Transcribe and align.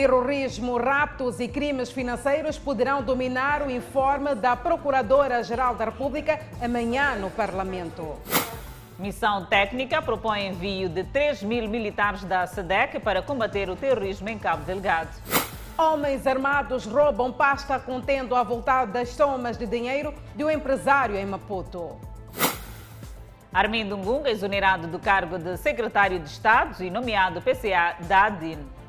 Terrorismo, 0.00 0.78
raptos 0.78 1.40
e 1.40 1.46
crimes 1.46 1.90
financeiros 1.90 2.58
poderão 2.58 3.02
dominar 3.02 3.60
o 3.60 3.70
informe 3.70 4.34
da 4.34 4.56
Procuradora-Geral 4.56 5.74
da 5.74 5.84
República 5.84 6.40
amanhã 6.58 7.16
no 7.16 7.28
Parlamento. 7.28 8.16
Missão 8.98 9.44
técnica 9.44 10.00
propõe 10.00 10.46
envio 10.46 10.88
de 10.88 11.04
3 11.04 11.42
mil 11.42 11.68
militares 11.68 12.24
da 12.24 12.46
SEDEC 12.46 12.98
para 13.00 13.20
combater 13.20 13.68
o 13.68 13.76
terrorismo 13.76 14.30
em 14.30 14.38
Cabo 14.38 14.64
Delgado. 14.64 15.10
Homens 15.76 16.26
armados 16.26 16.86
roubam 16.86 17.30
pasta 17.30 17.78
contendo 17.78 18.34
a 18.34 18.42
voltar 18.42 18.86
das 18.86 19.10
somas 19.10 19.58
de 19.58 19.66
dinheiro 19.66 20.14
de 20.34 20.42
um 20.42 20.50
empresário 20.50 21.14
em 21.14 21.26
Maputo. 21.26 22.00
Armindo 23.52 23.98
Ngunga, 23.98 24.30
exonerado 24.30 24.86
do 24.86 24.98
cargo 24.98 25.38
de 25.38 25.58
secretário 25.58 26.18
de 26.18 26.30
Estado 26.30 26.82
e 26.82 26.88
nomeado 26.88 27.42
PCA 27.42 27.96
da 28.08 28.24
ADIN. 28.24 28.79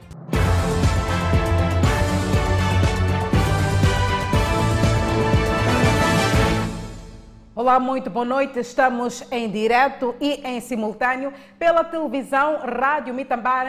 Olá, 7.54 7.82
muito 7.82 8.10
boa 8.10 8.23
noite. 8.23 8.60
Estamos 8.60 9.30
em 9.30 9.50
direto 9.50 10.16
e 10.22 10.36
em 10.36 10.62
simultâneo 10.62 11.34
pela 11.60 11.84
televisão 11.84 12.60
Rádio 12.60 13.14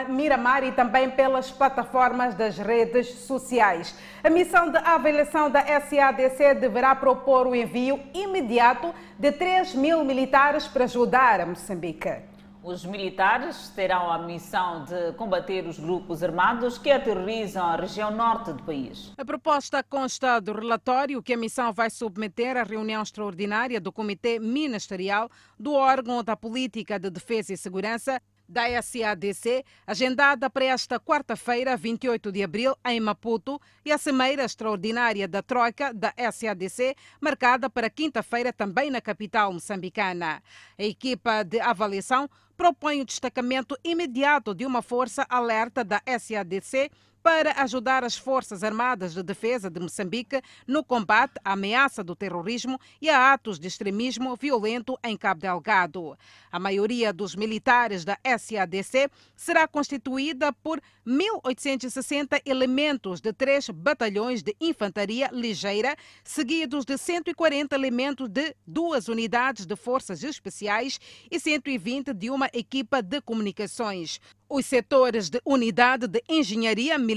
Miramar 0.07 0.63
e 0.63 0.71
também 0.71 1.09
pelas 1.09 1.51
plataformas 1.51 2.33
das 2.33 2.57
redes 2.57 3.09
sociais. 3.09 3.93
A 4.23 4.29
missão 4.29 4.71
de 4.71 4.77
avaliação 4.77 5.49
da 5.49 5.59
SADC 5.59 6.53
deverá 6.61 6.95
propor 6.95 7.45
o 7.45 7.53
envio 7.53 7.99
imediato 8.13 8.95
de 9.19 9.33
3 9.33 9.75
mil 9.75 10.01
militares 10.05 10.65
para 10.65 10.85
ajudar 10.85 11.41
a 11.41 11.45
Moçambique. 11.45 12.32
Os 12.63 12.85
militares 12.85 13.67
terão 13.75 14.09
a 14.09 14.17
missão 14.17 14.85
de 14.85 15.11
combater 15.17 15.67
os 15.67 15.77
grupos 15.77 16.23
armados 16.23 16.77
que 16.77 16.89
aterrorizam 16.89 17.65
a 17.65 17.75
região 17.75 18.09
norte 18.09 18.53
do 18.53 18.63
país. 18.63 19.11
A 19.17 19.25
proposta 19.25 19.83
consta 19.83 20.39
do 20.39 20.53
relatório 20.53 21.21
que 21.21 21.33
a 21.33 21.37
missão 21.37 21.73
vai 21.73 21.89
submeter 21.89 22.55
à 22.55 22.63
reunião 22.63 23.03
extraordinária 23.03 23.81
do 23.81 23.91
Comitê 23.91 24.39
Ministerial 24.39 25.29
do 25.59 25.73
órgão 25.73 26.23
da 26.23 26.37
Política 26.37 26.97
de 26.97 27.09
Defesa 27.09 27.51
e 27.51 27.57
Segurança 27.57 28.21
da 28.47 28.63
SADC, 28.81 29.63
agendada 29.87 30.49
para 30.49 30.65
esta 30.65 30.99
quarta-feira, 30.99 31.75
28 31.75 32.31
de 32.31 32.43
abril, 32.43 32.75
em 32.85 32.99
Maputo, 32.99 33.59
e 33.85 33.91
a 33.91 33.97
Cimeira 33.97 34.43
Extraordinária 34.43 35.27
da 35.27 35.41
Troika 35.41 35.93
da 35.93 36.13
SADC, 36.31 36.95
marcada 37.19 37.69
para 37.69 37.89
quinta-feira 37.89 38.53
também 38.53 38.91
na 38.91 39.01
capital 39.01 39.51
moçambicana. 39.51 40.41
A 40.77 40.83
equipa 40.83 41.43
de 41.43 41.59
avaliação 41.59 42.29
propõe 42.55 43.01
o 43.01 43.05
destacamento 43.05 43.77
imediato 43.83 44.53
de 44.53 44.65
uma 44.65 44.81
força 44.81 45.25
alerta 45.29 45.83
da 45.83 46.01
SADC 46.07 46.91
para 47.23 47.53
ajudar 47.63 48.03
as 48.03 48.17
Forças 48.17 48.65
Armadas 48.65 49.13
de 49.13 49.23
Defesa 49.23 49.69
de 49.69 49.79
Moçambique 49.79 50.41
no 50.67 50.83
combate 50.83 51.39
à 51.43 51.53
ameaça 51.53 52.03
do 52.03 52.17
terrorismo 52.17 52.77
e 53.01 53.09
a 53.09 53.31
atos 53.31 53.57
de 53.57 53.65
extremismo 53.65 54.35
violento 54.35 54.99
em 55.01 55.15
Cabo 55.15 55.39
Delgado. 55.39 56.17
A 56.51 56.59
maioria 56.59 57.13
dos 57.13 57.33
militares 57.33 58.03
da 58.03 58.19
SADC 58.25 59.09
será 59.37 59.65
constituída 59.65 60.51
por 60.51 60.81
1.860 61.07 62.41
elementos 62.45 63.21
de 63.21 63.31
três 63.31 63.69
batalhões 63.69 64.43
de 64.43 64.53
infantaria 64.59 65.29
ligeira, 65.31 65.95
seguidos 66.25 66.83
de 66.83 66.97
140 66.97 67.73
elementos 67.73 68.27
de 68.27 68.53
duas 68.67 69.07
unidades 69.07 69.65
de 69.65 69.75
forças 69.77 70.23
especiais 70.23 70.99
e 71.31 71.39
120 71.39 72.13
de 72.13 72.29
uma 72.29 72.49
equipa 72.53 73.01
de 73.01 73.21
comunicações. 73.21 74.19
Os 74.49 74.65
setores 74.67 75.29
de 75.29 75.41
unidade 75.45 76.07
de 76.07 76.21
engenharia 76.29 76.97
militar 76.99 77.12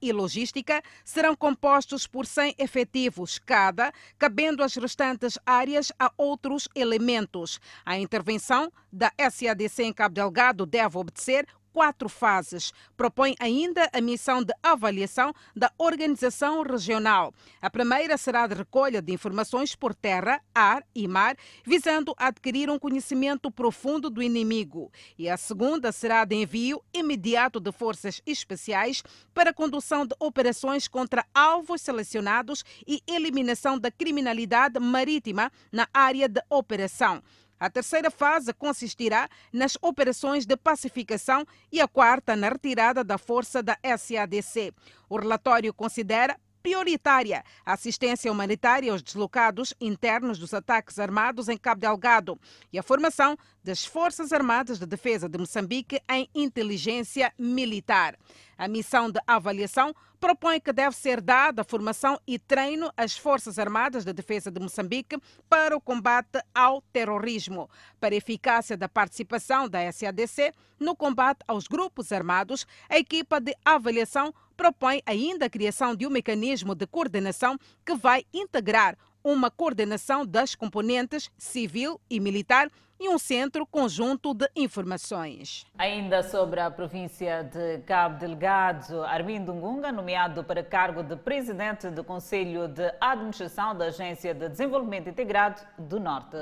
e 0.00 0.12
logística 0.12 0.82
serão 1.04 1.34
compostos 1.36 2.06
por 2.06 2.26
100 2.26 2.54
efetivos 2.58 3.38
cada, 3.38 3.92
cabendo 4.18 4.62
as 4.62 4.74
restantes 4.74 5.38
áreas 5.46 5.92
a 5.98 6.12
outros 6.16 6.68
elementos. 6.74 7.60
A 7.84 7.98
intervenção 7.98 8.72
da 8.92 9.12
SADC 9.18 9.82
em 9.82 9.92
Cabo 9.92 10.14
Delgado 10.14 10.66
deve 10.66 10.98
obedecer 10.98 11.46
quatro 11.76 12.08
fases. 12.08 12.72
Propõe 12.96 13.34
ainda 13.38 13.86
a 13.92 14.00
missão 14.00 14.42
de 14.42 14.54
avaliação 14.62 15.34
da 15.54 15.70
organização 15.76 16.62
regional. 16.62 17.34
A 17.60 17.68
primeira 17.68 18.16
será 18.16 18.46
de 18.46 18.54
recolha 18.54 19.02
de 19.02 19.12
informações 19.12 19.76
por 19.76 19.94
terra, 19.94 20.40
ar 20.54 20.82
e 20.94 21.06
mar, 21.06 21.36
visando 21.66 22.14
adquirir 22.16 22.70
um 22.70 22.78
conhecimento 22.78 23.50
profundo 23.50 24.08
do 24.08 24.22
inimigo. 24.22 24.90
E 25.18 25.28
a 25.28 25.36
segunda 25.36 25.92
será 25.92 26.24
de 26.24 26.34
envio 26.34 26.82
imediato 26.94 27.60
de 27.60 27.70
forças 27.70 28.22
especiais 28.24 29.02
para 29.34 29.52
condução 29.52 30.06
de 30.06 30.14
operações 30.18 30.88
contra 30.88 31.26
alvos 31.34 31.82
selecionados 31.82 32.64
e 32.86 33.02
eliminação 33.06 33.78
da 33.78 33.90
criminalidade 33.90 34.80
marítima 34.80 35.52
na 35.70 35.86
área 35.92 36.26
de 36.26 36.40
operação. 36.48 37.22
A 37.58 37.70
terceira 37.70 38.10
fase 38.10 38.52
consistirá 38.52 39.28
nas 39.52 39.78
operações 39.80 40.44
de 40.44 40.56
pacificação 40.56 41.46
e 41.72 41.80
a 41.80 41.88
quarta 41.88 42.36
na 42.36 42.50
retirada 42.50 43.02
da 43.02 43.16
força 43.16 43.62
da 43.62 43.78
SADC. 43.82 44.74
O 45.08 45.16
relatório 45.16 45.72
considera 45.72 46.38
prioritária 46.66 47.44
assistência 47.64 48.32
humanitária 48.32 48.90
aos 48.90 49.00
deslocados 49.00 49.72
internos 49.80 50.36
dos 50.36 50.52
ataques 50.52 50.98
armados 50.98 51.48
em 51.48 51.56
Cabo 51.56 51.80
Delgado 51.80 52.36
e 52.72 52.78
a 52.78 52.82
formação 52.82 53.36
das 53.62 53.84
Forças 53.84 54.32
Armadas 54.32 54.80
de 54.80 54.86
Defesa 54.86 55.28
de 55.28 55.38
Moçambique 55.38 56.00
em 56.10 56.28
inteligência 56.34 57.32
militar. 57.38 58.16
A 58.58 58.66
missão 58.66 59.10
de 59.10 59.20
avaliação 59.28 59.94
propõe 60.18 60.60
que 60.60 60.72
deve 60.72 60.96
ser 60.96 61.20
dada 61.20 61.62
formação 61.62 62.18
e 62.26 62.38
treino 62.38 62.90
às 62.96 63.16
Forças 63.16 63.58
Armadas 63.58 64.04
de 64.04 64.12
Defesa 64.12 64.50
de 64.50 64.58
Moçambique 64.58 65.18
para 65.48 65.76
o 65.76 65.80
combate 65.80 66.40
ao 66.54 66.80
terrorismo. 66.92 67.70
Para 68.00 68.14
a 68.14 68.18
eficácia 68.18 68.76
da 68.76 68.88
participação 68.88 69.68
da 69.68 69.92
SADC 69.92 70.52
no 70.80 70.96
combate 70.96 71.40
aos 71.46 71.68
grupos 71.68 72.12
armados, 72.12 72.66
a 72.88 72.98
equipa 72.98 73.40
de 73.40 73.54
avaliação 73.64 74.34
propõe 74.56 75.02
ainda 75.04 75.46
a 75.46 75.50
criação 75.50 75.94
de 75.94 76.06
um 76.06 76.10
mecanismo 76.10 76.74
de 76.74 76.86
coordenação 76.86 77.58
que 77.84 77.94
vai 77.94 78.24
integrar 78.32 78.96
uma 79.22 79.50
coordenação 79.50 80.24
das 80.24 80.54
componentes 80.54 81.28
civil 81.36 82.00
e 82.08 82.20
militar 82.20 82.68
e 82.98 83.08
um 83.08 83.18
centro 83.18 83.66
conjunto 83.66 84.32
de 84.32 84.48
informações. 84.56 85.66
Ainda 85.76 86.22
sobre 86.22 86.60
a 86.60 86.70
província 86.70 87.42
de 87.42 87.78
Cabo 87.84 88.18
Delgado, 88.18 89.02
Armindo 89.02 89.52
Ngunga, 89.52 89.92
nomeado 89.92 90.42
para 90.42 90.62
cargo 90.62 91.02
de 91.02 91.16
presidente 91.16 91.90
do 91.90 92.02
Conselho 92.02 92.68
de 92.68 92.90
Administração 93.00 93.76
da 93.76 93.86
Agência 93.86 94.32
de 94.32 94.48
Desenvolvimento 94.48 95.08
Integrado 95.08 95.60
do 95.78 96.00
Norte. 96.00 96.38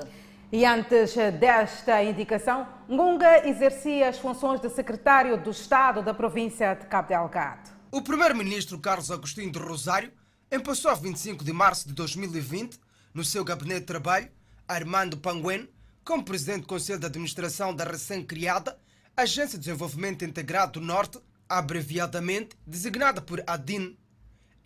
E 0.52 0.64
antes 0.64 1.16
desta 1.40 2.02
indicação, 2.04 2.68
Ngunga 2.88 3.48
exercia 3.48 4.08
as 4.08 4.18
funções 4.18 4.60
de 4.60 4.68
secretário 4.68 5.36
do 5.36 5.50
Estado 5.50 6.02
da 6.02 6.14
província 6.14 6.74
de 6.74 6.86
Cabo 6.86 7.08
Delgado. 7.08 7.73
O 7.94 8.02
primeiro-ministro 8.02 8.76
Carlos 8.80 9.08
Agostinho 9.08 9.52
de 9.52 9.58
Rosário 9.60 10.12
empassou 10.50 10.90
a 10.90 10.94
25 10.94 11.44
de 11.44 11.52
março 11.52 11.86
de 11.86 11.94
2020, 11.94 12.76
no 13.14 13.24
seu 13.24 13.44
gabinete 13.44 13.82
de 13.82 13.86
trabalho, 13.86 14.28
Armando 14.66 15.16
Panguen, 15.16 15.68
como 16.02 16.24
presidente 16.24 16.62
do 16.62 16.66
Conselho 16.66 16.98
de 16.98 17.06
Administração 17.06 17.72
da 17.72 17.84
recém-criada 17.84 18.76
Agência 19.16 19.56
de 19.56 19.66
Desenvolvimento 19.66 20.24
Integrado 20.24 20.80
do 20.80 20.84
Norte, 20.84 21.20
abreviadamente 21.48 22.56
designada 22.66 23.20
por 23.20 23.44
ADIN. 23.46 23.96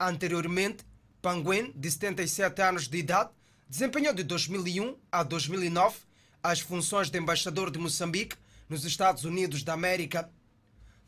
Anteriormente, 0.01 0.87
Panguen, 1.21 1.71
de 1.77 1.91
77 1.91 2.63
anos 2.63 2.89
de 2.89 2.97
idade, 2.97 3.29
desempenhou 3.69 4.15
de 4.15 4.23
2001 4.23 4.97
a 5.13 5.23
2009 5.23 5.99
as 6.43 6.61
funções 6.61 7.11
de 7.11 7.19
embaixador 7.19 7.71
de 7.71 7.79
Moçambique 7.79 8.39
nos 8.71 8.87
Estados 8.87 9.25
Unidos 9.25 9.63
da 9.63 9.75
América, 9.75 10.31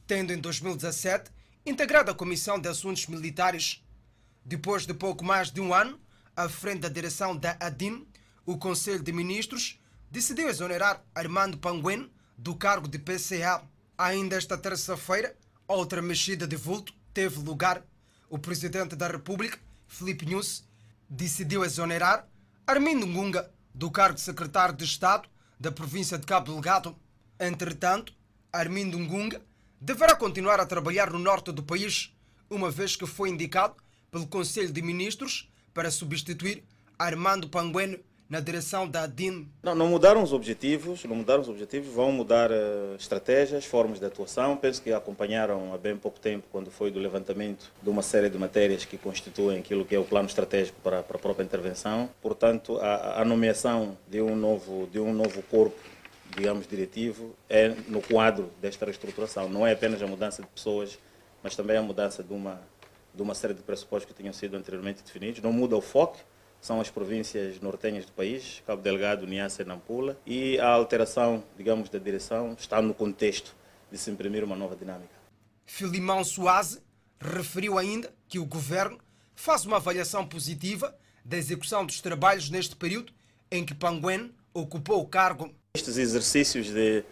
tendo 0.07 0.35
em 0.35 0.39
2017 0.39 1.40
integrado 1.65 2.11
a 2.11 2.15
Comissão 2.15 2.59
de 2.59 2.69
Assuntos 2.69 3.07
Militares. 3.07 3.85
Depois 4.45 4.87
de 4.87 4.95
pouco 4.95 5.25
mais 5.25 5.51
de 5.51 5.61
um 5.61 5.75
ano, 5.75 6.01
à 6.35 6.49
frente 6.49 6.81
da 6.81 6.89
direção 6.89 7.37
da 7.37 7.57
ADIM, 7.61 8.07
o 8.47 8.57
Conselho 8.57 9.03
de 9.03 9.13
Ministros 9.13 9.79
decidiu 10.11 10.49
exonerar 10.49 11.05
Armando 11.15 11.59
Panguen 11.59 12.11
do 12.37 12.55
cargo 12.55 12.89
de 12.89 12.99
PCA. 12.99 13.63
Ainda 13.99 14.37
esta 14.37 14.57
terça-feira, 14.57 15.37
outra 15.69 16.01
mexida 16.01 16.47
de 16.47 16.57
vulto 16.57 16.95
teve 17.13 17.39
lugar. 17.41 17.85
O 18.29 18.39
Presidente 18.39 18.97
da 18.97 19.09
República, 19.09 19.59
Felipe 19.87 20.25
Nunes, 20.25 20.65
decidiu 21.09 21.65
exonerar 21.65 22.27
Armindo 22.67 23.07
Ngunga 23.07 23.51
do 23.75 23.91
cargo 23.91 24.15
de 24.15 24.23
Secretário 24.23 24.75
de 24.75 24.85
Estado 24.85 25.29
da 25.59 25.71
província 25.71 26.17
de 26.17 26.27
Cabo 26.27 26.53
Delgado. 26.53 26.97
Entretanto, 27.39 28.15
Armindo 28.53 28.99
Ngunga 28.99 29.43
deverá 29.81 30.15
continuar 30.15 30.61
a 30.61 30.67
trabalhar 30.67 31.11
no 31.11 31.19
norte 31.19 31.51
do 31.51 31.63
país, 31.63 32.13
uma 32.51 32.71
vez 32.71 32.97
que 32.97 33.07
foi 33.07 33.31
indicado 33.31 33.75
pelo 34.11 34.27
Conselho 34.27 34.71
de 34.71 34.83
Ministros 34.83 35.49
para 35.73 35.91
substituir 35.91 36.63
Armando 36.99 37.49
Pangueno 37.49 37.99
na 38.29 38.39
direção 38.39 38.87
da 38.87 39.07
DIN? 39.07 39.49
Não, 39.63 39.75
não 39.75 39.89
mudaram 39.89 40.23
os 40.23 40.33
objetivos, 40.33 41.03
não 41.05 41.17
mudaram 41.17 41.41
os 41.41 41.49
objetivos, 41.49 41.93
vão 41.93 42.13
mudar 42.13 42.51
uh, 42.51 42.95
estratégias, 42.97 43.65
formas 43.65 43.99
de 43.99 44.07
atuação. 44.07 44.57
Penso 44.57 44.83
que 44.83 44.93
acompanharam 44.93 45.75
há 45.75 45.79
bem 45.79 45.97
pouco 45.97 46.21
tempo, 46.21 46.47
quando 46.53 46.71
foi 46.71 46.93
do 46.93 47.01
levantamento 47.01 47.73
de 47.83 47.91
uma 47.91 48.03
série 48.03 48.29
de 48.29 48.39
matérias 48.39 48.85
que 48.85 48.97
constituem 48.97 49.59
aquilo 49.59 49.85
que 49.85 49.97
é 49.97 49.99
o 49.99 50.05
plano 50.05 50.29
estratégico 50.29 50.79
para, 50.81 51.03
para 51.03 51.17
a 51.17 51.21
própria 51.21 51.43
intervenção. 51.43 52.09
Portanto, 52.21 52.79
a, 52.79 53.23
a 53.23 53.25
nomeação 53.25 53.99
de 54.09 54.21
um 54.21 54.37
novo, 54.37 54.89
de 54.93 55.01
um 55.01 55.13
novo 55.13 55.43
corpo 55.43 55.77
digamos, 56.37 56.67
diretivo 56.67 57.35
é 57.49 57.69
no 57.89 58.01
quadro 58.01 58.51
desta 58.61 58.85
reestruturação. 58.85 59.49
Não 59.49 59.67
é 59.67 59.73
apenas 59.73 60.03
a 60.03 60.07
mudança 60.07 60.43
de 60.43 60.49
pessoas, 60.49 60.99
mas 61.43 61.57
também 61.57 61.77
a 61.77 61.83
mudança 61.83 62.23
de 62.23 62.33
uma, 62.33 62.61
de 63.15 63.23
uma 63.23 63.35
série 63.35 63.55
de 63.55 63.63
pressupostos 63.63 64.11
que 64.11 64.21
tinham 64.21 64.33
sido 64.33 64.57
anteriormente 64.57 65.03
definidos. 65.03 65.43
Não 65.43 65.53
muda 65.53 65.77
o 65.77 65.81
foco, 65.81 66.19
são 66.61 66.81
as 66.81 66.91
províncias 66.91 67.61
nortenhas 67.61 68.05
do 68.05 68.13
país, 68.13 68.63
Cabo 68.67 68.83
Delgado, 68.83 69.27
Niassa 69.27 69.63
e 69.63 69.65
Nampula, 69.65 70.19
e 70.27 70.59
a 70.59 70.69
alteração, 70.69 71.43
digamos, 71.57 71.89
da 71.89 71.99
direção 71.99 72.55
está 72.59 72.83
no 72.83 72.95
contexto 72.95 73.55
de 73.91 73.99
se 73.99 74.11
imprimir 74.11 74.45
uma 74.45 74.57
nova 74.57 74.77
dinâmica. 74.77 75.15
Filimão 75.65 76.23
Soaze 76.23 76.83
referiu 77.21 77.79
ainda 77.79 78.13
que 78.29 78.39
o 78.39 78.45
governo 78.45 78.99
faz 79.35 79.65
uma 79.65 79.77
avaliação 79.77 80.27
positiva 80.27 80.95
da 81.25 81.37
execução 81.37 81.85
dos 81.85 82.01
trabalhos 82.01 82.51
neste 82.51 82.77
período 82.77 83.13
em 83.51 83.65
que 83.65 83.75
Panguen 83.75 84.33
ocupou 84.53 85.01
o 85.01 85.07
cargo. 85.07 85.55
Estes 85.73 85.99
exercícios 85.99 86.67
de 86.67 87.05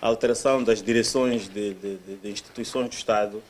alteração 0.00 0.64
das 0.64 0.82
direções 0.82 1.48
de, 1.48 1.74
de, 1.74 1.96
de 2.16 2.28
instituições 2.28 2.88
do 2.88 2.92
Estado 2.92 3.40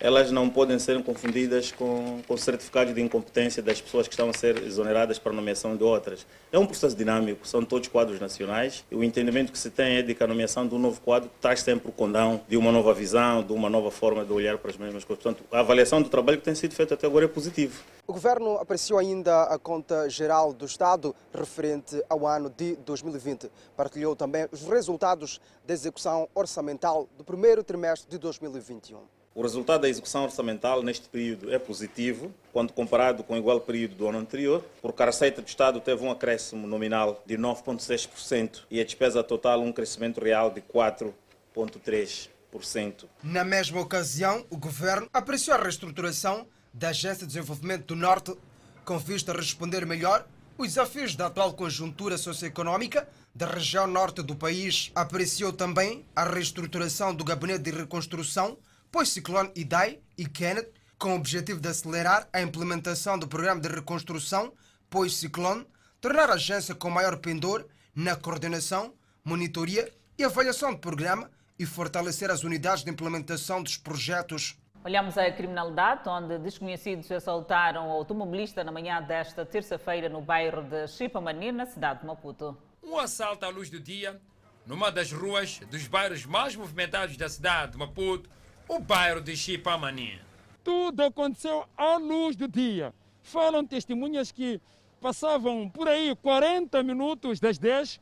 elas 0.00 0.30
não 0.30 0.48
podem 0.48 0.78
ser 0.78 1.02
confundidas 1.04 1.70
com, 1.70 2.20
com 2.26 2.36
certificados 2.36 2.94
de 2.94 3.02
incompetência 3.02 3.62
das 3.62 3.80
pessoas 3.80 4.08
que 4.08 4.14
estão 4.14 4.30
a 4.30 4.32
ser 4.32 4.56
exoneradas 4.62 5.18
para 5.18 5.30
nomeação 5.30 5.76
de 5.76 5.84
outras. 5.84 6.26
É 6.50 6.58
um 6.58 6.66
processo 6.66 6.96
dinâmico, 6.96 7.46
são 7.46 7.62
todos 7.62 7.86
quadros 7.88 8.18
nacionais 8.18 8.82
e 8.90 8.96
o 8.96 9.04
entendimento 9.04 9.52
que 9.52 9.58
se 9.58 9.70
tem 9.70 9.96
é 9.96 10.02
de 10.02 10.14
que 10.14 10.24
a 10.24 10.26
nomeação 10.26 10.66
de 10.66 10.74
um 10.74 10.78
novo 10.78 11.00
quadro 11.02 11.30
traz 11.40 11.60
sempre 11.60 11.90
o 11.90 11.92
condão 11.92 12.40
de 12.48 12.56
uma 12.56 12.72
nova 12.72 12.94
visão, 12.94 13.42
de 13.42 13.52
uma 13.52 13.68
nova 13.68 13.90
forma 13.90 14.24
de 14.24 14.32
olhar 14.32 14.56
para 14.56 14.70
as 14.70 14.78
mesmas 14.78 15.04
coisas. 15.04 15.22
Portanto, 15.22 15.44
a 15.52 15.60
avaliação 15.60 16.00
do 16.00 16.08
trabalho 16.08 16.38
que 16.38 16.44
tem 16.44 16.54
sido 16.54 16.74
feito 16.74 16.94
até 16.94 17.06
agora 17.06 17.26
é 17.26 17.28
positivo. 17.28 17.82
O 18.06 18.12
Governo 18.12 18.56
apreciou 18.56 18.98
ainda 18.98 19.42
a 19.44 19.58
conta 19.58 20.08
geral 20.08 20.52
do 20.52 20.64
Estado 20.64 21.14
referente 21.32 22.02
ao 22.08 22.26
ano 22.26 22.50
de 22.50 22.74
2020. 22.76 23.50
Partilhou 23.76 24.16
também 24.16 24.48
os 24.50 24.62
resultados 24.62 25.40
da 25.64 25.74
execução 25.74 26.26
orçamental 26.34 27.06
do 27.18 27.22
primeiro 27.22 27.62
trimestre 27.62 28.10
de 28.10 28.18
2021. 28.18 29.19
O 29.32 29.42
resultado 29.42 29.82
da 29.82 29.88
execução 29.88 30.24
orçamental 30.24 30.82
neste 30.82 31.08
período 31.08 31.54
é 31.54 31.58
positivo, 31.58 32.34
quando 32.52 32.72
comparado 32.72 33.22
com 33.22 33.34
o 33.34 33.36
igual 33.36 33.60
período 33.60 33.94
do 33.94 34.08
ano 34.08 34.18
anterior, 34.18 34.64
porque 34.82 35.00
a 35.00 35.06
receita 35.06 35.40
do 35.40 35.46
Estado 35.46 35.80
teve 35.80 36.02
um 36.02 36.10
acréscimo 36.10 36.66
nominal 36.66 37.22
de 37.24 37.38
9,6% 37.38 38.62
e 38.68 38.80
a 38.80 38.84
despesa 38.84 39.22
total 39.22 39.62
um 39.62 39.70
crescimento 39.70 40.20
real 40.20 40.50
de 40.50 40.60
4,3%. 40.60 43.04
Na 43.22 43.44
mesma 43.44 43.80
ocasião, 43.80 44.44
o 44.50 44.56
Governo 44.56 45.08
apreciou 45.12 45.56
a 45.56 45.62
reestruturação 45.62 46.48
da 46.74 46.88
Agência 46.88 47.24
de 47.24 47.32
Desenvolvimento 47.32 47.86
do 47.86 47.94
Norte, 47.94 48.36
com 48.84 48.98
vista 48.98 49.30
a 49.30 49.36
responder 49.36 49.86
melhor 49.86 50.26
os 50.58 50.66
desafios 50.66 51.14
da 51.14 51.26
atual 51.26 51.54
conjuntura 51.54 52.18
socioeconómica 52.18 53.08
da 53.32 53.46
região 53.46 53.86
norte 53.86 54.22
do 54.22 54.34
país. 54.34 54.90
Apreciou 54.92 55.52
também 55.52 56.04
a 56.16 56.24
reestruturação 56.24 57.14
do 57.14 57.22
Gabinete 57.22 57.62
de 57.62 57.70
Reconstrução 57.70 58.58
pois 58.90 59.08
Ciclone 59.08 59.50
Idai 59.54 60.00
e 60.16 60.26
Kenneth, 60.26 60.72
com 60.98 61.12
o 61.12 61.16
objetivo 61.16 61.60
de 61.60 61.68
acelerar 61.68 62.28
a 62.32 62.42
implementação 62.42 63.18
do 63.18 63.26
programa 63.26 63.60
de 63.60 63.68
reconstrução 63.68 64.52
pois 64.90 65.14
Ciclone, 65.14 65.64
tornar 66.00 66.28
a 66.28 66.34
agência 66.34 66.74
com 66.74 66.90
maior 66.90 67.16
pendor 67.18 67.64
na 67.94 68.16
coordenação, 68.16 68.92
monitoria 69.24 69.88
e 70.18 70.24
avaliação 70.24 70.72
do 70.72 70.78
programa 70.78 71.30
e 71.58 71.64
fortalecer 71.64 72.30
as 72.30 72.42
unidades 72.42 72.82
de 72.82 72.90
implementação 72.90 73.62
dos 73.62 73.76
projetos. 73.76 74.58
Olhamos 74.84 75.16
a 75.16 75.30
criminalidade, 75.30 76.08
onde 76.08 76.38
desconhecidos 76.38 77.10
assaltaram 77.12 77.88
o 77.88 77.92
automobilista 77.92 78.64
na 78.64 78.72
manhã 78.72 79.00
desta 79.00 79.46
terça-feira 79.46 80.08
no 80.08 80.20
bairro 80.20 80.62
de 80.62 80.88
Chipamani, 80.88 81.52
na 81.52 81.66
cidade 81.66 82.00
de 82.00 82.06
Maputo. 82.06 82.56
Um 82.82 82.98
assalto 82.98 83.44
à 83.44 83.48
luz 83.50 83.70
do 83.70 83.78
dia, 83.78 84.20
numa 84.66 84.90
das 84.90 85.12
ruas 85.12 85.60
dos 85.70 85.86
bairros 85.86 86.24
mais 86.24 86.56
movimentados 86.56 87.16
da 87.16 87.28
cidade 87.28 87.72
de 87.72 87.78
Maputo, 87.78 88.28
o 88.70 88.78
bairro 88.78 89.20
de 89.20 89.36
Chipamani. 89.36 90.20
Tudo 90.62 91.02
aconteceu 91.02 91.66
à 91.76 91.96
luz 91.96 92.36
do 92.36 92.46
dia. 92.46 92.94
Falam 93.20 93.66
testemunhas 93.66 94.30
que 94.30 94.60
passavam 95.00 95.68
por 95.68 95.88
aí 95.88 96.14
40 96.14 96.80
minutos 96.84 97.40
das 97.40 97.58
10, 97.58 98.00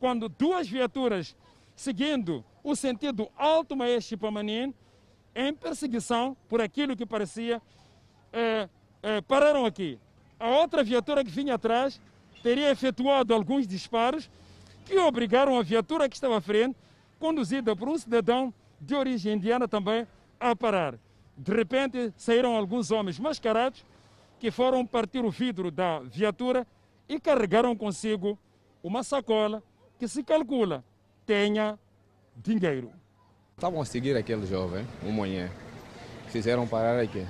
quando 0.00 0.28
duas 0.28 0.68
viaturas 0.68 1.36
seguindo 1.76 2.44
o 2.64 2.74
sentido 2.74 3.30
Alto 3.36 3.76
Maestro 3.76 4.08
Chipamani, 4.08 4.74
em 5.32 5.54
perseguição 5.54 6.36
por 6.48 6.60
aquilo 6.60 6.96
que 6.96 7.06
parecia, 7.06 7.62
é, 8.32 8.68
é, 9.04 9.20
pararam 9.20 9.64
aqui. 9.64 9.96
A 10.40 10.48
outra 10.48 10.82
viatura 10.82 11.24
que 11.24 11.30
vinha 11.30 11.54
atrás 11.54 12.00
teria 12.42 12.68
efetuado 12.72 13.32
alguns 13.32 13.64
disparos 13.64 14.28
que 14.84 14.98
obrigaram 14.98 15.56
a 15.56 15.62
viatura 15.62 16.08
que 16.08 16.16
estava 16.16 16.38
à 16.38 16.40
frente, 16.40 16.76
conduzida 17.20 17.76
por 17.76 17.88
um 17.88 17.96
cidadão 17.96 18.52
de 18.80 18.94
origem 18.94 19.34
indiana 19.34 19.68
também 19.68 20.06
a 20.38 20.56
parar. 20.56 20.98
De 21.36 21.52
repente 21.54 22.12
saíram 22.16 22.56
alguns 22.56 22.90
homens 22.90 23.18
mascarados 23.18 23.84
que 24.38 24.50
foram 24.50 24.86
partir 24.86 25.24
o 25.24 25.30
vidro 25.30 25.70
da 25.70 26.00
viatura 26.00 26.66
e 27.08 27.20
carregaram 27.20 27.76
consigo 27.76 28.38
uma 28.82 29.02
sacola 29.02 29.62
que 29.98 30.08
se 30.08 30.22
calcula 30.22 30.82
tenha 31.26 31.78
dinheiro. 32.36 32.90
Estavam 33.56 33.80
a 33.80 33.84
seguir 33.84 34.16
aquele 34.16 34.46
jovem, 34.46 34.86
um 35.04 35.12
manhã. 35.12 35.50
Fizeram 36.28 36.66
parar 36.66 36.98
aqui. 36.98 37.26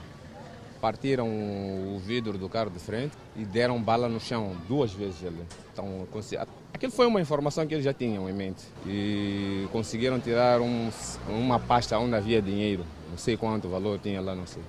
Partiram 0.80 1.28
o 1.28 1.98
vidro 1.98 2.38
do 2.38 2.48
carro 2.48 2.70
de 2.70 2.78
frente 2.78 3.16
e 3.36 3.44
deram 3.44 3.82
bala 3.82 4.08
no 4.08 4.20
chão 4.20 4.56
duas 4.68 4.92
vezes. 4.92 5.22
Ele. 5.22 5.44
Então, 5.72 6.06
Aquilo 6.72 6.92
foi 6.92 7.06
uma 7.06 7.20
informação 7.20 7.66
que 7.66 7.74
eles 7.74 7.84
já 7.84 7.92
tinham 7.92 8.28
em 8.28 8.32
mente 8.32 8.62
e 8.86 9.66
conseguiram 9.72 10.18
tirar 10.18 10.60
um, 10.60 10.90
uma 11.28 11.58
pasta 11.58 11.98
onde 11.98 12.14
havia 12.14 12.40
dinheiro, 12.40 12.84
não 13.10 13.18
sei 13.18 13.36
quanto 13.36 13.68
valor 13.68 13.98
tinha 13.98 14.20
lá, 14.20 14.34
não 14.34 14.46
sei. 14.46 14.62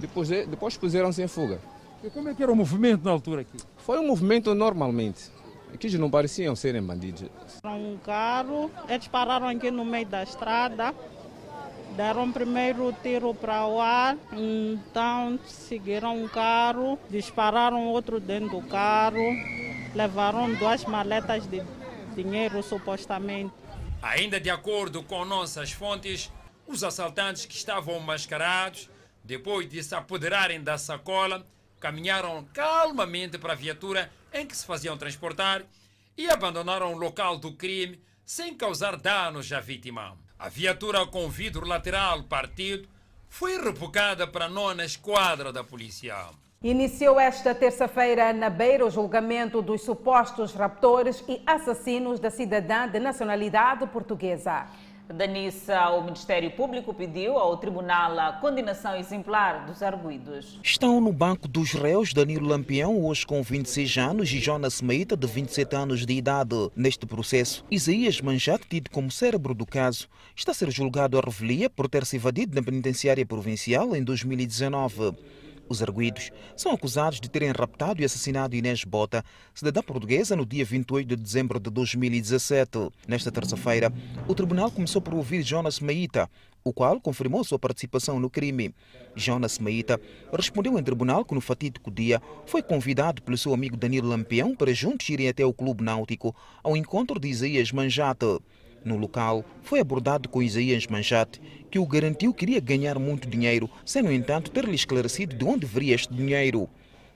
Depois, 0.00 0.28
depois 0.28 0.76
puseram-se 0.76 1.22
em 1.22 1.28
fuga. 1.28 1.58
E 2.04 2.10
como 2.10 2.28
é 2.28 2.34
que 2.34 2.42
era 2.42 2.52
o 2.52 2.56
movimento 2.56 3.04
na 3.04 3.10
altura 3.10 3.40
aqui? 3.42 3.58
Foi 3.78 3.98
um 3.98 4.06
movimento 4.06 4.54
normalmente. 4.54 5.30
Aqui 5.72 5.96
não 5.98 6.10
pareciam 6.10 6.54
serem 6.54 6.82
bandidos. 6.82 7.24
Um 7.64 7.96
carro, 7.98 8.70
eles 8.88 9.08
pararam 9.08 9.48
aqui 9.48 9.70
no 9.70 9.84
meio 9.84 10.06
da 10.06 10.22
estrada, 10.22 10.94
deram 11.96 12.30
primeiro 12.30 12.94
tiro 13.02 13.34
para 13.34 13.66
o 13.66 13.80
ar, 13.80 14.16
então 14.32 15.38
seguiram 15.46 16.22
um 16.22 16.28
carro, 16.28 16.98
dispararam 17.10 17.88
outro 17.88 18.20
dentro 18.20 18.60
do 18.60 18.62
carro, 18.66 19.18
levaram 19.96 20.52
duas 20.54 20.84
maletas 20.84 21.46
de 21.46 21.62
dinheiro 22.14 22.62
supostamente. 22.62 23.52
Ainda 24.02 24.38
de 24.38 24.50
acordo 24.50 25.02
com 25.02 25.24
nossas 25.24 25.72
fontes, 25.72 26.30
os 26.66 26.84
assaltantes 26.84 27.46
que 27.46 27.54
estavam 27.54 27.98
mascarados, 27.98 28.90
depois 29.24 29.68
de 29.68 29.82
se 29.82 29.94
apoderarem 29.94 30.62
da 30.62 30.76
sacola, 30.76 31.46
caminharam 31.80 32.44
calmamente 32.52 33.38
para 33.38 33.54
a 33.54 33.56
viatura 33.56 34.12
em 34.32 34.46
que 34.46 34.56
se 34.56 34.66
faziam 34.66 34.98
transportar 34.98 35.64
e 36.16 36.28
abandonaram 36.28 36.92
o 36.92 36.98
local 36.98 37.38
do 37.38 37.52
crime 37.52 37.98
sem 38.24 38.54
causar 38.54 38.96
danos 38.96 39.50
à 39.50 39.60
vítima. 39.60 40.16
A 40.38 40.50
viatura 40.50 41.06
com 41.06 41.30
vidro 41.30 41.66
lateral 41.66 42.22
partido 42.24 42.86
foi 43.30 43.58
rebocada 43.62 44.26
para 44.26 44.44
a 44.44 44.50
nona 44.50 44.84
esquadra 44.84 45.50
da 45.52 45.64
polícia. 45.64 46.14
Iniciou 46.66 47.20
esta 47.20 47.54
terça-feira 47.54 48.32
na 48.32 48.50
Beira 48.50 48.84
o 48.84 48.90
julgamento 48.90 49.62
dos 49.62 49.82
supostos 49.82 50.52
raptores 50.52 51.22
e 51.28 51.40
assassinos 51.46 52.18
da 52.18 52.28
cidadã 52.28 52.88
de 52.88 52.98
nacionalidade 52.98 53.86
portuguesa. 53.86 54.66
Danissa, 55.08 55.90
o 55.90 56.02
Ministério 56.02 56.50
Público 56.50 56.92
pediu 56.92 57.38
ao 57.38 57.56
Tribunal 57.56 58.18
a 58.18 58.32
condenação 58.32 58.96
exemplar 58.96 59.64
dos 59.64 59.80
arguídos. 59.80 60.58
Estão 60.60 61.00
no 61.00 61.12
banco 61.12 61.46
dos 61.46 61.70
réus 61.70 62.12
Danilo 62.12 62.48
Lampião, 62.48 63.00
hoje 63.04 63.24
com 63.24 63.40
26 63.44 63.98
anos, 63.98 64.32
e 64.32 64.40
Jonas 64.40 64.82
Meita, 64.82 65.16
de 65.16 65.28
27 65.28 65.76
anos 65.76 66.04
de 66.04 66.14
idade. 66.14 66.56
Neste 66.74 67.06
processo, 67.06 67.64
Isaías 67.70 68.20
Manjac, 68.20 68.66
tido 68.66 68.90
como 68.90 69.08
cérebro 69.08 69.54
do 69.54 69.64
caso, 69.64 70.08
está 70.34 70.50
a 70.50 70.54
ser 70.54 70.72
julgado 70.72 71.16
a 71.16 71.20
revelia 71.20 71.70
por 71.70 71.88
ter 71.88 72.04
se 72.04 72.16
evadido 72.16 72.56
na 72.56 72.62
penitenciária 72.64 73.24
provincial 73.24 73.94
em 73.94 74.02
2019. 74.02 75.14
Os 75.68 75.82
arguídos 75.82 76.30
são 76.56 76.72
acusados 76.72 77.20
de 77.20 77.28
terem 77.28 77.50
raptado 77.50 78.00
e 78.00 78.04
assassinado 78.04 78.54
Inês 78.54 78.84
Bota, 78.84 79.24
cidadã 79.52 79.82
portuguesa, 79.82 80.36
no 80.36 80.46
dia 80.46 80.64
28 80.64 81.08
de 81.08 81.16
dezembro 81.16 81.58
de 81.58 81.70
2017. 81.70 82.90
Nesta 83.08 83.32
terça-feira, 83.32 83.92
o 84.28 84.34
tribunal 84.34 84.70
começou 84.70 85.02
por 85.02 85.14
ouvir 85.14 85.42
Jonas 85.42 85.80
Meita, 85.80 86.30
o 86.62 86.72
qual 86.72 87.00
confirmou 87.00 87.42
sua 87.42 87.58
participação 87.58 88.20
no 88.20 88.30
crime. 88.30 88.72
Jonas 89.16 89.58
Meita 89.58 90.00
respondeu 90.32 90.78
em 90.78 90.82
tribunal 90.82 91.24
que 91.24 91.34
no 91.34 91.40
fatídico 91.40 91.90
dia 91.90 92.22
foi 92.44 92.62
convidado 92.62 93.22
pelo 93.22 93.36
seu 93.36 93.52
amigo 93.52 93.76
Danilo 93.76 94.08
Lampião 94.08 94.54
para 94.54 94.72
juntos 94.72 95.08
irem 95.08 95.28
até 95.28 95.44
o 95.44 95.52
clube 95.52 95.82
náutico 95.82 96.34
ao 96.62 96.76
encontro 96.76 97.18
de 97.18 97.28
Isaías 97.28 97.72
Manjate. 97.72 98.38
No 98.84 98.96
local, 98.96 99.44
foi 99.62 99.80
abordado 99.80 100.28
com 100.28 100.42
Isaías 100.42 100.86
Manjate, 100.86 101.40
que 101.70 101.78
o 101.78 101.86
garantiu 101.86 102.32
que 102.32 102.44
iria 102.44 102.60
ganhar 102.60 102.98
muito 102.98 103.28
dinheiro, 103.28 103.68
sem, 103.84 104.02
no 104.02 104.12
entanto, 104.12 104.50
ter-lhe 104.50 104.74
esclarecido 104.74 105.36
de 105.36 105.44
onde 105.44 105.66
viria 105.66 105.94
este 105.94 106.14
dinheiro. 106.14 106.68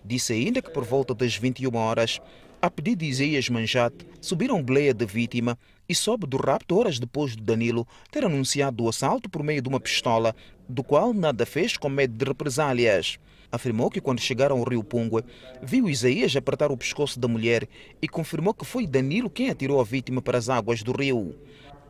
Disse 0.05 0.33
ainda 0.33 0.61
que 0.63 0.71
por 0.71 0.85
volta 0.85 1.15
das 1.15 1.37
21 1.37 1.75
horas, 1.77 2.21
a 2.63 2.71
pedido 2.71 2.99
de 2.99 3.07
Isaías 3.07 3.49
Manjate, 3.49 4.07
subiram 4.21 4.63
bleia 4.63 4.93
da 4.93 5.07
vítima 5.07 5.59
e 5.89 5.95
soube 5.95 6.27
do 6.27 6.37
rapto 6.37 6.77
horas 6.79 6.99
depois 6.99 7.35
de 7.35 7.43
Danilo 7.43 7.87
ter 8.11 8.25
anunciado 8.25 8.85
o 8.85 8.89
assalto 8.89 9.31
por 9.31 9.43
meio 9.43 9.63
de 9.63 9.69
uma 9.69 9.81
pistola, 9.81 10.35
do 10.69 10.85
qual 10.85 11.15
nada 11.15 11.47
fez 11.47 11.77
com 11.77 11.89
medo 11.89 12.15
de 12.15 12.25
represálias. 12.25 13.19
Afirmou 13.53 13.91
que 13.91 14.01
quando 14.01 14.21
chegaram 14.21 14.59
ao 14.59 14.65
rio 14.65 14.85
Pungue, 14.85 15.25
viu 15.61 15.89
Isaías 15.89 16.37
apertar 16.37 16.71
o 16.71 16.77
pescoço 16.77 17.19
da 17.19 17.27
mulher 17.27 17.69
e 18.01 18.09
confirmou 18.09 18.55
que 18.55 18.65
foi 18.65 18.87
Danilo 18.87 19.29
quem 19.29 19.51
atirou 19.51 19.81
a 19.81 19.85
vítima 19.85 20.23
para 20.23 20.39
as 20.39 20.49
águas 20.49 20.83
do 20.83 20.93
rio. 20.93 21.35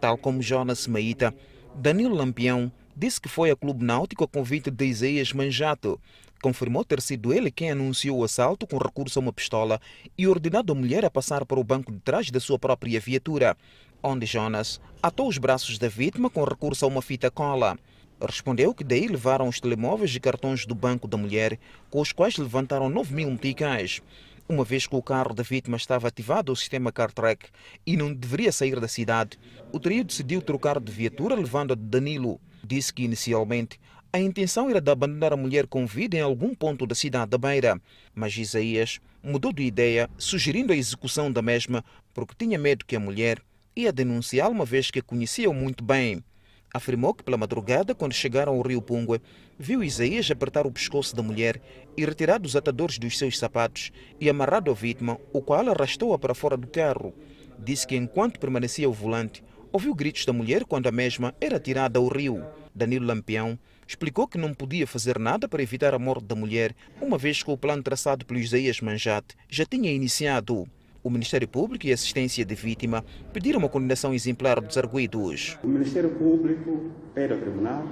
Tal 0.00 0.17
como 0.17 0.40
Jonas 0.40 0.87
Maíta, 0.87 1.35
Danilo 1.75 2.14
Lampião 2.14 2.73
disse 2.97 3.21
que 3.21 3.29
foi 3.29 3.50
a 3.50 3.57
Clube 3.57 3.85
Náutico 3.85 4.25
a 4.25 4.29
convite 4.29 4.71
de 4.71 4.87
Isaías 4.87 5.33
Manjato. 5.33 6.00
Confirmou 6.43 6.83
ter 6.85 7.02
sido 7.02 7.35
ele 7.35 7.50
quem 7.50 7.71
anunciou 7.71 8.19
o 8.19 8.25
assalto 8.25 8.67
com 8.67 8.79
recurso 8.79 9.19
a 9.19 9.23
uma 9.23 9.33
pistola 9.33 9.79
e 10.17 10.26
ordenado 10.26 10.73
a 10.73 10.75
mulher 10.75 11.05
a 11.05 11.11
passar 11.11 11.45
para 11.45 11.61
o 11.61 11.64
banco 11.64 11.93
de 11.93 11.99
trás 12.00 12.31
da 12.31 12.40
sua 12.40 12.59
própria 12.59 12.99
viatura, 12.99 13.55
onde 14.02 14.25
Jonas 14.25 14.81
atou 15.02 15.29
os 15.29 15.37
braços 15.37 15.79
da 15.79 15.88
vítima 15.88 16.31
com 16.31 16.43
recurso 16.43 16.87
a 16.87 16.88
uma 16.88 17.02
fita 17.02 17.31
cola. 17.31 17.79
Respondeu 18.21 18.75
que 18.75 18.85
daí 18.85 19.07
levaram 19.07 19.49
os 19.49 19.61
telemóveis 19.61 20.15
e 20.15 20.21
cartões 20.21 20.67
do 20.67 20.75
banco 20.75 21.09
da 21.09 21.17
mulher, 21.17 21.59
com 21.89 22.00
os 22.00 22.12
quais 22.12 22.37
levantaram 22.37 22.91
9 22.91 23.15
mil 23.15 23.31
meticais. 23.31 24.03
Uma 24.49 24.65
vez 24.65 24.87
que 24.87 24.97
o 24.97 25.03
carro 25.03 25.33
da 25.33 25.43
vítima 25.43 25.77
estava 25.77 26.09
ativado 26.09 26.50
ao 26.50 26.57
sistema 26.57 26.91
CarTrack 26.91 27.49
e 27.87 27.97
não 27.97 28.12
deveria 28.12 28.50
sair 28.50 28.79
da 28.81 28.89
cidade, 28.89 29.39
o 29.73 29.79
trio 29.79 30.05
decidiu 30.05 30.43
trocar 30.43 30.81
de 30.81 30.91
viatura 30.91 31.35
levando 31.35 31.73
a 31.73 31.77
Danilo. 31.77 32.41
Disse 32.62 32.93
que 32.93 33.05
inicialmente 33.05 33.79
a 34.12 34.19
intenção 34.19 34.69
era 34.69 34.81
de 34.81 34.91
abandonar 34.91 35.33
a 35.33 35.37
mulher 35.37 35.69
com 35.69 35.87
vida 35.87 36.17
em 36.17 36.21
algum 36.21 36.53
ponto 36.53 36.85
da 36.85 36.97
cidade 36.97 37.31
da 37.31 37.39
Beira, 37.39 37.81
mas 38.12 38.37
Isaías 38.37 39.00
mudou 39.23 39.53
de 39.53 39.62
ideia, 39.62 40.11
sugerindo 40.19 40.73
a 40.73 40.77
execução 40.77 41.31
da 41.31 41.41
mesma 41.41 41.85
porque 42.12 42.35
tinha 42.37 42.59
medo 42.59 42.85
que 42.85 42.97
a 42.97 43.00
mulher 43.00 43.41
ia 43.77 43.93
denunciá-lo 43.93 44.53
uma 44.53 44.65
vez 44.65 44.91
que 44.91 44.99
a 44.99 45.03
conhecia 45.03 45.50
muito 45.53 45.85
bem. 45.85 46.25
Afirmou 46.73 47.12
que 47.12 47.25
pela 47.25 47.37
madrugada, 47.37 47.95
quando 47.95 48.12
chegaram 48.12 48.55
ao 48.55 48.62
rio 48.62 48.81
Pungue, 48.81 49.21
viu 49.59 49.83
Isaías 49.83 50.31
apertar 50.31 50.67
o 50.67 50.71
pescoço 50.71 51.17
da 51.17 51.23
mulher 51.23 51.61
e 51.97 52.05
retirar 52.05 52.41
os 52.43 52.55
atadores 52.55 52.99
dos 52.99 53.19
seus 53.19 53.39
sapatos 53.39 53.91
e 54.21 54.31
amarrado 54.31 54.71
a 54.71 54.75
vítima, 54.75 55.19
o 55.33 55.43
qual 55.43 55.69
arrastou-a 55.69 56.19
para 56.19 56.35
fora 56.35 56.57
do 56.57 56.69
carro. 56.69 57.12
Disse 57.59 57.87
que 57.87 57.97
enquanto 57.97 58.39
permanecia 58.39 58.87
ao 58.87 58.93
volante, 58.93 59.43
ouviu 59.73 59.95
gritos 59.95 60.25
da 60.25 60.33
mulher 60.33 60.65
quando 60.65 60.87
a 60.87 60.93
mesma 60.93 61.35
era 61.41 61.59
tirada 61.59 61.99
ao 61.99 62.07
rio. 62.07 62.45
Danilo 62.73 63.07
Lampião 63.07 63.59
explicou 63.87 64.29
que 64.29 64.39
não 64.39 64.55
podia 64.55 64.87
fazer 64.87 65.19
nada 65.19 65.49
para 65.49 65.62
evitar 65.62 65.93
a 65.93 65.99
morte 65.99 66.25
da 66.25 66.37
mulher, 66.37 66.75
uma 67.00 67.19
vez 67.19 67.43
que 67.43 67.50
o 67.50 67.59
plano 67.59 67.83
traçado 67.83 68.25
pelo 68.25 68.39
Isaías 68.39 68.81
Manjate 68.81 69.37
já 69.49 69.67
tinha 69.67 69.91
iniciado. 69.91 70.69
O 71.02 71.09
Ministério 71.09 71.49
Público 71.49 71.87
e 71.87 71.92
Assistência 71.92 72.45
de 72.45 72.54
Vítima 72.54 73.02
pediram 73.33 73.59
uma 73.59 73.71
condenação 73.71 74.12
exemplar 74.12 74.61
dos 74.61 74.76
arguídos. 74.76 75.57
O 75.64 75.66
Ministério 75.66 76.11
Público 76.11 76.90
pede 77.14 77.33
ao 77.33 77.38
Tribunal 77.38 77.87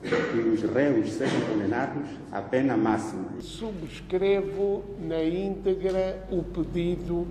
que 0.00 0.38
os 0.38 0.62
réus 0.72 1.12
sejam 1.12 1.40
condenados 1.40 2.08
à 2.30 2.40
pena 2.40 2.76
máxima. 2.76 3.40
Subscrevo 3.40 4.84
na 5.00 5.24
íntegra 5.24 6.24
o 6.30 6.44
pedido 6.44 7.26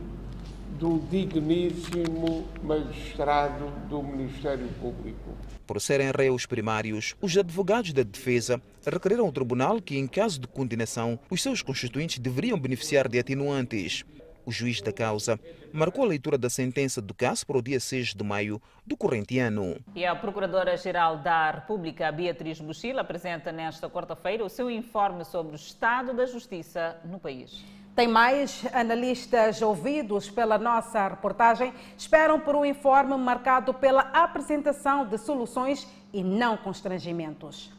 do 0.77 1.01
digníssimo 1.09 2.45
magistrado 2.61 3.71
do 3.89 4.03
Ministério 4.03 4.67
Público. 4.81 5.37
Por 5.65 5.79
serem 5.79 6.11
réus 6.11 6.45
primários, 6.45 7.15
os 7.21 7.37
advogados 7.37 7.93
da 7.93 8.03
defesa 8.03 8.61
requereram 8.85 9.25
ao 9.25 9.31
tribunal 9.31 9.81
que, 9.81 9.97
em 9.97 10.07
caso 10.07 10.41
de 10.41 10.47
condenação, 10.47 11.17
os 11.29 11.41
seus 11.41 11.61
constituintes 11.61 12.19
deveriam 12.19 12.59
beneficiar 12.59 13.07
de 13.07 13.19
atenuantes. 13.19 14.03
O 14.45 14.51
juiz 14.51 14.81
da 14.81 14.91
causa 14.91 15.39
marcou 15.71 16.03
a 16.03 16.07
leitura 16.07 16.37
da 16.37 16.49
sentença 16.49 17.01
do 17.01 17.13
caso 17.13 17.45
para 17.45 17.57
o 17.57 17.61
dia 17.61 17.79
6 17.79 18.15
de 18.15 18.23
maio 18.23 18.61
do 18.85 18.97
corrente 18.97 19.37
ano. 19.37 19.77
E 19.95 20.05
a 20.05 20.15
Procuradora-Geral 20.15 21.17
da 21.17 21.51
República, 21.51 22.11
Beatriz 22.11 22.59
Buchil, 22.59 22.99
apresenta 22.99 23.51
nesta 23.51 23.89
quarta-feira 23.89 24.43
o 24.43 24.49
seu 24.49 24.69
informe 24.69 25.23
sobre 25.23 25.53
o 25.53 25.55
estado 25.55 26.13
da 26.13 26.25
justiça 26.25 26.97
no 27.05 27.19
país. 27.19 27.63
Tem 27.95 28.07
mais 28.07 28.63
analistas 28.73 29.61
ouvidos 29.61 30.29
pela 30.29 30.57
nossa 30.57 31.09
reportagem 31.09 31.73
esperam 31.97 32.39
por 32.39 32.55
um 32.55 32.65
informe 32.65 33.15
marcado 33.17 33.73
pela 33.73 34.01
apresentação 34.13 35.05
de 35.05 35.17
soluções 35.17 35.85
e 36.13 36.23
não 36.23 36.55
constrangimentos. 36.55 37.71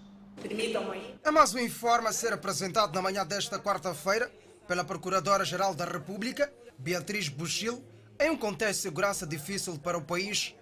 É 1.24 1.30
mais 1.30 1.54
um 1.54 1.58
informe 1.58 2.08
a 2.08 2.12
ser 2.12 2.32
apresentado 2.32 2.94
na 2.94 3.00
manhã 3.00 3.24
desta 3.24 3.58
quarta-feira 3.58 4.30
pela 4.66 4.84
Procuradora-Geral 4.84 5.74
da 5.74 5.84
República, 5.84 6.52
Beatriz 6.78 7.28
Buchil, 7.28 7.84
em 8.18 8.30
um 8.30 8.36
contexto 8.36 8.78
de 8.78 8.82
segurança 8.82 9.26
difícil 9.26 9.78
para 9.78 9.98
o 9.98 10.02
país. 10.02 10.54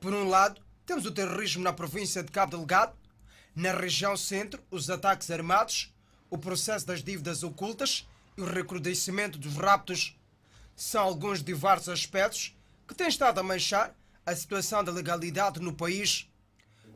Por 0.00 0.14
um 0.14 0.28
lado, 0.28 0.60
temos 0.86 1.04
o 1.04 1.12
terrorismo 1.12 1.62
na 1.62 1.72
província 1.72 2.22
de 2.22 2.32
Cabo 2.32 2.56
Delgado, 2.56 2.96
na 3.54 3.72
região 3.72 4.16
centro, 4.16 4.62
os 4.70 4.88
ataques 4.88 5.30
armados, 5.30 5.94
o 6.30 6.38
processo 6.38 6.86
das 6.86 7.02
dívidas 7.02 7.42
ocultas 7.42 8.08
e 8.36 8.40
o 8.40 8.46
recrudescimento 8.46 9.38
dos 9.38 9.56
raptos 9.56 10.16
são 10.74 11.02
alguns 11.02 11.42
de 11.42 11.52
vários 11.52 11.88
aspectos 11.88 12.56
que 12.88 12.94
têm 12.94 13.08
estado 13.08 13.38
a 13.38 13.42
manchar 13.42 13.94
a 14.24 14.34
situação 14.34 14.82
da 14.82 14.92
legalidade 14.92 15.60
no 15.60 15.72
país. 15.72 16.28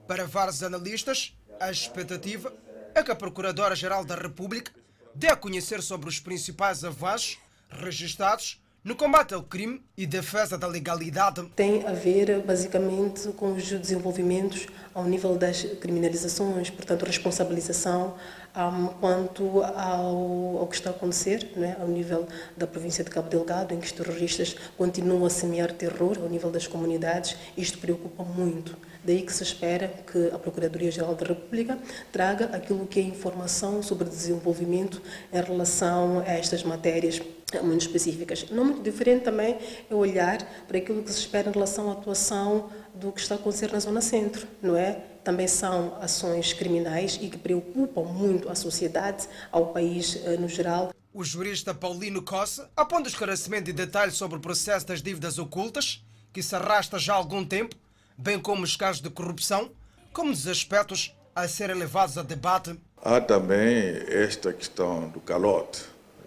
Para 0.07 0.26
vários 0.26 0.62
analistas, 0.62 1.37
a 1.61 1.71
expectativa 1.71 2.54
é 2.95 3.02
que 3.02 3.11
a 3.11 3.16
Procuradora-Geral 3.16 4.04
da 4.04 4.14
República 4.14 4.73
dê 5.14 5.28
a 5.28 5.37
conhecer 5.37 5.80
sobre 5.83 6.09
os 6.09 6.18
principais 6.18 6.85
avanços 6.85 7.38
registrados 7.71 8.61
no 8.85 8.94
combate 8.94 9.33
ao 9.33 9.42
crime 9.42 9.83
e 9.97 10.04
defesa 10.04 10.59
da 10.59 10.66
legalidade. 10.66 11.42
Tem 11.56 11.87
a 11.87 11.92
ver 11.92 12.40
basicamente 12.40 13.28
com 13.28 13.54
os 13.54 13.66
desenvolvimentos 13.66 14.66
ao 14.92 15.04
nível 15.04 15.37
das 15.38 15.62
criminalizações, 15.80 16.68
portanto, 16.68 17.06
responsabilização 17.06 18.14
um, 18.54 18.87
quanto 19.00 19.62
ao, 19.62 20.59
ao, 20.59 20.66
que 20.66 20.76
está 20.76 20.90
a 20.90 20.92
acontecer 20.92 21.50
né, 21.56 21.76
ao 21.80 21.88
nível 21.88 22.28
da 22.56 22.66
província 22.66 23.02
de 23.02 23.09
Cabo 23.09 23.30
Delgado, 23.30 23.73
em 23.73 23.80
que 23.80 23.87
os 23.87 23.92
terroristas 23.92 24.54
continuam 24.76 25.25
a 25.25 25.30
semear 25.30 25.73
terror 25.73 26.18
ao 26.21 26.28
nível 26.28 26.50
das 26.50 26.66
comunidades. 26.66 27.37
Isto 27.56 27.78
preocupa 27.78 28.23
muito. 28.23 28.76
Daí 29.04 29.20
que 29.20 29.32
se 29.32 29.42
espera 29.42 29.88
que 30.11 30.30
a 30.34 30.38
Procuradoria-Geral 30.38 31.14
da 31.14 31.26
República 31.26 31.78
traga 32.11 32.46
aquilo 32.46 32.87
que 32.87 32.99
é 32.99 33.02
informação 33.02 33.82
sobre 33.82 34.08
desenvolvimento 34.08 35.02
em 35.30 35.42
relação 35.42 36.20
a 36.20 36.32
estas 36.32 36.62
matérias 36.64 37.20
muito 37.62 37.82
específicas. 37.82 38.46
Não 38.50 38.64
muito 38.64 38.82
diferente 38.82 39.25
também 39.25 39.58
é 39.90 39.94
olhar 39.94 40.38
para 40.66 40.78
aquilo 40.78 41.02
que 41.02 41.12
se 41.12 41.20
espera 41.20 41.50
em 41.50 41.52
relação 41.52 41.90
à 41.90 41.92
atuação 41.92 42.70
do 42.94 43.12
que 43.12 43.20
está 43.20 43.34
a 43.34 43.38
acontecer 43.38 43.70
na 43.73 43.78
Zona 43.78 44.00
Centro, 44.00 44.46
não 44.62 44.75
é? 44.75 44.92
Também 45.23 45.46
são 45.46 45.96
ações 46.00 46.52
criminais 46.54 47.18
e 47.20 47.28
que 47.28 47.38
preocupam 47.38 48.04
muito 48.04 48.49
a 48.49 48.54
sociedade, 48.54 49.28
ao 49.52 49.66
país 49.66 50.20
eh, 50.25 50.37
no 50.37 50.49
geral. 50.49 50.92
O 51.12 51.23
jurista 51.25 51.75
Paulino 51.75 52.23
Costa 52.23 52.70
aponta 52.76 53.08
esclarecimento 53.08 53.64
de 53.64 53.73
detalhes 53.73 54.14
sobre 54.14 54.38
o 54.38 54.40
processo 54.40 54.87
das 54.87 55.02
dívidas 55.02 55.38
ocultas, 55.38 56.04
que 56.32 56.42
se 56.42 56.54
arrasta 56.54 56.99
já 56.99 57.14
há 57.14 57.16
algum 57.16 57.44
tempo 57.44 57.76
bem 58.16 58.38
como 58.38 58.62
os 58.62 58.76
casos 58.76 59.02
de 59.02 59.11
corrupção, 59.11 59.71
como 60.12 60.30
dos 60.30 60.47
aspectos 60.47 61.14
a 61.35 61.49
serem 61.49 61.76
levados 61.76 62.16
a 62.16 62.23
debate. 62.23 62.78
Há 63.02 63.21
também 63.21 63.97
esta 64.09 64.52
questão 64.52 65.09
do 65.09 65.21
calote, 65.21 65.83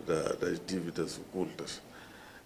da, 0.06 0.34
das 0.34 0.60
dívidas 0.66 1.18
ocultas. 1.18 1.82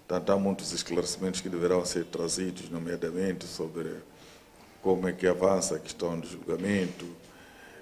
Portanto, 0.08 0.32
há 0.32 0.38
muitos 0.38 0.72
esclarecimentos 0.72 1.42
que 1.42 1.50
deverão 1.50 1.86
ser 1.86 2.06
trazidos, 2.06 2.70
nomeadamente 2.70 3.46
sobre 3.46 3.96
como 4.82 5.08
é 5.08 5.14
que 5.14 5.28
avança 5.28 5.76
a 5.76 5.80
questão 5.80 6.20
do 6.20 6.28
julgamento, 6.28 7.08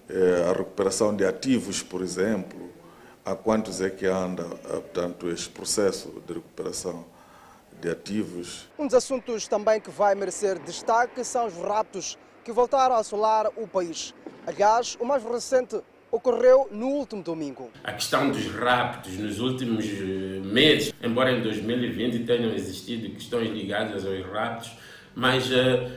eh, 0.09 0.45
a 0.49 0.53
recuperação 0.53 1.15
de 1.15 1.25
ativos, 1.25 1.81
por 1.81 2.01
exemplo, 2.01 2.69
a 3.25 3.35
quantos 3.35 3.81
é 3.81 3.89
que 3.89 4.05
anda, 4.05 4.43
portanto, 4.43 5.29
este 5.29 5.49
processo 5.49 6.21
de 6.25 6.33
recuperação 6.33 7.05
de 7.79 7.89
ativos. 7.89 8.69
Um 8.77 8.85
dos 8.85 8.95
assuntos 8.95 9.47
também 9.47 9.79
que 9.79 9.89
vai 9.89 10.15
merecer 10.15 10.59
destaque 10.59 11.23
são 11.23 11.47
os 11.47 11.55
raptos 11.55 12.17
que 12.43 12.51
voltaram 12.51 12.95
a 12.95 12.99
assolar 12.99 13.47
o 13.55 13.67
país. 13.67 14.13
Aliás, 14.45 14.97
o 14.99 15.05
mais 15.05 15.23
recente 15.23 15.79
ocorreu 16.11 16.67
no 16.71 16.87
último 16.87 17.21
domingo. 17.21 17.69
A 17.83 17.93
questão 17.93 18.29
dos 18.31 18.47
raptos 18.47 19.17
nos 19.17 19.39
últimos 19.39 19.85
eh, 19.85 20.41
meses, 20.43 20.93
embora 21.03 21.31
em 21.31 21.41
2020 21.41 22.25
tenham 22.25 22.51
existido 22.53 23.09
questões 23.11 23.49
ligadas 23.51 24.05
aos 24.05 24.25
raptos, 24.25 24.71
mas 25.13 25.49
uh, 25.51 25.89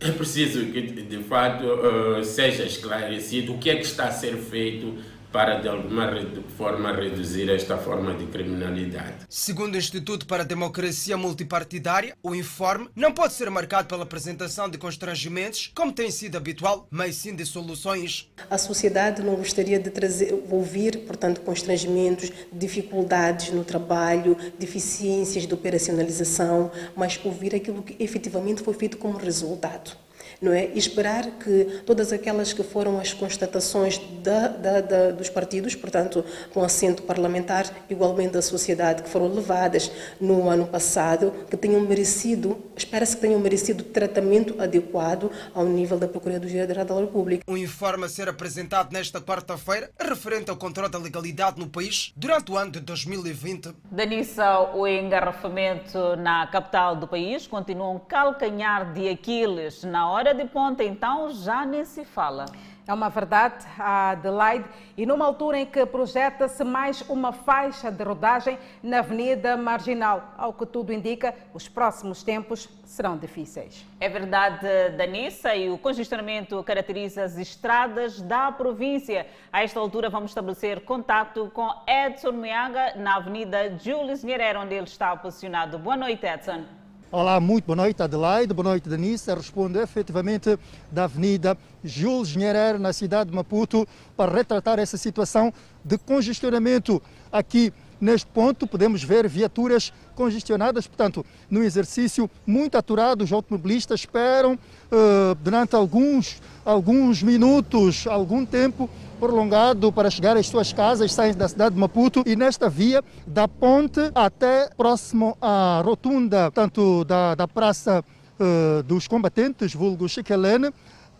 É 0.00 0.12
preciso 0.12 0.64
que, 0.66 0.80
de 0.80 1.18
fato, 1.24 1.64
uh, 1.66 2.22
seja 2.22 2.62
esclarecido 2.62 3.54
o 3.54 3.58
que 3.58 3.68
é 3.68 3.74
que 3.74 3.84
está 3.84 4.04
a 4.04 4.12
ser 4.12 4.36
feito 4.36 4.96
para 5.32 5.60
de 5.60 5.68
alguma 5.68 6.10
forma 6.56 6.92
reduzir 6.92 7.50
esta 7.50 7.76
forma 7.76 8.14
de 8.14 8.26
criminalidade. 8.26 9.26
Segundo 9.28 9.74
o 9.74 9.78
Instituto 9.78 10.26
para 10.26 10.42
a 10.42 10.46
Democracia 10.46 11.16
Multipartidária, 11.16 12.16
o 12.22 12.34
informe 12.34 12.88
não 12.96 13.12
pode 13.12 13.34
ser 13.34 13.50
marcado 13.50 13.88
pela 13.88 14.02
apresentação 14.02 14.68
de 14.68 14.78
constrangimentos, 14.78 15.70
como 15.74 15.92
tem 15.92 16.10
sido 16.10 16.36
habitual, 16.36 16.86
mas 16.90 17.16
sim 17.16 17.34
de 17.34 17.44
soluções. 17.44 18.30
A 18.50 18.58
sociedade 18.58 19.22
não 19.22 19.36
gostaria 19.36 19.78
de 19.78 19.90
trazer, 19.90 20.32
ouvir, 20.50 21.06
portanto, 21.06 21.40
constrangimentos, 21.42 22.32
dificuldades 22.52 23.50
no 23.50 23.64
trabalho, 23.64 24.36
deficiências 24.58 25.46
de 25.46 25.54
operacionalização, 25.54 26.70
mas 26.96 27.20
ouvir 27.24 27.54
aquilo 27.54 27.82
que 27.82 28.02
efetivamente 28.02 28.62
foi 28.62 28.74
feito 28.74 28.96
como 28.96 29.18
resultado 29.18 29.96
não 30.40 30.52
é? 30.52 30.66
E 30.66 30.78
esperar 30.78 31.24
que 31.38 31.82
todas 31.84 32.12
aquelas 32.12 32.52
que 32.52 32.62
foram 32.62 32.98
as 32.98 33.12
constatações 33.12 33.98
da, 34.22 34.48
da, 34.48 34.80
da, 34.80 35.10
dos 35.10 35.28
partidos, 35.28 35.74
portanto, 35.74 36.24
com 36.52 36.62
assento 36.62 37.02
parlamentar, 37.02 37.66
igualmente 37.88 38.32
da 38.32 38.42
sociedade, 38.42 39.02
que 39.02 39.08
foram 39.08 39.28
levadas 39.28 39.90
no 40.20 40.48
ano 40.48 40.66
passado, 40.66 41.32
que 41.50 41.56
tenham 41.56 41.80
merecido, 41.80 42.58
espera-se 42.76 43.16
que 43.16 43.22
tenham 43.22 43.40
merecido 43.40 43.82
tratamento 43.84 44.60
adequado 44.60 45.30
ao 45.54 45.64
nível 45.64 45.98
da 45.98 46.08
Procuradoria-Geral 46.08 46.84
da 46.84 46.94
República. 46.94 47.44
Um 47.48 47.56
informe 47.56 48.04
a 48.04 48.08
ser 48.08 48.28
apresentado 48.28 48.92
nesta 48.92 49.20
quarta-feira, 49.20 49.90
referente 49.98 50.50
ao 50.50 50.56
controle 50.56 50.90
da 50.90 50.98
legalidade 50.98 51.58
no 51.58 51.68
país 51.68 52.12
durante 52.16 52.52
o 52.52 52.56
ano 52.56 52.70
de 52.70 52.80
2020. 52.80 53.74
Danissa, 53.90 54.60
o 54.74 54.86
engarrafamento 54.86 56.16
na 56.16 56.46
capital 56.46 56.96
do 56.96 57.06
país 57.06 57.46
continua 57.46 57.90
um 57.90 57.98
calcanhar 57.98 58.92
de 58.92 59.08
Aquiles 59.08 59.82
na 59.84 60.10
hora 60.10 60.27
de 60.34 60.44
ponta, 60.44 60.82
então, 60.84 61.30
já 61.30 61.64
nem 61.64 61.84
se 61.84 62.04
fala. 62.04 62.46
É 62.88 62.94
uma 62.94 63.10
verdade, 63.10 63.66
Adelaide, 63.78 64.64
e 64.96 65.04
numa 65.04 65.26
altura 65.26 65.58
em 65.58 65.66
que 65.66 65.84
projeta-se 65.84 66.64
mais 66.64 67.02
uma 67.02 67.32
faixa 67.32 67.90
de 67.90 68.02
rodagem 68.02 68.58
na 68.82 69.00
Avenida 69.00 69.58
Marginal. 69.58 70.32
Ao 70.38 70.54
que 70.54 70.64
tudo 70.64 70.90
indica, 70.90 71.34
os 71.52 71.68
próximos 71.68 72.22
tempos 72.22 72.66
serão 72.86 73.18
difíceis. 73.18 73.84
É 74.00 74.08
verdade, 74.08 74.66
Danissa, 74.96 75.54
e 75.54 75.68
o 75.68 75.76
congestionamento 75.76 76.64
caracteriza 76.64 77.24
as 77.24 77.36
estradas 77.36 78.22
da 78.22 78.50
província. 78.50 79.26
A 79.52 79.62
esta 79.62 79.78
altura 79.78 80.08
vamos 80.08 80.30
estabelecer 80.30 80.80
contato 80.80 81.50
com 81.52 81.70
Edson 81.86 82.32
Miaga 82.32 82.94
na 82.96 83.16
Avenida 83.16 83.78
Jules 83.78 84.24
Nyerere, 84.24 84.56
onde 84.56 84.74
ele 84.74 84.86
está 84.86 85.14
posicionado. 85.14 85.78
Boa 85.78 85.96
noite, 85.96 86.24
Edson. 86.24 86.77
Olá, 87.10 87.40
muito 87.40 87.64
boa 87.64 87.76
noite 87.76 88.02
Adelaide, 88.02 88.52
boa 88.52 88.68
noite 88.68 88.86
Denise. 88.86 89.32
Respondo 89.32 89.80
efetivamente 89.80 90.58
da 90.92 91.04
Avenida 91.04 91.56
Jules 91.82 92.36
Nyerere, 92.36 92.76
na 92.76 92.92
cidade 92.92 93.30
de 93.30 93.36
Maputo, 93.36 93.88
para 94.14 94.30
retratar 94.30 94.78
essa 94.78 94.98
situação 94.98 95.50
de 95.82 95.96
congestionamento 95.96 97.00
aqui 97.32 97.72
Neste 98.00 98.28
ponto, 98.28 98.64
podemos 98.64 99.02
ver 99.02 99.28
viaturas 99.28 99.92
congestionadas, 100.14 100.86
portanto, 100.86 101.26
no 101.50 101.64
exercício 101.64 102.30
muito 102.46 102.78
aturado, 102.78 103.24
os 103.24 103.32
automobilistas 103.32 104.00
esperam 104.00 104.54
uh, 104.54 105.34
durante 105.42 105.74
alguns, 105.74 106.40
alguns 106.64 107.24
minutos, 107.24 108.06
algum 108.06 108.46
tempo 108.46 108.88
prolongado 109.18 109.92
para 109.92 110.10
chegar 110.10 110.36
às 110.36 110.46
suas 110.46 110.72
casas, 110.72 111.12
saem 111.12 111.34
da 111.34 111.48
cidade 111.48 111.74
de 111.74 111.80
Maputo 111.80 112.22
e 112.24 112.36
nesta 112.36 112.68
via 112.70 113.02
da 113.26 113.48
ponte 113.48 114.00
até 114.14 114.70
próximo 114.76 115.36
à 115.40 115.82
rotunda, 115.84 116.50
tanto 116.52 117.04
da, 117.04 117.34
da 117.34 117.48
Praça 117.48 118.04
uh, 118.38 118.82
dos 118.84 119.08
Combatentes, 119.08 119.74
vulgo 119.74 120.08
Chiquelene, 120.08 120.70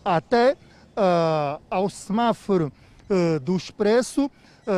até 0.03 0.53
uh, 0.53 1.61
ao 1.69 1.89
semáforo 1.89 2.71
do 3.41 3.57
Expresso, 3.57 4.29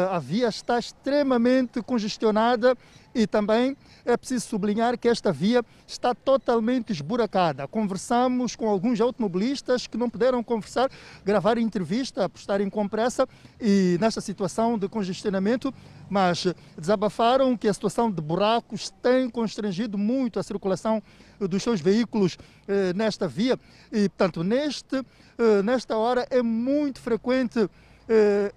a 0.10 0.18
via 0.20 0.48
está 0.48 0.80
extremamente 0.80 1.82
congestionada 1.82 2.78
e 3.13 3.27
também 3.27 3.75
é 4.06 4.15
preciso 4.18 4.48
sublinhar 4.48 4.98
que 4.98 5.08
esta 5.08 5.32
via 5.32 5.63
está 5.88 6.15
totalmente 6.15 6.91
esburacada. 6.91 7.68
Conversamos 7.68 8.56
com 8.56 8.68
alguns 8.68 9.00
automobilistas 9.00 9.88
que 9.88 9.98
não 9.98 10.10
puderam 10.10 10.44
conversar, 10.44 10.89
gravar 11.24 11.58
entrevista, 11.58 12.27
por 12.27 12.39
estarem 12.39 12.70
com 12.70 12.88
pressa 12.88 13.27
e 13.60 13.98
nesta 14.00 14.22
situação 14.22 14.77
de 14.77 14.88
congestionamento, 14.88 15.74
mas 16.10 16.46
desabafaram 16.77 17.55
que 17.55 17.68
a 17.68 17.74
situação 17.74 18.12
de 18.12 18.22
buracos 18.22 18.92
tem 19.01 19.29
constrangido 19.29 19.98
muito 19.98 20.40
a 20.40 20.44
circulação 20.44 21.01
dos 21.40 21.64
seus 21.64 21.79
veículos 21.79 22.38
eh, 22.68 22.94
nesta 22.94 23.27
via 23.27 23.57
e, 23.92 24.09
portanto, 24.09 24.44
neste, 24.44 24.98
eh, 25.38 25.62
nesta 25.64 25.96
hora 25.98 26.27
é 26.29 26.42
muito 26.42 27.00
frequente 27.00 27.70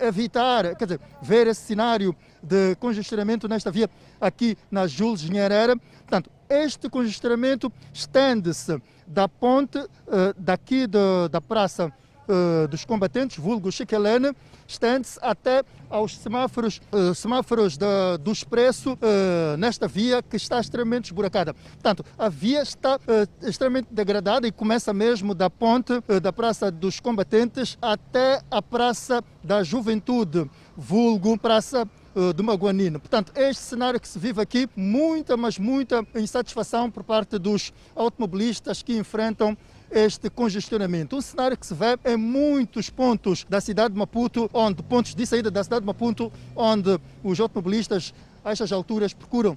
evitar, 0.01 0.75
quer 0.77 0.85
dizer, 0.85 1.01
ver 1.23 1.47
esse 1.47 1.63
cenário 1.63 2.15
de 2.43 2.75
congestionamento 2.77 3.49
nesta 3.49 3.71
via 3.71 3.89
aqui 4.21 4.57
na 4.71 4.87
Jules 4.87 5.29
Nyerere. 5.29 5.77
Portanto, 6.01 6.31
este 6.49 6.89
congestionamento 6.89 7.73
estende-se 7.93 8.81
da 9.07 9.29
ponte 9.29 9.79
eh, 9.79 10.35
daqui 10.37 10.87
de, 10.87 11.29
da 11.31 11.41
Praça 11.41 11.93
eh, 12.29 12.67
dos 12.69 12.85
Combatentes, 12.85 13.39
vulgo 13.39 13.71
Chiquelene, 13.71 14.35
estende-se 14.67 15.19
até 15.21 15.63
aos 15.91 16.17
semáforos, 16.17 16.81
uh, 16.91 17.15
semáforos 17.15 17.77
do 18.21 18.33
expresso 18.33 18.95
uh, 18.95 19.57
nesta 19.59 19.87
via 19.87 20.23
que 20.23 20.37
está 20.37 20.61
extremamente 20.61 21.07
esburacada. 21.07 21.55
Portanto, 21.55 22.05
a 22.19 22.29
via 22.29 22.63
está 22.63 22.97
uh, 22.97 23.47
extremamente 23.47 23.89
degradada 23.91 24.49
e 24.49 24.53
começa 24.53 24.93
mesmo 24.93 25.35
da 25.35 25.49
ponte 25.49 25.93
da 26.21 26.33
Praça 26.33 26.71
dos 26.71 26.99
Combatentes 26.99 27.79
até 27.81 28.41
a 28.51 28.61
Praça 28.61 29.23
da 29.43 29.63
Juventude, 29.63 30.51
vulgo 30.77 31.39
Praça 31.39 31.87
do 32.37 32.45
Maguanino. 32.45 33.01
Portanto, 33.01 33.33
este 33.35 33.61
cenário 33.61 33.99
que 33.99 34.07
se 34.07 34.21
vive 34.21 34.41
aqui, 34.41 34.69
muita, 34.77 35.37
mas 35.37 35.59
muita 35.59 36.07
insatisfação 36.15 36.89
por 36.89 37.03
parte 37.03 37.39
dos 37.41 37.73
automobilistas 37.97 38.85
que 38.85 38.97
enfrentam 38.97 39.57
este 39.95 40.29
congestionamento. 40.29 41.17
Um 41.17 41.21
cenário 41.21 41.57
que 41.57 41.65
se 41.65 41.73
vê 41.73 41.97
em 42.05 42.17
muitos 42.17 42.91
pontos 42.91 43.47
da 43.49 43.61
cidade 43.61 43.95
de 43.95 43.99
Maputo, 43.99 44.51
onde 44.53 44.83
pontos 44.83 45.15
de 45.15 45.25
saída 45.25 45.51
da 45.51 45.63
cidade 45.63 45.83
de 45.83 45.87
Maputo, 45.87 46.33
onde 46.57 46.99
os 47.23 47.39
automobilistas 47.39 48.13
a 48.45 48.51
estas 48.51 48.73
alturas 48.73 49.15
procuram 49.15 49.57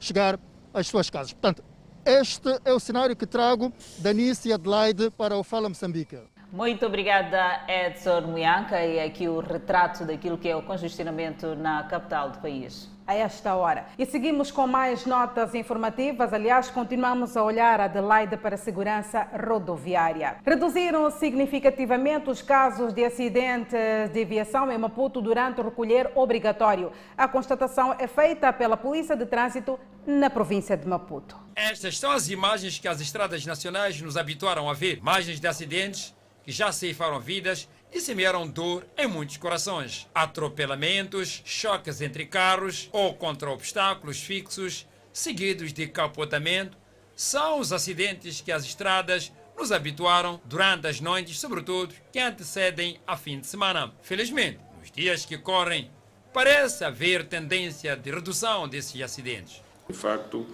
chegar 0.00 0.40
às 0.72 0.86
suas 0.86 1.10
casas. 1.10 1.32
Portanto, 1.34 1.62
este 2.04 2.58
é 2.64 2.72
o 2.72 2.80
cenário 2.80 3.14
que 3.14 3.26
trago 3.26 3.72
da 3.98 4.12
Nice 4.12 4.48
e 4.48 4.52
Adelaide 4.52 5.10
para 5.10 5.36
o 5.36 5.44
Fala 5.44 5.68
Moçambique. 5.68 6.18
Muito 6.50 6.86
obrigada, 6.86 7.64
Edson 7.68 8.22
Muyanca, 8.22 8.84
e 8.84 9.00
aqui 9.00 9.28
o 9.28 9.40
retrato 9.40 10.04
daquilo 10.04 10.38
que 10.38 10.48
é 10.48 10.56
o 10.56 10.62
congestionamento 10.62 11.54
na 11.54 11.82
capital 11.82 12.30
do 12.30 12.38
país 12.38 12.93
a 13.06 13.14
esta 13.14 13.54
hora. 13.54 13.86
E 13.98 14.06
seguimos 14.06 14.50
com 14.50 14.66
mais 14.66 15.04
notas 15.04 15.54
informativas. 15.54 16.32
Aliás, 16.32 16.70
continuamos 16.70 17.36
a 17.36 17.42
olhar 17.42 17.80
a 17.80 17.84
Adelaide 17.84 18.36
para 18.36 18.54
a 18.54 18.58
segurança 18.58 19.28
rodoviária. 19.46 20.36
Reduziram 20.44 21.10
significativamente 21.10 22.30
os 22.30 22.40
casos 22.40 22.92
de 22.92 23.04
acidentes 23.04 23.74
de 24.12 24.22
aviação 24.22 24.70
em 24.70 24.78
Maputo 24.78 25.20
durante 25.20 25.60
o 25.60 25.64
recolher 25.64 26.10
obrigatório. 26.14 26.92
A 27.16 27.28
constatação 27.28 27.94
é 27.98 28.06
feita 28.06 28.52
pela 28.52 28.76
Polícia 28.76 29.16
de 29.16 29.26
Trânsito 29.26 29.78
na 30.06 30.30
província 30.30 30.76
de 30.76 30.86
Maputo. 30.86 31.36
Estas 31.54 31.98
são 31.98 32.10
as 32.10 32.28
imagens 32.28 32.78
que 32.78 32.88
as 32.88 33.00
estradas 33.00 33.44
nacionais 33.46 34.00
nos 34.00 34.16
habituaram 34.16 34.68
a 34.68 34.74
ver. 34.74 34.98
Imagens 34.98 35.40
de 35.40 35.46
acidentes 35.46 36.14
que 36.42 36.52
já 36.52 36.70
ceifaram 36.70 37.18
vidas 37.20 37.68
e 37.94 38.00
semearam 38.00 38.46
dor 38.46 38.84
em 38.98 39.06
muitos 39.06 39.36
corações. 39.36 40.08
Atropelamentos, 40.12 41.40
choques 41.44 42.00
entre 42.00 42.26
carros 42.26 42.90
ou 42.92 43.14
contra 43.14 43.50
obstáculos 43.50 44.20
fixos, 44.20 44.84
seguidos 45.12 45.72
de 45.72 45.86
capotamento, 45.86 46.76
são 47.14 47.60
os 47.60 47.72
acidentes 47.72 48.40
que 48.40 48.50
as 48.50 48.64
estradas 48.64 49.32
nos 49.56 49.70
habituaram 49.70 50.40
durante 50.44 50.88
as 50.88 51.00
noites, 51.00 51.38
sobretudo 51.38 51.94
que 52.10 52.18
antecedem 52.18 52.98
a 53.06 53.16
fim 53.16 53.38
de 53.38 53.46
semana. 53.46 53.94
Felizmente, 54.02 54.58
nos 54.80 54.90
dias 54.90 55.24
que 55.24 55.38
correm, 55.38 55.88
parece 56.32 56.84
haver 56.84 57.24
tendência 57.28 57.96
de 57.96 58.10
redução 58.10 58.68
desses 58.68 59.00
acidentes. 59.00 59.62
De 59.88 59.94
facto, 59.94 60.44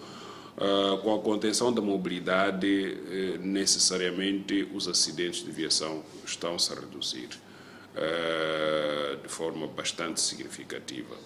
Uh, 0.61 0.99
com 0.99 1.15
a 1.15 1.19
contenção 1.21 1.73
da 1.73 1.81
mobilidade, 1.81 2.67
uh, 2.67 3.39
necessariamente 3.43 4.69
os 4.75 4.87
acidentes 4.87 5.43
de 5.43 5.51
viação 5.51 6.05
estão-se 6.23 6.71
a 6.71 6.77
reduzir 6.77 7.31
uh, 7.95 9.17
de 9.23 9.29
forma 9.29 9.67
bastante 9.67 10.21
significativa. 10.21 11.17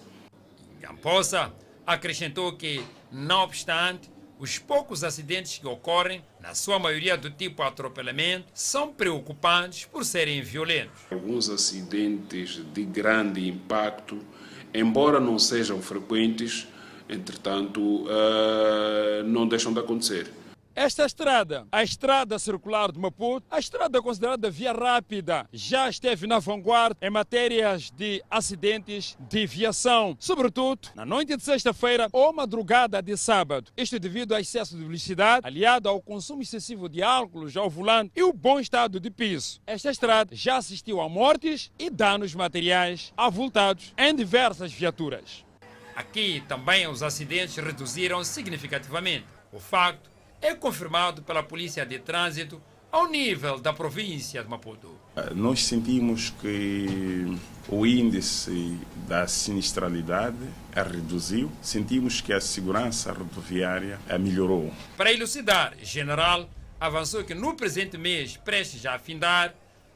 Gamposa 0.79 1.51
acrescentou 1.85 2.53
que, 2.53 2.81
não 3.11 3.41
obstante, 3.43 4.09
os 4.39 4.57
poucos 4.57 5.03
acidentes 5.03 5.57
que 5.57 5.67
ocorrem, 5.67 6.23
na 6.39 6.53
sua 6.53 6.79
maioria 6.79 7.17
do 7.17 7.29
tipo 7.29 7.61
atropelamento, 7.61 8.45
são 8.53 8.93
preocupantes 8.93 9.85
por 9.85 10.05
serem 10.05 10.41
violentos. 10.41 11.01
Alguns 11.11 11.49
acidentes 11.49 12.61
de 12.73 12.85
grande 12.85 13.47
impacto, 13.47 14.17
embora 14.73 15.19
não 15.19 15.37
sejam 15.37 15.81
frequentes, 15.81 16.67
entretanto, 17.09 17.81
uh, 17.81 19.23
não 19.25 19.47
deixam 19.47 19.73
de 19.73 19.79
acontecer. 19.79 20.31
Esta 20.75 21.05
estrada, 21.05 21.65
a 21.71 21.83
estrada 21.83 22.37
circular 22.37 22.91
de 22.91 22.99
Maputo, 22.99 23.47
a 23.49 23.57
estrada 23.57 24.01
considerada 24.01 24.51
via 24.51 24.73
rápida, 24.73 25.47
já 25.53 25.87
esteve 25.89 26.27
na 26.27 26.37
vanguarda 26.37 26.97
em 27.01 27.09
matérias 27.09 27.89
de 27.91 28.21
acidentes 28.29 29.17
de 29.29 29.47
viação, 29.47 30.17
sobretudo 30.19 30.89
na 30.93 31.05
noite 31.05 31.37
de 31.37 31.43
sexta-feira 31.43 32.09
ou 32.11 32.33
madrugada 32.33 33.01
de 33.01 33.15
sábado. 33.15 33.71
Isto 33.77 33.97
devido 33.97 34.33
ao 34.33 34.41
excesso 34.41 34.75
de 34.75 34.83
velocidade, 34.83 35.47
aliado 35.47 35.87
ao 35.87 36.01
consumo 36.01 36.41
excessivo 36.41 36.89
de 36.89 37.01
álcool 37.01 37.47
ao 37.55 37.69
volante 37.69 38.11
e 38.13 38.23
o 38.23 38.33
bom 38.33 38.59
estado 38.59 38.99
de 38.99 39.09
piso. 39.09 39.61
Esta 39.65 39.89
estrada 39.89 40.35
já 40.35 40.57
assistiu 40.57 40.99
a 40.99 41.07
mortes 41.07 41.71
e 41.79 41.89
danos 41.89 42.35
materiais 42.35 43.13
avultados 43.15 43.93
em 43.97 44.13
diversas 44.13 44.73
viaturas. 44.73 45.45
Aqui 45.95 46.43
também 46.47 46.87
os 46.87 47.01
acidentes 47.01 47.55
reduziram 47.55 48.23
significativamente. 48.23 49.25
O 49.51 49.59
facto 49.59 50.09
é 50.41 50.53
confirmado 50.53 51.21
pela 51.21 51.41
Polícia 51.41 51.85
de 51.85 51.97
Trânsito 51.99 52.61
ao 52.91 53.07
nível 53.07 53.59
da 53.59 53.73
província 53.73 54.43
de 54.43 54.49
Maputo. 54.49 54.93
Nós 55.33 55.63
sentimos 55.63 56.29
que 56.41 57.37
o 57.67 57.85
índice 57.85 58.77
da 59.07 59.27
sinistralidade 59.27 60.37
reduziu, 60.73 61.51
sentimos 61.61 62.21
que 62.21 62.33
a 62.33 62.41
segurança 62.41 63.11
rodoviária 63.11 63.99
melhorou. 64.19 64.73
Para 64.97 65.13
elucidar, 65.13 65.75
General 65.81 66.49
avançou 66.79 67.23
que 67.23 67.33
no 67.33 67.55
presente 67.55 67.97
mês, 67.97 68.37
prestes 68.37 68.85
a 68.85 68.95
afindar, 68.95 69.55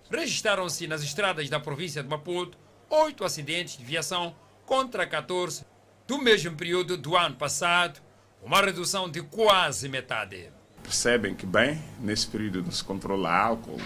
registraram-se 0.10 0.88
nas 0.88 1.04
estradas 1.04 1.50
da 1.50 1.60
província 1.60 2.02
de 2.02 2.10
Maputo 2.10 2.58
oito 2.90 3.24
acidentes 3.24 3.78
de 3.78 3.84
viação 3.84 4.36
contra 4.66 5.06
14 5.06 5.64
do 6.10 6.18
mesmo 6.18 6.56
período 6.56 6.98
do 6.98 7.16
ano 7.16 7.36
passado, 7.36 8.02
uma 8.42 8.60
redução 8.62 9.08
de 9.08 9.22
quase 9.22 9.88
metade. 9.88 10.50
Percebem 10.82 11.36
que, 11.36 11.46
bem, 11.46 11.80
nesse 12.00 12.26
período 12.26 12.64
não 12.64 12.72
se 12.72 12.84
controla 12.84 13.32
álcool 13.32 13.80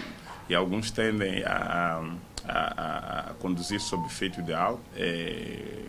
e 0.48 0.54
alguns 0.54 0.90
tendem 0.90 1.44
a, 1.44 2.02
a, 2.48 3.28
a 3.28 3.34
conduzir 3.34 3.78
sob 3.78 4.06
efeito 4.06 4.40
de 4.40 4.54
álcool, 4.54 4.82
é, 4.96 5.84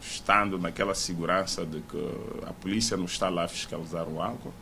estando 0.00 0.56
naquela 0.56 0.94
segurança 0.94 1.66
de 1.66 1.80
que 1.80 2.46
a 2.46 2.52
polícia 2.52 2.96
não 2.96 3.06
está 3.06 3.28
lá 3.28 3.46
a 3.46 3.48
fiscalizar 3.48 4.08
o 4.08 4.22
álcool. 4.22 4.54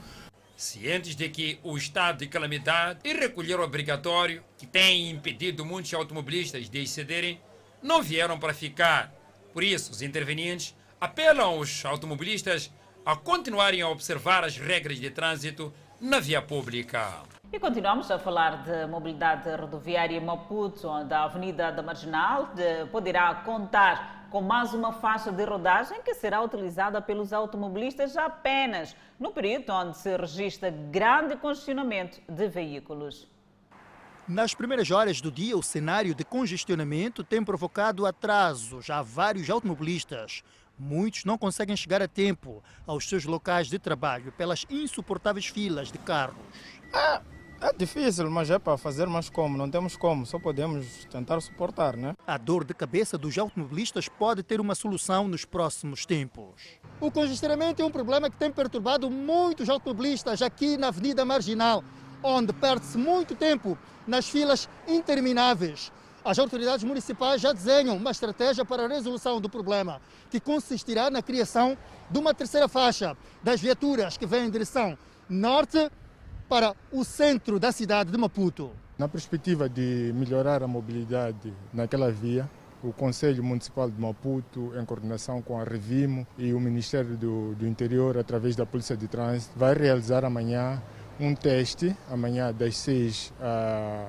Cientes 0.56 1.14
de 1.14 1.28
que 1.28 1.60
o 1.62 1.76
estado 1.76 2.20
de 2.20 2.28
calamidade 2.28 3.00
e 3.04 3.12
recolher 3.12 3.60
obrigatório, 3.60 4.42
que 4.56 4.66
tem 4.66 5.10
impedido 5.10 5.66
muitos 5.66 5.92
automobilistas 5.92 6.70
de 6.70 6.82
excederem, 6.82 7.38
não 7.82 8.02
vieram 8.02 8.38
para 8.38 8.54
ficar. 8.54 9.12
Por 9.52 9.62
isso, 9.62 9.90
os 9.90 10.00
intervenientes 10.00 10.74
apelam 11.00 11.46
aos 11.46 11.82
automobilistas 11.84 12.70
a 13.06 13.16
continuarem 13.16 13.80
a 13.80 13.88
observar 13.88 14.44
as 14.44 14.58
regras 14.58 14.98
de 14.98 15.08
trânsito 15.10 15.72
na 15.98 16.20
via 16.20 16.42
pública. 16.42 17.22
E 17.50 17.58
continuamos 17.58 18.10
a 18.10 18.18
falar 18.18 18.62
de 18.62 18.86
mobilidade 18.86 19.50
rodoviária 19.56 20.16
em 20.16 20.20
Maputo, 20.20 20.86
onde 20.86 21.12
a 21.14 21.24
Avenida 21.24 21.72
da 21.72 21.82
Marginal 21.82 22.50
de, 22.54 22.84
poderá 22.92 23.34
contar 23.36 24.28
com 24.30 24.42
mais 24.42 24.74
uma 24.74 24.92
faixa 24.92 25.32
de 25.32 25.44
rodagem 25.44 26.02
que 26.02 26.14
será 26.14 26.42
utilizada 26.42 27.00
pelos 27.00 27.32
automobilistas 27.32 28.16
apenas 28.16 28.94
no 29.18 29.32
período 29.32 29.72
onde 29.72 29.96
se 29.96 30.16
registra 30.16 30.70
grande 30.70 31.34
congestionamento 31.36 32.20
de 32.28 32.46
veículos. 32.46 33.26
Nas 34.28 34.54
primeiras 34.54 34.92
horas 34.92 35.20
do 35.20 35.32
dia, 35.32 35.56
o 35.56 35.62
cenário 35.62 36.14
de 36.14 36.24
congestionamento 36.24 37.24
tem 37.24 37.42
provocado 37.42 38.06
atrasos 38.06 38.88
a 38.88 39.02
vários 39.02 39.50
automobilistas. 39.50 40.44
Muitos 40.80 41.26
não 41.26 41.36
conseguem 41.36 41.76
chegar 41.76 42.00
a 42.00 42.08
tempo 42.08 42.62
aos 42.86 43.06
seus 43.06 43.26
locais 43.26 43.66
de 43.66 43.78
trabalho 43.78 44.32
pelas 44.32 44.64
insuportáveis 44.70 45.46
filas 45.46 45.92
de 45.92 45.98
carros. 45.98 46.38
É, 46.90 47.20
é 47.60 47.72
difícil, 47.76 48.30
mas 48.30 48.48
é 48.50 48.58
para 48.58 48.78
fazer 48.78 49.06
mais 49.06 49.28
como. 49.28 49.58
Não 49.58 49.70
temos 49.70 49.94
como, 49.94 50.24
só 50.24 50.38
podemos 50.38 51.04
tentar 51.10 51.38
suportar, 51.42 51.98
né? 51.98 52.16
A 52.26 52.38
dor 52.38 52.64
de 52.64 52.72
cabeça 52.72 53.18
dos 53.18 53.36
automobilistas 53.36 54.08
pode 54.08 54.42
ter 54.42 54.58
uma 54.58 54.74
solução 54.74 55.28
nos 55.28 55.44
próximos 55.44 56.06
tempos. 56.06 56.54
O 56.98 57.10
congestionamento 57.10 57.82
é 57.82 57.84
um 57.84 57.90
problema 57.90 58.30
que 58.30 58.38
tem 58.38 58.50
perturbado 58.50 59.10
muitos 59.10 59.68
automobilistas 59.68 60.40
aqui 60.40 60.78
na 60.78 60.88
Avenida 60.88 61.26
Marginal, 61.26 61.84
onde 62.22 62.54
perde-se 62.54 62.96
muito 62.96 63.34
tempo 63.34 63.76
nas 64.06 64.26
filas 64.26 64.66
intermináveis. 64.88 65.92
As 66.24 66.38
autoridades 66.38 66.84
municipais 66.84 67.40
já 67.40 67.52
desenham 67.52 67.96
uma 67.96 68.10
estratégia 68.10 68.64
para 68.64 68.84
a 68.84 68.88
resolução 68.88 69.40
do 69.40 69.48
problema, 69.48 70.00
que 70.30 70.38
consistirá 70.38 71.10
na 71.10 71.22
criação 71.22 71.76
de 72.10 72.18
uma 72.18 72.34
terceira 72.34 72.68
faixa 72.68 73.16
das 73.42 73.60
viaturas 73.60 74.18
que 74.18 74.26
vêm 74.26 74.46
em 74.46 74.50
direção 74.50 74.98
norte 75.28 75.90
para 76.48 76.74
o 76.92 77.04
centro 77.04 77.58
da 77.58 77.72
cidade 77.72 78.10
de 78.10 78.18
Maputo. 78.18 78.70
Na 78.98 79.08
perspectiva 79.08 79.68
de 79.68 80.12
melhorar 80.14 80.62
a 80.62 80.66
mobilidade 80.66 81.54
naquela 81.72 82.12
via, 82.12 82.50
o 82.82 82.92
Conselho 82.92 83.42
Municipal 83.42 83.90
de 83.90 83.98
Maputo, 83.98 84.72
em 84.78 84.84
coordenação 84.84 85.40
com 85.40 85.58
a 85.58 85.64
Revimo 85.64 86.26
e 86.36 86.52
o 86.52 86.60
Ministério 86.60 87.16
do, 87.16 87.54
do 87.54 87.66
Interior, 87.66 88.18
através 88.18 88.56
da 88.56 88.66
Polícia 88.66 88.96
de 88.96 89.06
Trânsito, 89.06 89.58
vai 89.58 89.74
realizar 89.74 90.24
amanhã 90.24 90.82
um 91.20 91.34
teste, 91.34 91.94
amanhã 92.10 92.52
das 92.52 92.76
6 92.78 93.32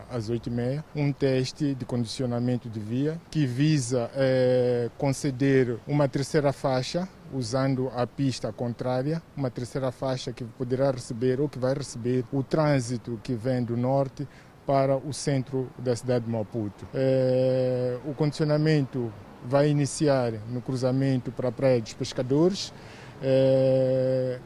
às 0.10 0.30
8 0.30 0.47
e 0.47 0.50
meia, 0.50 0.86
um 0.95 1.12
teste 1.12 1.76
de 1.76 1.86
condicionamento 1.86 2.69
de 2.69 2.80
via 2.80 3.19
que 3.30 3.45
visa 3.45 4.10
é, 4.15 4.89
conceder 4.97 5.78
uma 5.86 6.08
terceira 6.08 6.54
faixa 6.54 7.08
usando 7.34 7.91
a 7.95 8.08
pista 8.08 8.52
contrária, 8.52 9.21
uma 9.36 9.50
terceira 9.50 9.91
faixa 9.91 10.32
que 10.32 10.43
poderá 10.43 10.91
receber 10.91 11.39
ou 11.39 11.47
que 11.47 11.60
vai 11.60 11.74
receber 11.74 12.26
o 12.32 12.41
trânsito 12.43 13.19
que 13.24 13.34
vem 13.34 13.63
do 13.63 13.78
norte 13.78 14.28
para 14.65 14.95
o 14.95 15.13
centro 15.13 15.69
da 15.78 15.95
cidade 15.95 16.26
de 16.26 16.32
Maputo. 16.32 16.88
É, 16.93 17.97
o 18.06 18.13
condicionamento 18.13 19.12
vai 19.45 19.69
iniciar 19.69 20.34
no 20.50 20.62
cruzamento 20.62 21.32
para 21.32 21.50
a 21.50 21.52
Praia 21.52 21.82
dos 21.82 21.93
Pescadores. 21.93 22.74
É, 23.21 24.39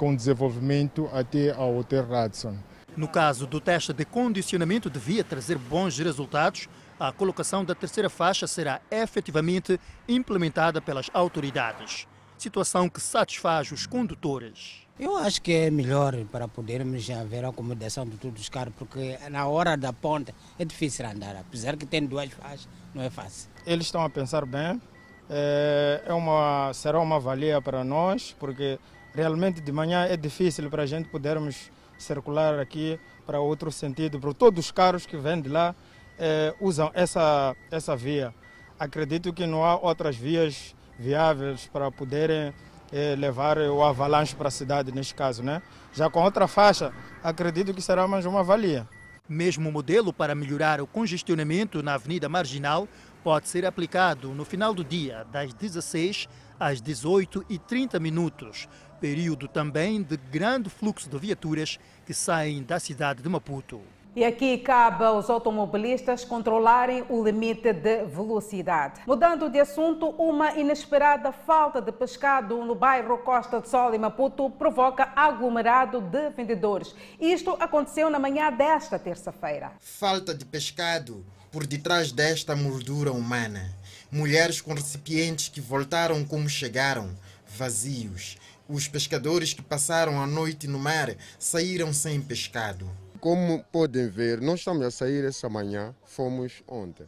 com 0.00 0.16
desenvolvimento 0.16 1.10
até 1.12 1.52
ao 1.52 1.76
Hotel 1.76 2.08
Radisson. 2.08 2.56
No 2.96 3.06
caso 3.06 3.46
do 3.46 3.60
teste 3.60 3.92
de 3.92 4.06
condicionamento 4.06 4.88
devia 4.88 5.22
trazer 5.22 5.58
bons 5.58 5.98
resultados, 5.98 6.70
a 6.98 7.12
colocação 7.12 7.62
da 7.66 7.74
terceira 7.74 8.08
faixa 8.08 8.46
será 8.46 8.80
efetivamente 8.90 9.78
implementada 10.08 10.80
pelas 10.80 11.10
autoridades. 11.12 12.08
Situação 12.38 12.88
que 12.88 12.98
satisfaz 12.98 13.70
os 13.72 13.86
condutores. 13.86 14.86
Eu 14.98 15.18
acho 15.18 15.42
que 15.42 15.52
é 15.52 15.70
melhor 15.70 16.16
para 16.32 16.48
podermos 16.48 17.10
haver 17.10 17.44
acomodação 17.44 18.06
de 18.06 18.16
todos 18.16 18.40
os 18.40 18.48
carros, 18.48 18.72
porque 18.78 19.18
na 19.30 19.46
hora 19.48 19.76
da 19.76 19.92
ponta 19.92 20.34
é 20.58 20.64
difícil 20.64 21.04
andar, 21.04 21.36
apesar 21.36 21.76
que 21.76 21.84
tem 21.84 22.06
duas 22.06 22.30
faixas, 22.30 22.66
não 22.94 23.02
é 23.02 23.10
fácil. 23.10 23.50
Eles 23.66 23.84
estão 23.84 24.02
a 24.02 24.08
pensar 24.08 24.46
bem, 24.46 24.80
é 25.28 26.14
uma, 26.14 26.72
será 26.72 26.98
uma 26.98 27.20
valia 27.20 27.60
para 27.60 27.84
nós, 27.84 28.34
porque 28.40 28.78
realmente 29.14 29.60
de 29.60 29.72
manhã 29.72 30.04
é 30.04 30.16
difícil 30.16 30.68
para 30.70 30.82
a 30.84 30.86
gente 30.86 31.08
podermos 31.08 31.70
circular 31.98 32.58
aqui 32.58 32.98
para 33.26 33.40
outro 33.40 33.70
sentido, 33.70 34.18
porque 34.18 34.38
todos 34.38 34.66
os 34.66 34.70
carros 34.70 35.06
que 35.06 35.16
vêm 35.16 35.40
de 35.40 35.48
lá 35.48 35.74
eh, 36.18 36.54
usam 36.60 36.90
essa, 36.94 37.54
essa 37.70 37.94
via. 37.96 38.34
Acredito 38.78 39.32
que 39.32 39.46
não 39.46 39.64
há 39.64 39.76
outras 39.76 40.16
vias 40.16 40.74
viáveis 40.98 41.68
para 41.72 41.90
poderem 41.90 42.52
eh, 42.92 43.14
levar 43.16 43.58
o 43.58 43.82
avalanche 43.82 44.34
para 44.34 44.48
a 44.48 44.50
cidade, 44.50 44.92
neste 44.92 45.14
caso. 45.14 45.42
Né? 45.42 45.62
Já 45.92 46.08
com 46.08 46.22
outra 46.22 46.48
faixa, 46.48 46.92
acredito 47.22 47.74
que 47.74 47.82
será 47.82 48.08
mais 48.08 48.26
uma 48.26 48.42
valia. 48.42 48.88
Mesmo 49.28 49.70
modelo 49.70 50.12
para 50.12 50.34
melhorar 50.34 50.80
o 50.80 50.86
congestionamento 50.86 51.82
na 51.82 51.94
Avenida 51.94 52.28
Marginal 52.28 52.88
pode 53.22 53.48
ser 53.48 53.64
aplicado 53.64 54.34
no 54.34 54.44
final 54.44 54.74
do 54.74 54.82
dia, 54.82 55.24
das 55.30 55.54
16 55.54 56.28
às 56.58 56.80
18 56.82 57.44
e 57.48 57.58
30 57.58 58.00
minutos, 58.00 58.68
período 59.00 59.48
também 59.48 60.02
de 60.02 60.16
grande 60.16 60.68
fluxo 60.68 61.08
de 61.08 61.18
viaturas 61.18 61.78
que 62.04 62.12
saem 62.12 62.62
da 62.62 62.78
cidade 62.78 63.22
de 63.22 63.28
Maputo. 63.28 63.80
E 64.14 64.24
aqui 64.24 64.58
cabe 64.58 65.04
aos 65.04 65.30
automobilistas 65.30 66.24
controlarem 66.24 67.04
o 67.08 67.22
limite 67.22 67.72
de 67.72 68.04
velocidade. 68.06 69.00
Mudando 69.06 69.48
de 69.48 69.60
assunto, 69.60 70.08
uma 70.18 70.58
inesperada 70.58 71.30
falta 71.30 71.80
de 71.80 71.92
pescado 71.92 72.56
no 72.64 72.74
bairro 72.74 73.18
Costa 73.18 73.60
do 73.60 73.68
Sol, 73.68 73.94
em 73.94 73.98
Maputo, 73.98 74.50
provoca 74.50 75.12
aglomerado 75.14 76.00
de 76.00 76.28
vendedores. 76.30 76.92
Isto 77.20 77.56
aconteceu 77.60 78.10
na 78.10 78.18
manhã 78.18 78.52
desta 78.52 78.98
terça-feira. 78.98 79.72
Falta 79.78 80.34
de 80.34 80.44
pescado 80.44 81.24
por 81.52 81.64
detrás 81.64 82.10
desta 82.10 82.56
moldura 82.56 83.12
humana. 83.12 83.76
Mulheres 84.10 84.60
com 84.60 84.74
recipientes 84.74 85.48
que 85.48 85.60
voltaram 85.60 86.24
como 86.24 86.48
chegaram, 86.48 87.16
vazios. 87.46 88.38
Os 88.72 88.86
pescadores 88.86 89.52
que 89.52 89.62
passaram 89.62 90.22
a 90.22 90.28
noite 90.28 90.68
no 90.68 90.78
mar 90.78 91.12
saíram 91.40 91.92
sem 91.92 92.20
pescado. 92.20 92.88
Como 93.18 93.64
podem 93.64 94.08
ver, 94.08 94.40
nós 94.40 94.60
estamos 94.60 94.86
a 94.86 94.92
sair 94.92 95.24
essa 95.24 95.48
manhã, 95.48 95.92
fomos 96.04 96.62
ontem. 96.68 97.04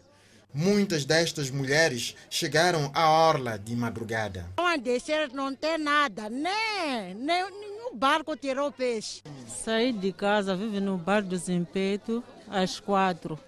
Muitas 0.53 1.05
destas 1.05 1.51
mulheres 1.51 2.17
chegaram 2.29 2.91
à 2.93 3.09
orla 3.09 3.57
de 3.57 3.77
madrugada. 3.77 4.45
Não 4.59 4.67
a 4.67 4.77
descer, 4.77 5.33
não 5.33 5.55
tem 5.55 5.79
nada, 5.79 6.29
nem, 6.29 7.15
nem 7.15 7.45
um 7.45 7.97
barco 7.97 8.37
tirou 8.37 8.73
peixe. 8.73 9.23
Saí 9.47 9.93
de 9.93 10.13
casa, 10.13 10.57
vivo 10.57 10.81
no 10.81 10.99
bar 10.99 11.23
do 11.23 11.37
Zimpeto, 11.37 12.25
às 12.49 12.81
quatro. 12.81 13.39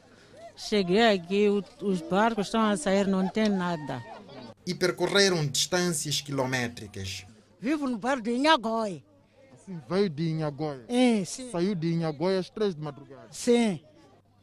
Cheguei 0.56 1.02
aqui, 1.02 1.48
os 1.82 2.00
barcos 2.00 2.46
estão 2.46 2.62
a 2.62 2.76
sair, 2.76 3.08
não 3.08 3.28
tem 3.28 3.48
nada. 3.48 4.00
E 4.64 4.72
percorreram 4.72 5.44
distâncias 5.44 6.20
quilométricas. 6.20 7.26
Vivo 7.60 7.88
no 7.88 7.98
bar 7.98 8.20
de 8.20 8.32
Inhagói. 8.32 9.04
Assim, 9.52 9.80
veio 9.88 10.10
de 10.10 10.28
Inhagói? 10.28 10.84
É, 10.88 11.24
sim. 11.24 11.50
Saiu 11.50 11.74
de 11.74 11.92
Inhagói 11.92 12.36
às 12.36 12.50
três 12.50 12.74
de 12.74 12.80
madrugada? 12.82 13.28
Sim. 13.30 13.80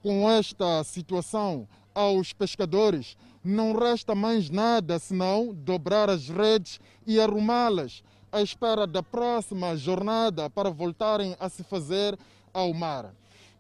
Com 0.02 0.30
esta 0.30 0.84
situação, 0.84 1.68
aos 1.94 2.34
pescadores 2.34 3.16
não 3.44 3.74
resta 3.74 4.16
mais 4.16 4.50
nada 4.50 4.98
senão 4.98 5.54
dobrar 5.54 6.10
as 6.10 6.30
redes 6.30 6.80
e 7.06 7.20
arrumá-las 7.20 8.04
à 8.32 8.42
espera 8.42 8.88
da 8.88 9.04
próxima 9.04 9.76
jornada 9.76 10.50
para 10.50 10.70
voltarem 10.70 11.36
a 11.40 11.50
se 11.50 11.64
fazer 11.64 12.18
ao 12.54 12.74
mar. 12.74 13.14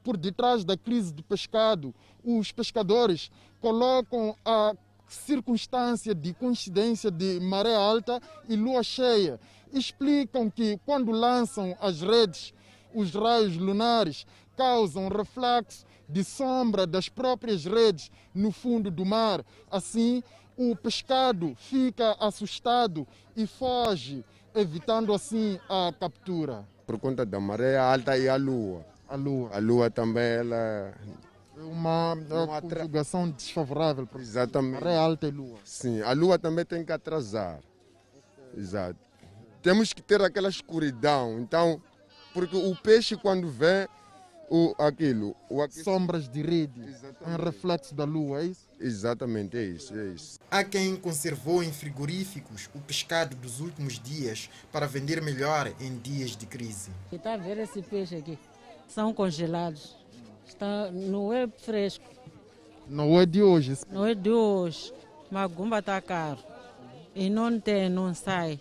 Por 0.04 0.18
detrás 0.18 0.64
da 0.64 0.76
crise 0.76 1.14
do 1.14 1.22
pescado, 1.22 1.94
os 2.24 2.52
pescadores 2.52 3.30
colocam 3.60 4.36
a 4.44 4.74
circunstância 5.14 6.16
de 6.16 6.34
coincidência 6.34 7.12
de 7.12 7.40
maré 7.40 7.76
alta 7.76 8.22
e 8.48 8.56
lua 8.56 8.84
cheia. 8.84 9.40
Explicam 9.74 10.50
que 10.50 10.80
quando 10.86 11.12
lançam 11.12 11.76
as 11.80 12.02
redes, 12.02 12.54
os 12.94 13.14
raios 13.14 13.58
lunares 13.58 14.26
causam 14.56 15.08
reflexo 15.08 15.86
de 16.08 16.24
sombra 16.24 16.86
das 16.86 17.08
próprias 17.08 17.64
redes 17.66 18.12
no 18.34 18.52
fundo 18.52 18.92
do 18.92 19.06
mar. 19.06 19.44
Assim, 19.70 20.22
o 20.58 20.76
pescado 20.76 21.56
fica 21.56 22.16
assustado 22.20 23.08
e 23.36 23.48
foge, 23.48 24.26
evitando 24.54 25.14
assim 25.14 25.58
a 25.70 25.94
captura. 25.98 26.68
Por 26.86 27.00
conta 27.00 27.26
da 27.26 27.40
maré 27.40 27.78
alta 27.78 28.18
e 28.18 28.28
a 28.28 28.36
lua. 28.36 28.86
A 29.08 29.16
lua. 29.16 29.50
A 29.54 29.60
lua 29.60 29.90
também 29.90 30.24
ela 30.24 30.94
uma, 31.58 32.14
uma 32.14 32.62
conjugação 32.62 33.30
desfavorável. 33.30 34.08
Exatamente. 34.18 34.84
Maré 34.84 34.98
alta 34.98 35.28
e 35.28 35.32
lua. 35.32 35.60
Sim, 35.64 36.02
a 36.02 36.14
lua 36.14 36.40
também 36.40 36.66
tem 36.66 36.84
que 36.84 36.92
atrasar. 36.92 37.60
Exato. 38.56 39.00
Temos 39.62 39.94
que 39.94 40.02
ter 40.02 40.22
aquela 40.22 40.50
escuridão. 40.50 41.40
Então, 41.40 41.82
porque 42.34 42.56
o 42.56 42.76
peixe 42.76 43.16
quando 43.16 43.50
vem 43.50 43.88
o, 44.50 44.76
aquilo, 44.78 45.34
o 45.50 45.62
aquilo. 45.62 45.84
Sombras 45.86 46.28
de 46.28 46.42
rede, 46.42 46.82
um 47.26 47.38
reflexo 47.38 47.96
da 47.96 48.04
lua, 48.04 48.42
é 48.42 48.46
isso? 48.48 48.68
Exatamente, 48.78 49.56
é 49.56 49.64
isso, 49.64 49.98
é 49.98 50.08
isso. 50.08 50.40
Há 50.52 50.62
quem 50.62 50.98
conservou 50.98 51.64
em 51.64 51.72
frigoríficos 51.72 52.70
o 52.76 52.80
pescado 52.80 53.34
dos 53.38 53.62
últimos 53.62 53.98
dias 53.98 54.50
para 54.70 54.86
vender 54.86 55.22
melhor 55.22 55.72
em 55.80 55.98
dias 55.98 56.36
de 56.36 56.46
crise. 56.46 56.92
Está 57.14 57.36
a 57.36 57.38
ver 57.38 57.60
esse 57.60 57.82
peixe 57.82 58.18
aqui? 58.18 58.38
São 58.90 59.14
congelados. 59.14 60.01
Está, 60.46 60.92
não 60.92 61.32
é 61.32 61.48
fresco. 61.48 62.04
Não 62.88 63.20
é 63.20 63.26
de 63.26 63.42
hoje? 63.42 63.78
Não 63.90 64.06
é 64.06 64.14
de 64.14 64.30
hoje. 64.30 64.94
Magumba 65.32 65.80
está 65.80 66.02
caro. 66.02 66.40
E 67.16 67.30
não 67.30 67.60
tem, 67.60 67.90
não 67.90 68.14
sai. 68.14 68.60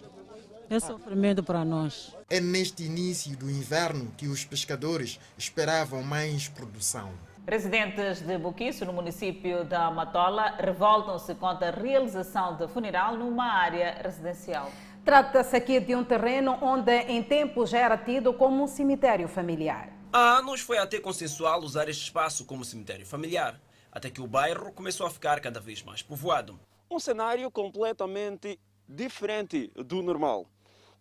É 0.69 0.79
sofrimento 0.79 1.43
para 1.43 1.65
nós. 1.65 2.17
É 2.29 2.39
neste 2.41 2.85
início 2.85 3.37
do 3.37 3.51
inverno 3.51 4.13
que 4.17 4.29
os 4.29 4.45
pescadores 4.45 5.19
esperavam 5.37 6.03
mais 6.03 6.49
produção. 6.49 7.11
Residentes 7.45 8.21
de 8.21 8.39
Buquiço, 8.39 8.85
no 8.85 8.93
município 8.93 9.65
da 9.65 9.91
Matola, 9.91 10.55
revoltam-se 10.61 11.35
contra 11.35 11.69
a 11.69 11.73
realização 11.73 12.55
de 12.57 12.69
funeral 12.69 13.17
numa 13.17 13.47
área 13.47 14.01
residencial. 14.01 14.71
Trata-se 15.05 15.57
aqui 15.57 15.81
de 15.81 15.97
um 15.97 16.05
terreno 16.05 16.57
onde 16.63 16.93
em 16.93 17.21
tempo 17.23 17.67
já 17.67 17.79
era 17.79 17.97
tido 17.99 18.33
como 18.33 18.63
um 18.63 18.69
cemitério 18.69 19.27
familiar. 19.27 19.89
Há 20.13 20.39
anos 20.39 20.61
foi 20.61 20.77
até 20.77 20.99
consensual 20.99 21.61
usar 21.61 21.89
este 21.89 22.03
espaço 22.03 22.45
como 22.45 22.65
cemitério 22.65 23.07
familiar, 23.07 23.61
até 23.93 24.11
que 24.11 24.21
o 24.21 24.27
bairro 24.27 24.73
começou 24.73 25.07
a 25.07 25.11
ficar 25.11 25.41
cada 25.41 25.61
vez 25.61 25.85
mais 25.85 26.03
povoado. 26.03 26.59
Um 26.91 26.99
cenário 26.99 27.49
completamente 27.49 28.59
diferente 28.89 29.69
do 29.77 30.03
normal. 30.03 30.49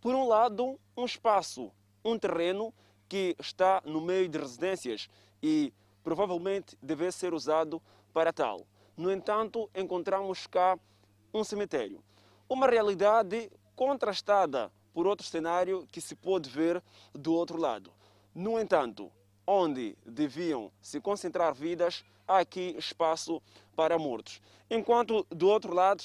Por 0.00 0.14
um 0.14 0.28
lado, 0.28 0.78
um 0.96 1.04
espaço, 1.04 1.72
um 2.04 2.16
terreno 2.16 2.72
que 3.08 3.34
está 3.40 3.82
no 3.84 4.00
meio 4.00 4.28
de 4.28 4.38
residências 4.38 5.08
e 5.42 5.74
provavelmente 6.04 6.78
deve 6.80 7.10
ser 7.10 7.34
usado 7.34 7.82
para 8.12 8.32
tal. 8.32 8.64
No 8.96 9.10
entanto, 9.10 9.68
encontramos 9.74 10.46
cá 10.46 10.78
um 11.34 11.42
cemitério. 11.42 12.00
Uma 12.48 12.68
realidade 12.68 13.50
contrastada 13.74 14.70
por 14.94 15.04
outro 15.04 15.26
cenário 15.26 15.84
que 15.90 16.00
se 16.00 16.14
pode 16.14 16.48
ver 16.48 16.80
do 17.12 17.34
outro 17.34 17.58
lado. 17.58 17.90
No 18.40 18.58
entanto, 18.58 19.12
onde 19.46 19.94
deviam 20.06 20.72
se 20.80 20.98
concentrar 20.98 21.54
vidas, 21.54 22.02
há 22.26 22.38
aqui 22.38 22.74
espaço 22.78 23.42
para 23.76 23.98
mortos. 23.98 24.40
Enquanto 24.70 25.26
do 25.28 25.46
outro 25.46 25.74
lado 25.74 26.02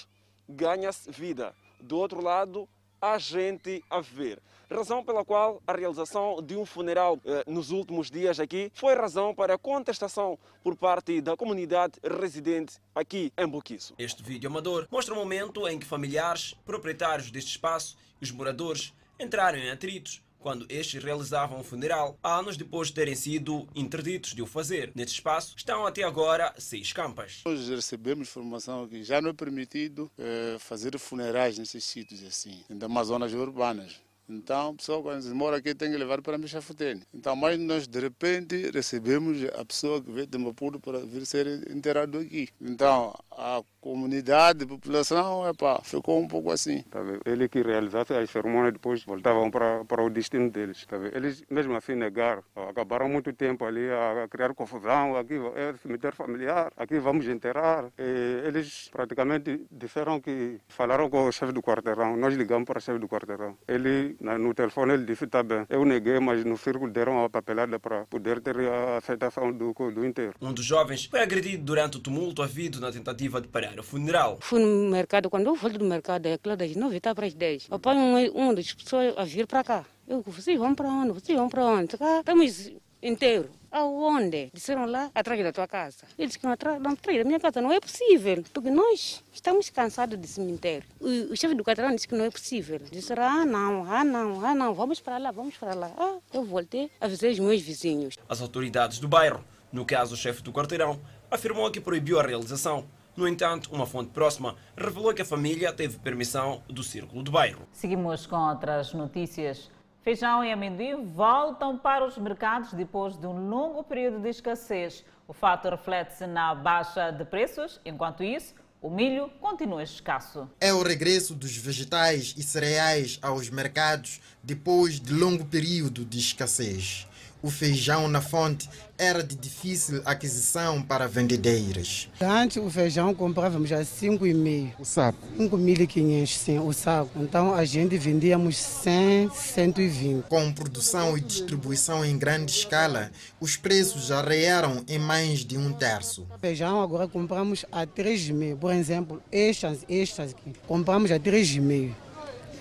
ganha-se 0.50 1.10
vida, 1.10 1.56
do 1.80 1.98
outro 1.98 2.22
lado 2.22 2.68
há 3.02 3.18
gente 3.18 3.82
a 3.90 4.02
viver. 4.02 4.42
Razão 4.70 5.02
pela 5.02 5.24
qual 5.24 5.62
a 5.66 5.72
realização 5.72 6.42
de 6.44 6.58
um 6.58 6.66
funeral 6.66 7.18
eh, 7.24 7.46
nos 7.48 7.72
últimos 7.72 8.12
dias 8.12 8.38
aqui 8.38 8.70
foi 8.74 8.96
razão 8.96 9.34
para 9.34 9.58
contestação 9.58 10.38
por 10.62 10.76
parte 10.76 11.22
da 11.22 11.38
comunidade 11.38 11.94
residente 12.04 12.80
aqui 12.94 13.32
em 13.38 13.48
Boquiço. 13.48 13.96
Este 13.98 14.22
vídeo 14.22 14.50
amador 14.50 14.90
mostra 14.92 15.14
o 15.14 15.18
momento 15.18 15.66
em 15.70 15.80
que 15.80 15.86
familiares, 15.86 16.54
proprietários 16.66 17.32
deste 17.32 17.52
espaço 17.52 17.98
e 18.20 18.26
os 18.26 18.32
moradores 18.32 18.94
entraram 19.18 19.58
em 19.58 19.72
atritos 19.72 20.25
quando 20.46 20.68
estes 20.70 21.04
realizavam 21.04 21.62
o 21.62 21.64
funeral, 21.64 22.20
anos 22.24 22.56
depois 22.56 22.90
de 22.90 22.94
terem 22.94 23.16
sido 23.16 23.68
interditos 23.74 24.36
de 24.36 24.44
o 24.44 24.46
fazer. 24.46 24.92
Neste 24.94 25.16
espaço 25.16 25.56
estão 25.58 25.88
até 25.88 26.04
agora 26.04 26.54
seis 26.60 26.94
campas. 26.94 27.42
Nós 27.44 27.68
recebemos 27.68 28.28
informação 28.28 28.88
que 28.88 29.04
já 29.04 29.20
não 29.20 29.32
é 29.32 29.34
permitido 29.34 30.08
eh, 30.20 30.58
fazer 30.60 31.00
funerais 31.00 31.58
nesses 31.58 31.84
sítios 31.84 32.24
assim, 32.24 32.64
mais 32.88 33.08
zonas 33.08 33.34
urbanas. 33.34 34.05
Então, 34.28 34.70
a 34.70 34.74
pessoa 34.74 35.02
quando 35.02 35.36
mora 35.36 35.58
aqui 35.58 35.76
tem 35.76 35.92
que 35.92 35.98
levar 35.98 36.22
para 36.22 36.38
Michafutene. 36.38 37.04
Então, 37.14 37.36
mas 37.36 37.60
nós 37.60 37.88
de 37.88 38.00
repente 38.00 38.72
recebemos 38.72 39.44
a 39.56 39.64
pessoa 39.66 40.02
que 40.02 40.12
veio 40.12 40.28
de 40.28 40.38
Maputo 40.38 40.80
para 40.80 41.00
vir 41.00 41.26
ser 41.26 41.48
enterrado 41.70 42.18
aqui. 42.18 42.50
Então, 42.60 43.14
a 43.32 43.62
comunidade, 43.86 44.64
a 44.64 44.68
população, 44.68 45.48
epa, 45.48 45.80
ficou 45.84 46.20
um 46.20 46.28
pouco 46.28 46.52
assim. 46.52 46.82
Tá 46.90 47.00
Ele 47.24 47.48
que 47.48 47.62
realizasse 47.62 48.14
as 48.14 48.32
cerimônias 48.32 48.74
depois 48.74 49.04
voltavam 49.04 49.52
para, 49.52 49.86
para 49.86 50.02
o 50.02 50.10
destino 50.10 50.50
deles. 50.50 50.86
Tá 50.88 50.98
Eles 51.14 51.44
mesmo 51.50 51.76
assim 51.76 51.94
negaram. 51.94 52.44
Acabaram 52.56 53.08
muito 53.08 53.32
tempo 53.32 53.64
ali 53.64 53.88
a 53.92 54.28
criar 54.28 54.56
confusão. 54.56 55.16
Aqui 55.16 55.36
é 55.56 55.76
cemitério 55.78 56.18
familiar, 56.18 56.74
aqui 56.76 56.98
vamos 56.98 57.28
enterrar. 57.28 57.92
E 58.00 58.48
eles 58.48 58.90
praticamente 58.92 59.66
disseram 59.72 60.20
que 60.20 60.60
falaram 60.68 61.08
com 61.08 61.28
o 61.28 61.32
chefe 61.32 61.54
do 61.54 61.62
quarteirão. 61.62 62.18
Nós 62.18 62.34
ligamos 62.34 62.66
para 62.66 62.80
o 62.80 62.82
chefe 62.82 62.98
do 62.98 63.08
quarteirão. 63.08 63.56
Ele, 63.68 64.15
no 64.20 64.54
telefone, 64.54 64.94
ele 64.94 65.06
disse: 65.06 65.28
tá 65.28 65.44
bem. 65.44 65.66
Eu 65.70 65.84
neguei, 65.86 66.20
mas 66.20 66.44
no 66.44 66.58
círculo 66.58 66.92
deram 66.92 67.24
a 67.24 67.30
papelada 67.30 67.80
para 67.80 68.06
poder 68.06 68.42
ter 68.42 68.58
a 68.60 68.98
aceitação 68.98 69.52
do, 69.52 69.74
do 69.74 70.06
inteiro. 70.06 70.34
Um 70.42 70.54
dos 70.54 70.66
jovens 70.66 71.06
foi 71.06 71.22
agredido 71.22 71.64
durante 71.64 71.98
o 71.98 72.00
tumulto 72.00 72.42
havido 72.42 72.80
na 72.80 72.92
tentativa 72.92 73.42
de 73.42 73.48
parar 73.48 73.80
o 73.80 73.84
funeral. 73.84 74.38
Fui 74.42 74.60
no 74.60 74.90
mercado, 74.90 75.30
quando 75.30 75.48
eu 75.48 75.56
volto 75.56 75.78
do 75.78 75.86
mercado, 75.86 76.26
é 76.26 76.34
aquilo 76.34 76.56
das 76.56 76.76
9 76.76 76.98
está 76.98 77.14
para 77.14 77.26
as 77.26 77.34
10. 77.34 77.68
Apanho 77.72 78.02
um, 78.02 78.50
um 78.50 78.54
das 78.54 78.74
pessoas 78.74 79.14
a 79.18 79.24
vir 79.24 79.48
para 79.48 79.64
cá. 79.64 79.86
Eu, 80.08 80.22
vocês 80.22 80.58
vão 80.58 80.76
para 80.76 80.88
onde? 80.88 81.14
Vocês 81.14 81.38
vão 81.38 81.50
para 81.50 81.66
onde? 81.66 81.98
Cá, 81.98 82.20
estamos 82.20 82.72
inteiro. 83.02 83.50
Aonde? 83.76 84.52
Disseram 84.54 84.86
lá, 84.86 85.12
atrás 85.14 85.44
da 85.44 85.52
tua 85.52 85.68
casa. 85.68 86.06
Eles 86.18 86.38
que 86.38 86.48
atrás, 86.48 86.82
não, 86.82 86.92
atrás 86.92 87.18
da 87.18 87.26
minha 87.26 87.42
casa 87.42 87.62
não 87.62 87.74
é 87.74 87.80
possível, 87.82 88.42
porque 88.54 88.72
nós 88.72 89.22
estamos 89.34 89.70
cansados 89.70 90.18
de 90.18 90.26
cemitério. 90.30 90.88
O, 90.98 91.34
o 91.34 91.36
chefe 91.36 91.54
do 91.54 91.62
quarteirão 91.62 91.94
disse 91.94 92.08
que 92.08 92.16
não 92.16 92.24
é 92.24 92.30
possível. 92.30 92.80
Disseram, 92.90 93.24
ah 93.24 93.46
não, 93.46 93.84
ah 93.92 94.06
não, 94.06 94.46
ah 94.46 94.56
não, 94.56 94.74
vamos 94.74 95.02
para 95.02 95.18
lá, 95.18 95.30
vamos 95.30 95.58
para 95.58 95.76
lá. 95.76 95.92
Ah, 95.98 96.20
eu 96.34 96.46
voltei, 96.46 96.90
avisei 97.02 97.34
os 97.34 97.40
meus 97.40 97.62
vizinhos. 97.62 98.16
As 98.30 98.40
autoridades 98.40 98.98
do 98.98 99.10
bairro, 99.10 99.44
no 99.74 99.86
caso 99.86 100.14
o 100.14 100.18
chefe 100.18 100.42
do 100.42 100.54
quarteirão, 100.54 100.98
afirmou 101.30 101.70
que 101.70 101.82
proibiu 101.82 102.18
a 102.18 102.24
realização. 102.24 102.86
No 103.14 103.28
entanto, 103.28 103.70
uma 103.74 103.86
fonte 103.86 104.12
próxima 104.12 104.56
revelou 104.78 105.14
que 105.14 105.22
a 105.22 105.26
família 105.26 105.74
teve 105.74 106.00
permissão 106.00 106.64
do 106.70 106.82
Círculo 106.82 107.22
do 107.22 107.32
Bairro. 107.32 107.68
Seguimos 107.74 108.26
com 108.26 108.38
outras 108.38 108.94
notícias. 108.94 109.70
Feijão 110.06 110.46
e 110.46 110.52
amendoim 110.52 111.04
voltam 111.04 111.76
para 111.76 112.06
os 112.06 112.16
mercados 112.16 112.72
depois 112.74 113.18
de 113.18 113.26
um 113.26 113.50
longo 113.50 113.84
período 113.84 114.20
de 114.20 114.30
escassez. 114.30 115.04
O 115.28 115.34
fato 115.34 115.68
reflete-se 115.68 116.28
na 116.28 116.54
baixa 116.54 117.10
de 117.10 117.26
preços, 117.26 117.82
enquanto 117.84 118.24
isso, 118.24 118.54
o 118.80 118.88
milho 118.88 119.32
continua 119.42 119.82
escasso. 119.82 120.48
É 120.62 120.72
o 120.72 120.84
regresso 120.84 121.34
dos 121.34 121.58
vegetais 121.58 122.36
e 122.38 122.44
cereais 122.44 123.18
aos 123.20 123.50
mercados 123.50 124.22
depois 124.44 125.00
de 125.00 125.12
longo 125.12 125.44
período 125.44 126.06
de 126.06 126.20
escassez. 126.20 127.08
O 127.46 127.52
feijão 127.52 128.08
na 128.08 128.22
fonte 128.22 128.68
era 128.98 129.22
de 129.22 129.36
difícil 129.36 130.02
aquisição 130.04 130.82
para 130.82 131.08
vendedeiras. 131.08 132.10
Antes 132.20 132.58
o 132.58 132.68
feijão 132.72 133.14
comprávamos 133.14 133.72
a 133.72 133.82
5,5. 133.82 134.72
O 134.80 134.84
saco? 134.84 135.20
5.500, 135.38 136.28
sim, 136.28 136.58
o 136.58 136.74
saco. 136.74 137.12
Então 137.22 137.54
a 137.54 137.64
gente 137.64 138.00
vendíamos 138.00 138.58
100, 138.58 139.30
120. 139.30 140.24
Com 140.28 140.52
produção 140.52 141.16
e 141.16 141.22
distribuição 141.22 142.04
em 142.04 142.18
grande 142.18 142.52
escala, 142.52 143.12
os 143.40 143.56
preços 143.56 144.08
já 144.08 144.22
arrearam 144.22 144.84
em 144.88 144.98
mais 144.98 145.46
de 145.46 145.56
um 145.56 145.72
terço. 145.72 146.26
Feijão 146.42 146.82
agora 146.82 147.08
compramos 147.08 147.64
a 147.72 147.86
3,5. 147.86 148.58
Por 148.58 148.74
exemplo, 148.74 149.22
estas, 149.32 149.86
estas 149.88 150.32
aqui, 150.32 150.52
compramos 150.68 151.12
a 151.12 151.20
3,5 151.20 151.94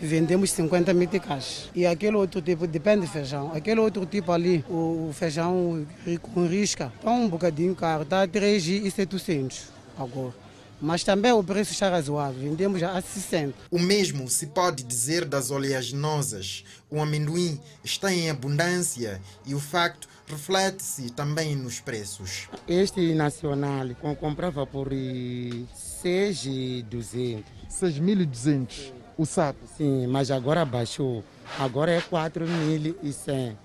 vendemos 0.00 0.50
50 0.50 0.94
meticais. 0.94 1.70
E 1.74 1.84
aquele 1.86 2.16
outro 2.16 2.40
tipo, 2.40 2.66
depende 2.66 3.02
do 3.02 3.12
feijão, 3.12 3.52
aquele 3.54 3.80
outro 3.80 4.06
tipo 4.06 4.32
ali, 4.32 4.64
o, 4.68 5.10
feijão 5.12 5.86
com 6.34 6.46
risca, 6.46 6.90
está 6.96 7.10
um 7.10 7.28
bocadinho 7.28 7.74
caro, 7.74 8.02
está 8.02 8.26
3,700 8.26 9.68
agora. 9.98 10.32
Mas 10.80 11.04
também 11.04 11.32
o 11.32 11.42
preço 11.42 11.72
está 11.72 11.88
razoável, 11.88 12.42
vendemos 12.42 12.82
a 12.82 13.00
60. 13.00 13.54
O 13.70 13.78
mesmo 13.78 14.28
se 14.28 14.48
pode 14.48 14.82
dizer 14.82 15.24
das 15.24 15.50
oleaginosas. 15.50 16.62
O 16.90 17.00
amendoim 17.00 17.58
está 17.82 18.12
em 18.12 18.28
abundância 18.28 19.18
e 19.46 19.54
o 19.54 19.60
facto 19.60 20.06
reflete-se 20.26 21.08
também 21.10 21.56
nos 21.56 21.80
preços. 21.80 22.48
Este 22.68 23.14
nacional 23.14 23.88
comprava 24.20 24.66
por 24.66 24.90
6,200. 24.90 27.44
6.200 27.70 29.03
o 29.16 29.24
saco? 29.24 29.60
Sim, 29.76 30.06
mas 30.06 30.30
agora 30.30 30.64
baixou. 30.64 31.24
Agora 31.58 31.92
é 31.92 32.00
4.100. 32.00 33.56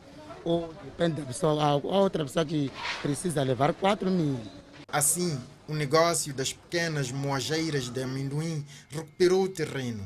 Ou 0.43 0.73
depende 0.83 1.21
da 1.21 1.27
pessoa, 1.27 1.63
a 1.63 1.75
outra 1.75 2.23
pessoa 2.23 2.45
que 2.45 2.71
precisa 3.01 3.43
levar 3.43 3.73
4 3.73 4.09
mil. 4.09 4.39
Assim, 4.91 5.39
o 5.67 5.73
negócio 5.73 6.33
das 6.33 6.53
pequenas 6.53 7.11
moageiras 7.11 7.89
de 7.89 8.01
amendoim 8.01 8.65
recuperou 8.89 9.43
o 9.43 9.49
terreno. 9.49 10.03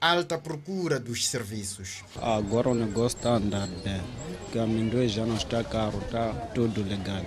Alta 0.00 0.36
procura 0.36 1.00
dos 1.00 1.26
serviços. 1.26 2.04
Agora 2.20 2.68
o 2.68 2.74
negócio 2.74 3.16
está 3.16 3.30
andando 3.36 3.82
bem, 3.82 4.02
porque 4.40 4.58
amendoim 4.58 5.08
já 5.08 5.24
não 5.24 5.36
está 5.36 5.64
caro, 5.64 5.98
está 6.04 6.32
tudo 6.54 6.82
legal. 6.82 7.24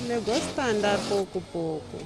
O 0.00 0.04
negócio 0.04 0.48
está 0.48 0.66
andando 0.68 1.08
pouco 1.08 1.38
a 1.38 1.52
pouco. 1.52 1.98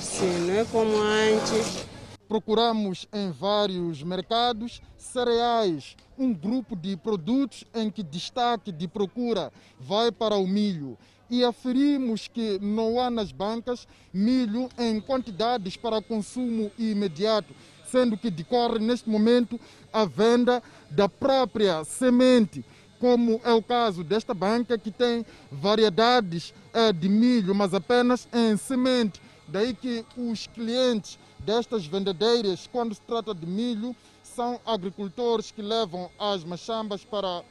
Sim, 0.00 0.46
não 0.46 0.54
é 0.54 0.64
como 0.64 0.96
antes 0.96 1.84
Procuramos 2.28 3.06
em 3.12 3.30
vários 3.30 4.02
mercados 4.02 4.80
cereais, 4.96 5.96
um 6.16 6.32
grupo 6.32 6.74
de 6.74 6.96
produtos 6.96 7.64
em 7.74 7.90
que 7.90 8.02
destaque 8.02 8.72
de 8.72 8.88
procura 8.88 9.52
vai 9.78 10.10
para 10.10 10.36
o 10.36 10.46
milho. 10.46 10.96
E 11.28 11.44
aferimos 11.44 12.28
que 12.28 12.58
não 12.60 13.00
há 13.00 13.10
nas 13.10 13.32
bancas 13.32 13.86
milho 14.12 14.68
em 14.78 15.00
quantidades 15.00 15.76
para 15.76 16.02
consumo 16.02 16.70
imediato, 16.78 17.54
sendo 17.86 18.16
que 18.16 18.30
decorre 18.30 18.78
neste 18.78 19.08
momento 19.08 19.58
a 19.92 20.04
venda 20.04 20.62
da 20.90 21.08
própria 21.08 21.84
semente 21.84 22.64
como 23.02 23.40
é 23.42 23.52
o 23.52 23.60
caso 23.60 24.04
desta 24.04 24.32
banca 24.32 24.78
que 24.78 24.92
tem 24.92 25.26
variedades 25.50 26.54
eh, 26.72 26.92
de 26.92 27.08
milho, 27.08 27.52
mas 27.52 27.74
apenas 27.74 28.28
em 28.32 28.56
semente. 28.56 29.20
Daí 29.48 29.74
que 29.74 30.04
os 30.16 30.46
clientes 30.46 31.18
destas 31.44 31.86
vendedeiras, 31.86 32.68
quando 32.70 32.94
se 32.94 33.00
trata 33.00 33.34
de 33.34 33.46
milho, 33.46 33.94
são 34.22 34.60
agricultores 34.64 35.50
que 35.50 35.62
levam 35.62 36.10
as 36.18 36.44
machambas 36.44 37.04
para 37.04 37.42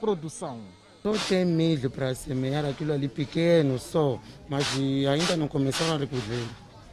produção. 0.00 0.60
Só 1.02 1.12
tem 1.28 1.44
milho 1.44 1.90
para 1.90 2.14
semear 2.14 2.64
aquilo 2.64 2.92
ali 2.92 3.08
pequeno 3.08 3.78
só, 3.78 4.20
mas 4.48 4.66
ainda 5.10 5.36
não 5.36 5.48
começaram 5.48 5.94
a 5.94 5.98
recolher. 5.98 6.46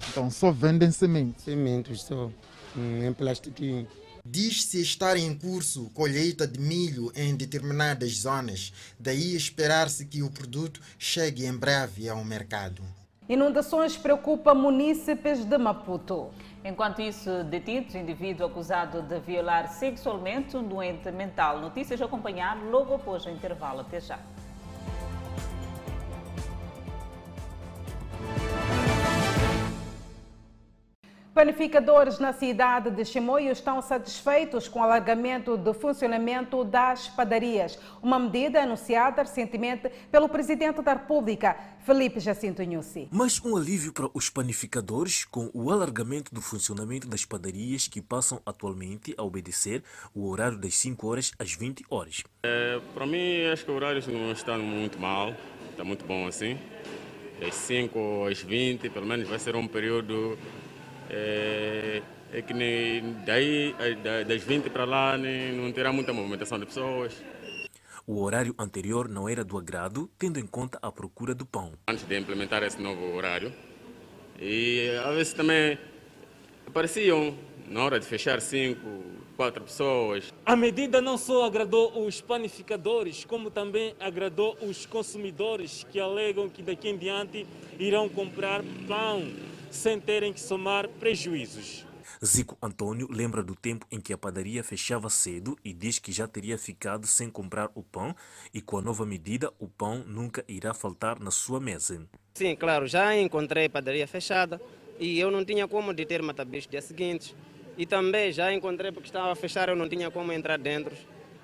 Então 0.09 0.29
só 0.29 0.51
vendem 0.51 0.91
sementes? 0.91 1.43
Sementes 1.43 2.01
só, 2.03 2.31
hum, 2.75 3.03
em 3.03 3.13
plastiquinho. 3.13 3.87
Diz-se 4.27 4.81
estar 4.81 5.17
em 5.17 5.35
curso 5.37 5.91
colheita 5.93 6.47
de 6.47 6.59
milho 6.59 7.11
em 7.15 7.35
determinadas 7.35 8.21
zonas, 8.21 8.73
daí 8.99 9.35
esperar-se 9.35 10.05
que 10.05 10.23
o 10.23 10.31
produto 10.31 10.81
chegue 10.97 11.45
em 11.45 11.55
breve 11.55 12.09
ao 12.09 12.23
mercado. 12.25 12.81
Inundações 13.27 13.97
preocupa 13.97 14.53
munícipes 14.53 15.45
de 15.45 15.57
Maputo. 15.57 16.29
Enquanto 16.67 16.99
isso, 16.99 17.43
detidos, 17.43 17.93
indivíduo 17.93 18.47
acusado 18.47 19.03
de 19.03 19.19
violar 19.19 19.67
sexualmente 19.67 20.57
um 20.57 20.63
doente 20.63 21.11
mental. 21.11 21.59
Notícias 21.59 22.01
a 22.01 22.05
acompanhar 22.05 22.57
logo 22.71 22.95
após 22.95 23.23
o 23.23 23.29
intervalo. 23.29 23.81
Até 23.81 23.99
já. 24.01 24.17
Panificadores 31.35 32.17
na 32.17 32.31
cidade 32.31 32.89
de 32.91 33.03
Chimoio 33.03 33.51
estão 33.51 33.81
satisfeitos 33.81 34.69
com 34.69 34.79
o 34.79 34.83
alargamento 34.83 35.57
do 35.57 35.73
funcionamento 35.73 36.63
das 36.63 37.09
padarias, 37.09 37.77
uma 38.01 38.17
medida 38.17 38.63
anunciada 38.63 39.21
recentemente 39.21 39.91
pelo 40.09 40.29
Presidente 40.29 40.81
da 40.81 40.93
República, 40.93 41.57
Felipe 41.79 42.21
Jacinto 42.21 42.63
Nussi. 42.63 43.09
Mas 43.11 43.43
um 43.43 43.57
alívio 43.57 43.91
para 43.91 44.09
os 44.13 44.29
panificadores 44.29 45.25
com 45.25 45.51
o 45.53 45.69
alargamento 45.69 46.33
do 46.33 46.39
funcionamento 46.39 47.05
das 47.05 47.25
padarias 47.25 47.85
que 47.85 48.01
passam 48.01 48.41
atualmente 48.45 49.13
a 49.17 49.23
obedecer 49.23 49.83
o 50.13 50.29
horário 50.29 50.57
das 50.57 50.77
5 50.77 51.05
horas 51.05 51.33
às 51.37 51.51
20 51.51 51.83
horas. 51.89 52.23
É, 52.43 52.79
para 52.93 53.05
mim, 53.05 53.45
acho 53.51 53.65
que 53.65 53.71
o 53.71 53.75
horário 53.75 54.01
não 54.07 54.31
está 54.31 54.57
muito 54.57 54.97
mal, 54.97 55.35
está 55.69 55.83
muito 55.83 56.05
bom 56.05 56.27
assim. 56.27 56.57
Das 57.41 57.55
5 57.55 58.25
às 58.31 58.41
20, 58.41 58.89
pelo 58.89 59.05
menos 59.05 59.27
vai 59.27 59.37
ser 59.37 59.57
um 59.57 59.67
período 59.67 60.37
é, 61.09 62.01
é 62.31 62.41
que 62.41 62.53
nem 62.53 63.15
daí, 63.25 63.75
das 64.27 64.43
20 64.43 64.69
para 64.69 64.85
lá, 64.85 65.17
nem, 65.17 65.53
não 65.53 65.71
terá 65.71 65.91
muita 65.91 66.13
movimentação 66.13 66.59
de 66.59 66.65
pessoas. 66.65 67.13
O 68.07 68.21
horário 68.21 68.53
anterior 68.59 69.09
não 69.09 69.27
era 69.27 69.43
do 69.43 69.57
agrado, 69.57 70.09
tendo 70.19 70.39
em 70.39 70.45
conta 70.45 70.77
a 70.81 70.91
procura 70.91 71.33
do 71.33 71.45
pão. 71.45 71.73
Antes 71.87 72.05
de 72.05 72.19
implementar 72.19 72.61
esse 72.61 72.79
novo 72.79 73.15
horário, 73.15 73.51
e 74.39 74.91
às 75.03 75.15
vezes 75.15 75.33
também 75.33 75.77
apareciam, 76.67 77.35
na 77.67 77.83
hora 77.83 77.99
de 77.99 78.05
fechar 78.05 78.39
cinco, 78.41 78.85
quatro 79.35 79.63
pessoas. 79.63 80.31
A 80.45 80.55
medida 80.55 81.01
não 81.01 81.17
só 81.17 81.45
agradou 81.45 82.05
os 82.05 82.21
panificadores, 82.21 83.25
como 83.25 83.49
também 83.49 83.95
agradou 83.99 84.57
os 84.61 84.85
consumidores 84.85 85.85
que 85.91 85.99
alegam 85.99 86.49
que 86.49 86.61
daqui 86.61 86.89
em 86.89 86.97
diante 86.97 87.47
irão 87.79 88.07
comprar 88.07 88.61
pão 88.87 89.23
sem 89.75 89.99
terem 89.99 90.33
que 90.33 90.39
somar 90.39 90.87
prejuízos. 90.87 91.85
Zico 92.23 92.57
Antônio 92.61 93.07
lembra 93.11 93.43
do 93.43 93.55
tempo 93.55 93.85
em 93.91 93.99
que 93.99 94.13
a 94.13 94.17
padaria 94.17 94.63
fechava 94.63 95.09
cedo 95.09 95.57
e 95.63 95.73
diz 95.73 95.99
que 95.99 96.11
já 96.11 96.27
teria 96.27 96.57
ficado 96.57 97.05
sem 97.05 97.29
comprar 97.29 97.69
o 97.75 97.83
pão 97.83 98.15
e 98.53 98.61
com 98.61 98.77
a 98.77 98.81
nova 98.81 99.05
medida 99.05 99.51
o 99.59 99.67
pão 99.67 100.03
nunca 100.07 100.43
irá 100.47 100.73
faltar 100.73 101.19
na 101.19 101.31
sua 101.31 101.59
mesa. 101.59 102.07
Sim, 102.33 102.55
claro, 102.55 102.87
já 102.87 103.15
encontrei 103.17 103.67
padaria 103.67 104.07
fechada 104.07 104.61
e 104.99 105.19
eu 105.19 105.29
não 105.29 105.43
tinha 105.43 105.67
como 105.67 105.93
de 105.93 106.05
ter 106.05 106.21
matabicho 106.21 106.69
dia 106.69 106.81
seguinte. 106.81 107.35
E 107.77 107.85
também 107.85 108.31
já 108.31 108.53
encontrei 108.53 108.91
porque 108.91 109.09
estava 109.09 109.31
a 109.31 109.35
fechar, 109.35 109.67
eu 109.67 109.75
não 109.75 109.89
tinha 109.89 110.09
como 110.09 110.31
entrar 110.31 110.57
dentro 110.57 110.95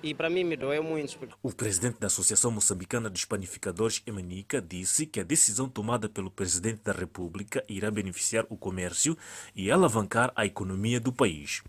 e 0.02 0.12
para 0.12 0.28
mim 0.28 0.44
me 0.44 0.56
doeu 0.56 0.82
muito. 0.82 1.18
O 1.42 1.52
presidente 1.52 1.98
da 2.00 2.08
Associação 2.08 2.50
Moçambicana 2.50 3.08
dos 3.08 3.24
Panificadores, 3.24 4.02
Emanica, 4.06 4.60
disse 4.60 5.06
que 5.06 5.20
a 5.20 5.22
decisão 5.22 5.68
tomada 5.68 6.08
pelo 6.08 6.30
presidente 6.30 6.80
da 6.84 6.92
República 6.92 7.64
irá 7.68 7.90
beneficiar 7.90 8.44
o 8.50 8.56
comércio 8.56 9.16
e 9.54 9.70
alavancar 9.70 10.32
a 10.34 10.44
economia 10.44 10.98
do 10.98 11.12
país. 11.12 11.62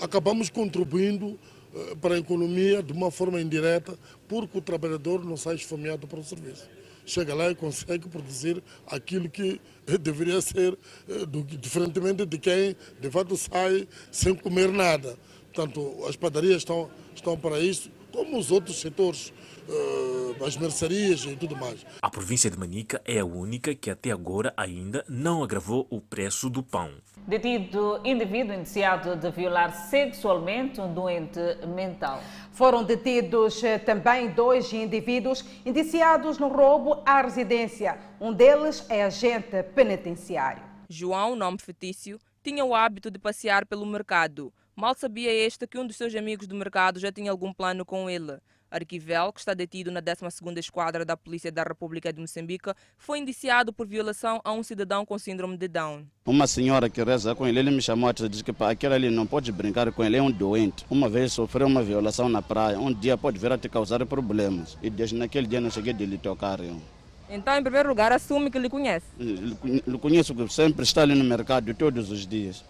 Acabamos 0.00 0.48
contribuindo 0.48 1.38
eh, 1.74 1.94
para 2.00 2.14
a 2.14 2.18
economia 2.18 2.82
de 2.82 2.92
uma 2.92 3.10
forma 3.10 3.40
indireta, 3.40 3.98
porque 4.28 4.58
o 4.58 4.60
trabalhador 4.60 5.24
não 5.24 5.36
sai 5.36 5.56
esfomeado 5.56 6.06
para 6.06 6.20
o 6.20 6.24
serviço. 6.24 6.68
Chega 7.06 7.34
lá 7.34 7.50
e 7.50 7.54
consegue 7.54 8.08
produzir 8.08 8.62
aquilo 8.86 9.28
que 9.28 9.60
deveria 10.00 10.40
ser, 10.40 10.78
eh, 11.08 11.26
diferentemente 11.58 12.24
de 12.24 12.38
quem 12.38 12.74
de 12.98 13.10
fato 13.10 13.36
sai 13.36 13.86
sem 14.10 14.34
comer 14.34 14.70
nada. 14.72 15.18
Portanto, 15.54 16.04
as 16.08 16.16
padarias 16.16 16.56
estão, 16.56 16.90
estão 17.14 17.38
para 17.38 17.60
isso, 17.60 17.88
como 18.12 18.36
os 18.36 18.50
outros 18.50 18.80
setores, 18.80 19.32
uh, 19.68 20.44
as 20.44 20.56
mercearias 20.56 21.24
e 21.24 21.36
tudo 21.36 21.54
mais. 21.54 21.86
A 22.02 22.10
província 22.10 22.50
de 22.50 22.58
Manica 22.58 23.00
é 23.04 23.20
a 23.20 23.24
única 23.24 23.72
que 23.72 23.88
até 23.88 24.10
agora 24.10 24.52
ainda 24.56 25.04
não 25.08 25.44
agravou 25.44 25.86
o 25.90 26.00
preço 26.00 26.50
do 26.50 26.60
pão. 26.60 26.90
Detido 27.28 28.00
indivíduo 28.04 28.52
indiciado 28.52 29.14
de 29.14 29.30
violar 29.30 29.72
sexualmente 29.88 30.80
um 30.80 30.92
doente 30.92 31.38
mental. 31.68 32.20
Foram 32.50 32.82
detidos 32.82 33.62
eh, 33.62 33.78
também 33.78 34.30
dois 34.30 34.72
indivíduos 34.72 35.44
indiciados 35.64 36.36
no 36.36 36.48
roubo 36.48 37.00
à 37.06 37.22
residência. 37.22 37.96
Um 38.20 38.32
deles 38.32 38.84
é 38.88 39.04
agente 39.04 39.62
penitenciário. 39.74 40.64
João, 40.88 41.36
nome 41.36 41.58
fictício, 41.60 42.18
tinha 42.42 42.64
o 42.64 42.74
hábito 42.74 43.10
de 43.10 43.18
passear 43.18 43.64
pelo 43.64 43.86
mercado 43.86 44.52
Mal 44.76 44.92
sabia 44.96 45.32
este 45.32 45.68
que 45.68 45.78
um 45.78 45.86
dos 45.86 45.94
seus 45.94 46.12
amigos 46.16 46.48
do 46.48 46.54
mercado 46.56 46.98
já 46.98 47.12
tinha 47.12 47.30
algum 47.30 47.52
plano 47.52 47.84
com 47.84 48.10
ele. 48.10 48.38
Arquivel, 48.68 49.32
que 49.32 49.38
está 49.38 49.54
detido 49.54 49.92
na 49.92 50.02
12ª 50.02 50.58
Esquadra 50.58 51.04
da 51.04 51.16
Polícia 51.16 51.52
da 51.52 51.62
República 51.62 52.12
de 52.12 52.20
Moçambique, 52.20 52.72
foi 52.98 53.20
indiciado 53.20 53.72
por 53.72 53.86
violação 53.86 54.40
a 54.42 54.52
um 54.52 54.64
cidadão 54.64 55.06
com 55.06 55.16
síndrome 55.16 55.56
de 55.56 55.68
Down. 55.68 56.04
Uma 56.26 56.48
senhora 56.48 56.90
que 56.90 57.00
reza 57.04 57.36
com 57.36 57.46
ele, 57.46 57.60
ele 57.60 57.70
me 57.70 57.80
chamou 57.80 58.10
e 58.10 58.28
disse 58.28 58.42
que 58.42 58.52
aquele 58.64 58.94
ali 58.94 59.10
não 59.10 59.28
pode 59.28 59.52
brincar 59.52 59.92
com 59.92 60.02
ele, 60.02 60.16
é 60.16 60.22
um 60.22 60.28
doente. 60.28 60.84
Uma 60.90 61.08
vez 61.08 61.32
sofreu 61.32 61.68
uma 61.68 61.80
violação 61.84 62.28
na 62.28 62.42
praia, 62.42 62.76
um 62.76 62.92
dia 62.92 63.16
pode 63.16 63.38
vir 63.38 63.52
a 63.52 63.56
te 63.56 63.68
causar 63.68 64.04
problemas. 64.04 64.76
E 64.82 64.90
desde 64.90 65.14
naquele 65.14 65.46
dia 65.46 65.60
não 65.60 65.70
cheguei 65.70 65.92
de 65.92 66.04
lhe 66.04 66.18
tocar. 66.18 66.58
Eu. 66.58 66.82
Então, 67.30 67.56
em 67.56 67.62
primeiro 67.62 67.88
lugar, 67.88 68.10
assume 68.10 68.50
que 68.50 68.58
lhe 68.58 68.68
conhece. 68.68 69.06
Lhe 69.20 69.98
conheço 69.98 70.34
sempre 70.48 70.82
está 70.82 71.02
ali 71.02 71.14
no 71.14 71.22
mercado 71.22 71.72
todos 71.74 72.10
os 72.10 72.26
dias. 72.26 72.64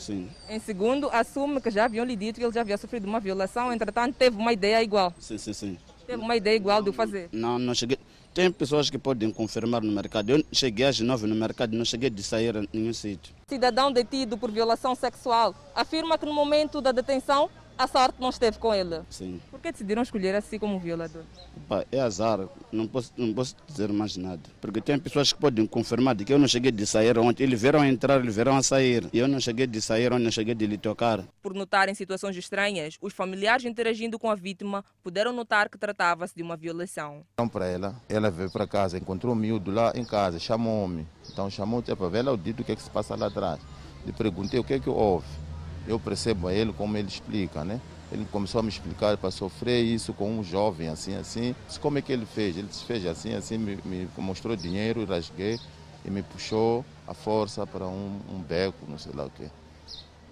Sim. 0.00 0.30
Em 0.48 0.58
segundo, 0.58 1.10
assume 1.12 1.60
que 1.60 1.70
já 1.70 1.84
haviam 1.84 2.06
lhe 2.06 2.16
dito 2.16 2.40
que 2.40 2.44
ele 2.44 2.54
já 2.54 2.62
havia 2.62 2.78
sofrido 2.78 3.06
uma 3.06 3.20
violação, 3.20 3.70
entretanto 3.70 4.16
teve 4.16 4.34
uma 4.34 4.50
ideia 4.50 4.82
igual. 4.82 5.12
Sim, 5.20 5.36
sim, 5.36 5.52
sim. 5.52 5.78
Teve 6.06 6.22
uma 6.22 6.34
ideia 6.34 6.56
igual 6.56 6.82
de 6.82 6.88
o 6.88 6.92
fazer. 6.92 7.28
Não, 7.30 7.58
não 7.58 7.74
cheguei. 7.74 7.98
Tem 8.32 8.50
pessoas 8.50 8.88
que 8.88 8.96
podem 8.96 9.30
confirmar 9.30 9.82
no 9.82 9.92
mercado. 9.92 10.30
Eu 10.30 10.44
cheguei 10.52 10.86
às 10.86 10.98
nove 11.00 11.26
no 11.26 11.34
mercado, 11.34 11.76
não 11.76 11.84
cheguei 11.84 12.08
de 12.08 12.22
sair 12.22 12.56
em 12.56 12.68
nenhum 12.72 12.94
sítio. 12.94 13.34
Cidadão 13.46 13.92
detido 13.92 14.38
por 14.38 14.50
violação 14.50 14.94
sexual 14.94 15.54
afirma 15.74 16.16
que 16.16 16.24
no 16.24 16.32
momento 16.32 16.80
da 16.80 16.92
detenção 16.92 17.50
a 17.80 17.86
sorte 17.86 18.20
não 18.20 18.28
esteve 18.28 18.58
com 18.58 18.74
ele. 18.74 19.00
Sim. 19.08 19.40
Por 19.50 19.58
que 19.58 19.72
decidiram 19.72 20.02
escolher 20.02 20.34
assim 20.34 20.58
como 20.58 20.78
violador? 20.78 21.22
Pá, 21.66 21.82
é 21.90 21.98
azar, 21.98 22.46
não 22.70 22.86
posso, 22.86 23.10
não 23.16 23.32
posso 23.32 23.56
dizer 23.66 23.90
mais 23.90 24.18
nada. 24.18 24.42
Porque 24.60 24.82
tem 24.82 24.98
pessoas 24.98 25.32
que 25.32 25.40
podem 25.40 25.66
confirmar 25.66 26.14
de 26.14 26.26
que 26.26 26.32
eu 26.34 26.38
não 26.38 26.46
cheguei 26.46 26.70
de 26.70 26.86
sair 26.86 27.18
ontem. 27.18 27.42
Eles 27.42 27.62
viram 27.62 27.82
entrar, 27.82 28.20
eles 28.20 28.36
viram 28.36 28.54
a 28.54 28.62
sair. 28.62 29.08
E 29.14 29.18
eu 29.18 29.26
não 29.26 29.40
cheguei 29.40 29.66
de 29.66 29.80
sair 29.80 30.12
ontem, 30.12 30.24
não 30.24 30.30
cheguei 30.30 30.54
de 30.54 30.66
lhe 30.66 30.76
tocar. 30.76 31.24
Por 31.40 31.54
notarem 31.54 31.94
situações 31.94 32.36
estranhas, 32.36 32.98
os 33.00 33.14
familiares 33.14 33.64
interagindo 33.64 34.18
com 34.18 34.30
a 34.30 34.34
vítima 34.34 34.84
puderam 35.02 35.32
notar 35.32 35.70
que 35.70 35.78
tratava-se 35.78 36.36
de 36.36 36.42
uma 36.42 36.58
violação. 36.58 37.24
Então, 37.32 37.48
para 37.48 37.64
ela, 37.64 37.94
ela 38.10 38.30
veio 38.30 38.50
para 38.50 38.66
casa, 38.66 38.98
encontrou 38.98 39.32
o 39.32 39.36
miúdo 39.36 39.70
lá 39.70 39.90
em 39.94 40.04
casa, 40.04 40.38
chamou-me. 40.38 41.06
Então, 41.32 41.48
chamou 41.48 41.82
para 41.82 42.08
ver 42.08 42.28
o 42.28 42.36
dito 42.36 42.60
o 42.60 42.64
que 42.64 42.72
é 42.72 42.76
que 42.76 42.82
se 42.82 42.90
passa 42.90 43.16
lá 43.16 43.28
atrás. 43.28 43.58
Lhe 44.04 44.12
perguntei 44.12 44.60
o 44.60 44.64
que 44.64 44.74
é 44.74 44.78
que 44.78 44.90
houve 44.90 45.24
eu 45.86 45.98
percebo 45.98 46.48
a 46.48 46.54
ele 46.54 46.72
como 46.72 46.96
ele 46.96 47.08
explica, 47.08 47.64
né? 47.64 47.80
Ele 48.12 48.26
começou 48.32 48.58
a 48.58 48.62
me 48.62 48.68
explicar 48.68 49.16
para 49.16 49.30
sofrer 49.30 49.82
isso 49.84 50.12
com 50.12 50.38
um 50.38 50.42
jovem, 50.42 50.88
assim, 50.88 51.14
assim. 51.14 51.54
Como 51.80 51.98
é 51.98 52.02
que 52.02 52.12
ele 52.12 52.26
fez? 52.26 52.56
Ele 52.56 52.68
fez 52.68 53.06
assim, 53.06 53.34
assim, 53.34 53.56
me, 53.56 53.76
me 53.84 54.08
mostrou 54.18 54.56
dinheiro, 54.56 55.04
rasguei 55.04 55.58
e 56.04 56.10
me 56.10 56.22
puxou 56.22 56.84
a 57.06 57.14
força 57.14 57.66
para 57.66 57.86
um, 57.86 58.20
um 58.28 58.40
beco, 58.40 58.78
não 58.88 58.98
sei 58.98 59.12
lá 59.12 59.26
o 59.26 59.30
quê. 59.30 59.48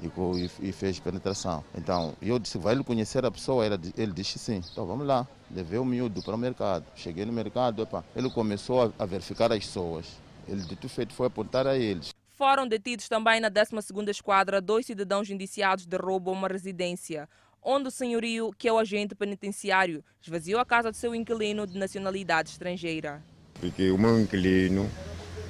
E, 0.00 0.68
e, 0.68 0.72
fez 0.72 1.00
penetração. 1.00 1.64
Então, 1.76 2.14
eu 2.22 2.38
disse, 2.38 2.56
vai 2.56 2.74
ele 2.74 2.84
conhecer 2.84 3.24
a 3.24 3.30
pessoa? 3.30 3.66
Ele, 3.66 3.76
ele 3.96 4.12
disse 4.12 4.38
sim. 4.38 4.62
Então, 4.72 4.86
vamos 4.86 5.06
lá. 5.06 5.26
Levei 5.50 5.78
o 5.78 5.84
miúdo 5.84 6.22
para 6.22 6.36
o 6.36 6.38
mercado. 6.38 6.84
Cheguei 6.94 7.24
no 7.24 7.32
mercado, 7.32 7.82
epa, 7.82 8.04
ele 8.14 8.30
começou 8.30 8.82
a, 8.82 8.92
a 8.98 9.04
verificar 9.04 9.52
as 9.52 9.58
pessoas. 9.58 10.06
Ele, 10.46 10.62
de 10.62 10.76
tudo 10.76 10.88
feito, 10.88 11.12
foi 11.12 11.26
apontar 11.26 11.66
a 11.66 11.76
eles. 11.76 12.10
Foram 12.38 12.68
detidos 12.68 13.08
também 13.08 13.40
na 13.40 13.50
12ª 13.50 14.08
Esquadra 14.10 14.60
dois 14.60 14.86
cidadãos 14.86 15.28
indiciados 15.28 15.84
de 15.84 15.96
roubo 15.96 16.30
a 16.30 16.34
uma 16.34 16.46
residência, 16.46 17.28
onde 17.60 17.88
o 17.88 17.90
senhorio, 17.90 18.52
que 18.56 18.68
é 18.68 18.72
o 18.72 18.78
agente 18.78 19.12
penitenciário, 19.12 20.04
esvaziou 20.22 20.60
a 20.60 20.64
casa 20.64 20.92
do 20.92 20.96
seu 20.96 21.16
inquilino 21.16 21.66
de 21.66 21.76
nacionalidade 21.76 22.50
estrangeira. 22.50 23.20
Porque 23.54 23.90
o 23.90 23.98
meu 23.98 24.20
inquilino, 24.20 24.88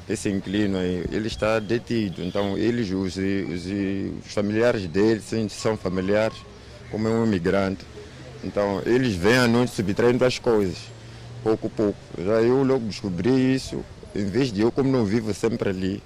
esse 0.09 0.31
inquilino 0.31 0.79
aí, 0.79 1.05
ele 1.13 1.27
está 1.27 1.59
detido, 1.59 2.25
então 2.25 2.57
eles, 2.57 2.91
os, 2.91 3.19
os, 3.19 4.25
os 4.27 4.33
familiares 4.33 4.87
dele, 4.87 5.21
são 5.51 5.77
familiares, 5.77 6.39
como 6.91 7.07
é 7.07 7.11
um 7.11 7.27
imigrante, 7.27 7.85
então 8.43 8.81
eles 8.87 9.15
vêm 9.15 9.37
à 9.37 9.47
noite 9.47 9.73
subtraindo 9.73 10.25
as 10.25 10.39
coisas, 10.39 10.79
pouco 11.43 11.67
a 11.67 11.71
pouco. 11.71 11.99
Já 12.17 12.41
eu 12.41 12.63
logo 12.63 12.87
descobri 12.87 13.55
isso, 13.55 13.85
em 14.15 14.25
vez 14.25 14.51
de 14.51 14.63
eu, 14.63 14.73
como 14.73 14.91
não 14.91 15.05
vivo 15.05 15.35
sempre 15.35 15.69
ali, 15.69 16.03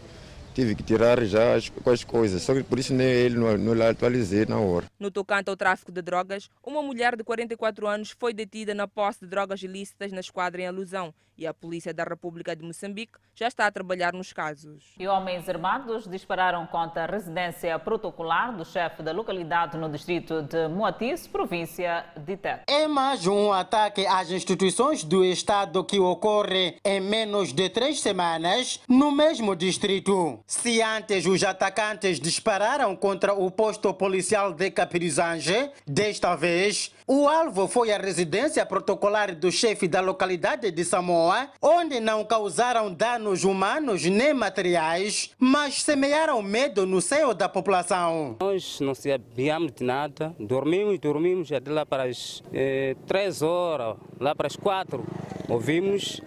tive 0.52 0.74
que 0.74 0.82
tirar 0.82 1.24
já 1.24 1.54
as, 1.54 1.70
as 1.86 2.04
coisas. 2.04 2.42
Só 2.42 2.54
que 2.54 2.62
por 2.62 2.78
isso 2.78 2.94
nem 2.94 3.06
ele 3.06 3.36
não, 3.36 3.56
não 3.56 3.86
atualizei 3.86 4.46
na 4.46 4.58
hora. 4.58 4.86
No 4.98 5.10
tocante 5.10 5.50
ao 5.50 5.56
tráfico 5.56 5.90
de 5.90 6.02
drogas, 6.02 6.48
uma 6.64 6.82
mulher 6.82 7.16
de 7.16 7.24
44 7.24 7.86
anos 7.86 8.14
foi 8.18 8.32
detida 8.32 8.74
na 8.74 8.86
posse 8.86 9.20
de 9.20 9.26
drogas 9.26 9.62
ilícitas 9.62 10.12
na 10.12 10.20
esquadra 10.20 10.62
em 10.62 10.66
alusão 10.66 11.14
e 11.42 11.46
a 11.46 11.52
Polícia 11.52 11.92
da 11.92 12.04
República 12.04 12.54
de 12.54 12.64
Moçambique 12.64 13.18
já 13.34 13.48
está 13.48 13.66
a 13.66 13.72
trabalhar 13.72 14.12
nos 14.12 14.32
casos. 14.32 14.94
E 14.98 15.08
homens 15.08 15.48
armados 15.48 16.06
dispararam 16.06 16.66
contra 16.66 17.02
a 17.02 17.06
residência 17.06 17.76
protocolar 17.80 18.56
do 18.56 18.64
chefe 18.64 19.02
da 19.02 19.10
localidade 19.10 19.76
no 19.76 19.90
distrito 19.90 20.42
de 20.42 20.68
Moatis, 20.68 21.26
província 21.26 22.04
de 22.16 22.36
Tete. 22.36 22.62
É 22.68 22.86
mais 22.86 23.26
um 23.26 23.52
ataque 23.52 24.06
às 24.06 24.30
instituições 24.30 25.02
do 25.02 25.24
Estado 25.24 25.82
que 25.82 25.98
ocorre 25.98 26.76
em 26.84 27.00
menos 27.00 27.52
de 27.52 27.68
três 27.68 28.00
semanas 28.00 28.80
no 28.88 29.10
mesmo 29.10 29.56
distrito. 29.56 30.38
Se 30.46 30.80
antes 30.80 31.26
os 31.26 31.42
atacantes 31.42 32.20
dispararam 32.20 32.94
contra 32.94 33.34
o 33.34 33.50
posto 33.50 33.92
policial 33.92 34.52
de 34.52 34.70
Capirizange, 34.70 35.70
desta 35.86 36.36
vez 36.36 36.94
o 37.06 37.28
alvo 37.28 37.66
foi 37.66 37.90
a 37.92 37.98
residência 37.98 38.64
protocolar 38.64 39.34
do 39.34 39.50
chefe 39.50 39.88
da 39.88 40.00
localidade 40.00 40.70
de 40.70 40.84
Samoa, 40.84 41.48
onde 41.60 41.98
não 42.00 42.24
causaram 42.24 42.92
danos 42.92 43.44
humanos 43.44 44.04
nem 44.04 44.32
materiais, 44.32 45.30
mas 45.38 45.82
semearam 45.82 46.40
medo 46.42 46.86
no 46.86 47.00
seio 47.00 47.34
da 47.34 47.48
população. 47.48 48.36
Nós 48.40 48.80
não 48.80 48.94
sabíamos 48.94 49.72
de 49.72 49.84
nada, 49.84 50.34
dormimos, 50.38 50.98
dormimos 50.98 51.50
até 51.50 51.70
lá 51.70 51.84
para 51.84 52.04
as 52.04 52.42
eh, 52.52 52.96
três 53.06 53.42
horas, 53.42 53.96
lá 54.20 54.34
para 54.34 54.46
as 54.46 54.56
quatro, 54.56 55.04
ouvimos 55.48 56.20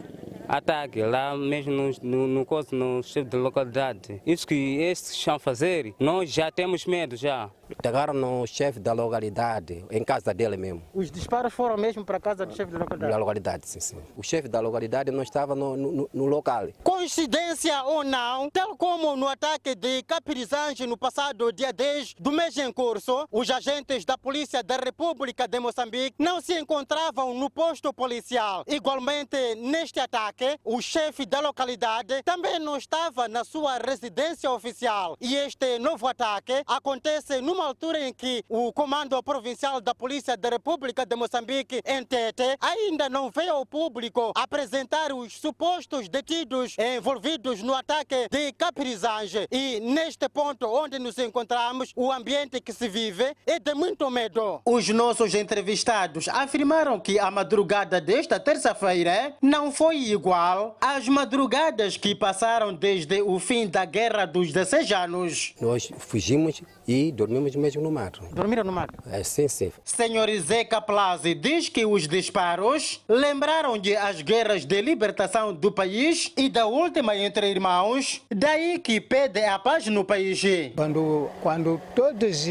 ataque 0.47 1.01
lá 1.01 1.35
mesmo 1.35 1.71
no, 1.71 1.91
no, 2.01 2.27
no, 2.27 2.47
no 2.71 3.03
chefe 3.03 3.29
da 3.29 3.37
localidade. 3.37 4.21
Isso 4.25 4.47
que 4.47 4.77
estes 4.81 5.11
estão 5.11 5.35
a 5.35 5.39
fazer, 5.39 5.93
nós 5.99 6.31
já 6.31 6.51
temos 6.51 6.85
medo 6.85 7.15
já. 7.15 7.49
Pegaram 7.81 8.13
no 8.13 8.45
chefe 8.45 8.79
da 8.79 8.93
localidade, 8.93 9.85
em 9.89 10.03
casa 10.03 10.33
dele 10.33 10.57
mesmo. 10.57 10.83
Os 10.93 11.09
disparos 11.09 11.53
foram 11.53 11.77
mesmo 11.77 12.05
para 12.05 12.17
a 12.17 12.19
casa 12.19 12.45
do 12.45 12.55
chefe 12.55 12.71
da 12.71 12.79
localidade? 12.79 13.11
Da 13.11 13.17
localidade, 13.17 13.67
sim, 13.67 13.79
sim. 13.79 13.97
O 14.15 14.23
chefe 14.23 14.47
da 14.47 14.59
localidade 14.59 15.11
não 15.11 15.23
estava 15.23 15.55
no, 15.55 15.75
no, 15.75 16.09
no 16.13 16.25
local. 16.25 16.67
Coincidência 16.83 17.83
ou 17.83 18.03
não, 18.03 18.49
tal 18.49 18.77
como 18.77 19.15
no 19.15 19.27
ataque 19.27 19.73
de 19.73 20.03
Capirizange 20.03 20.85
no 20.85 20.97
passado 20.97 21.51
dia 21.51 21.73
10 21.73 22.15
do 22.19 22.31
mês 22.31 22.55
em 22.57 22.71
curso, 22.71 23.27
os 23.31 23.49
agentes 23.49 24.05
da 24.05 24.17
Polícia 24.17 24.61
da 24.61 24.77
República 24.77 25.47
de 25.47 25.59
Moçambique 25.59 26.15
não 26.19 26.41
se 26.41 26.59
encontravam 26.59 27.33
no 27.33 27.49
posto 27.49 27.93
policial. 27.93 28.63
Igualmente, 28.67 29.55
neste 29.55 29.99
ataque, 29.99 30.59
o 30.63 30.81
chefe 30.81 31.25
da 31.25 31.39
localidade 31.39 32.21
também 32.23 32.59
não 32.59 32.77
estava 32.77 33.27
na 33.27 33.43
sua 33.43 33.77
residência 33.77 34.51
oficial. 34.51 35.17
E 35.19 35.35
este 35.35 35.79
novo 35.79 36.07
ataque 36.07 36.63
acontece 36.67 37.41
no 37.41 37.54
numa 37.55 37.67
altura 37.67 38.05
em 38.05 38.13
que 38.13 38.43
o 38.49 38.73
Comando 38.73 39.21
Provincial 39.23 39.79
da 39.79 39.95
Polícia 39.95 40.35
da 40.35 40.49
República 40.49 41.05
de 41.05 41.15
Moçambique, 41.15 41.81
em 41.85 42.03
Tete, 42.03 42.43
ainda 42.59 43.07
não 43.07 43.31
veio 43.31 43.53
ao 43.53 43.65
público 43.65 44.33
apresentar 44.35 45.13
os 45.13 45.39
supostos 45.39 46.09
detidos 46.09 46.75
envolvidos 46.77 47.61
no 47.63 47.73
ataque 47.73 48.27
de 48.29 48.51
Capirizange. 48.51 49.47
E 49.49 49.79
neste 49.79 50.27
ponto 50.27 50.67
onde 50.67 50.99
nos 50.99 51.17
encontramos, 51.17 51.93
o 51.95 52.11
ambiente 52.11 52.59
que 52.59 52.73
se 52.73 52.89
vive 52.89 53.33
é 53.47 53.57
de 53.57 53.73
muito 53.73 54.11
medo. 54.11 54.59
Os 54.65 54.89
nossos 54.89 55.33
entrevistados 55.33 56.27
afirmaram 56.27 56.99
que 56.99 57.17
a 57.17 57.31
madrugada 57.31 58.01
desta 58.01 58.37
terça-feira 58.37 59.33
não 59.41 59.71
foi 59.71 59.95
igual 59.95 60.75
às 60.81 61.07
madrugadas 61.07 61.95
que 61.95 62.13
passaram 62.13 62.73
desde 62.73 63.21
o 63.21 63.39
fim 63.39 63.65
da 63.65 63.85
Guerra 63.85 64.25
dos 64.25 64.51
16 64.51 64.91
anos. 64.91 65.53
Nós 65.61 65.89
fugimos 65.99 66.61
e 66.85 67.13
dormimos 67.13 67.44
mesmo 67.53 67.81
no 67.81 67.91
mato. 67.91 68.21
Dormiram 68.31 68.63
no 68.63 68.71
mato? 68.71 68.93
É, 69.11 69.21
sim, 69.23 69.47
sim. 69.47 69.71
Senhor 69.83 70.29
Zeca 70.39 70.79
Plazi 70.81 71.33
diz 71.35 71.67
que 71.69 71.85
os 71.85 72.07
disparos 72.07 73.03
lembraram-lhe 73.07 73.95
as 73.95 74.21
guerras 74.21 74.65
de 74.65 74.81
libertação 74.81 75.53
do 75.53 75.71
país 75.71 76.31
e 76.37 76.49
da 76.49 76.65
última 76.65 77.15
entre 77.15 77.49
irmãos, 77.49 78.21
daí 78.33 78.79
que 78.79 79.01
pede 79.01 79.43
a 79.43 79.59
paz 79.59 79.87
no 79.87 80.03
país. 80.03 80.41
Quando, 80.75 81.29
quando 81.41 81.81
todos 81.93 82.45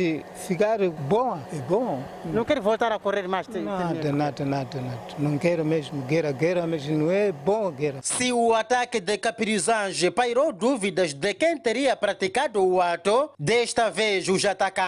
ficarem 0.46 0.90
bom, 0.90 1.38
é 1.52 1.56
bom. 1.56 2.02
Não 2.26 2.44
quero 2.44 2.62
voltar 2.62 2.92
a 2.92 2.98
correr 2.98 3.26
mais? 3.26 3.48
Nada, 3.48 4.12
nada, 4.12 4.44
nada, 4.44 4.80
nada. 4.80 5.00
Não 5.18 5.38
quero 5.38 5.64
mesmo 5.64 6.02
guerra, 6.02 6.32
guerra, 6.32 6.66
mas 6.66 6.86
não 6.86 7.10
é 7.10 7.32
bom 7.32 7.70
guerra. 7.70 8.00
Se 8.02 8.32
o 8.32 8.52
ataque 8.52 9.00
de 9.00 9.16
Capirizange 9.18 10.10
pairou 10.10 10.52
dúvidas 10.52 11.14
de 11.14 11.34
quem 11.34 11.56
teria 11.56 11.96
praticado 11.96 12.64
o 12.64 12.80
ato, 12.80 13.30
desta 13.38 13.90
vez 13.90 14.28
os 14.28 14.44
atacantes 14.44 14.83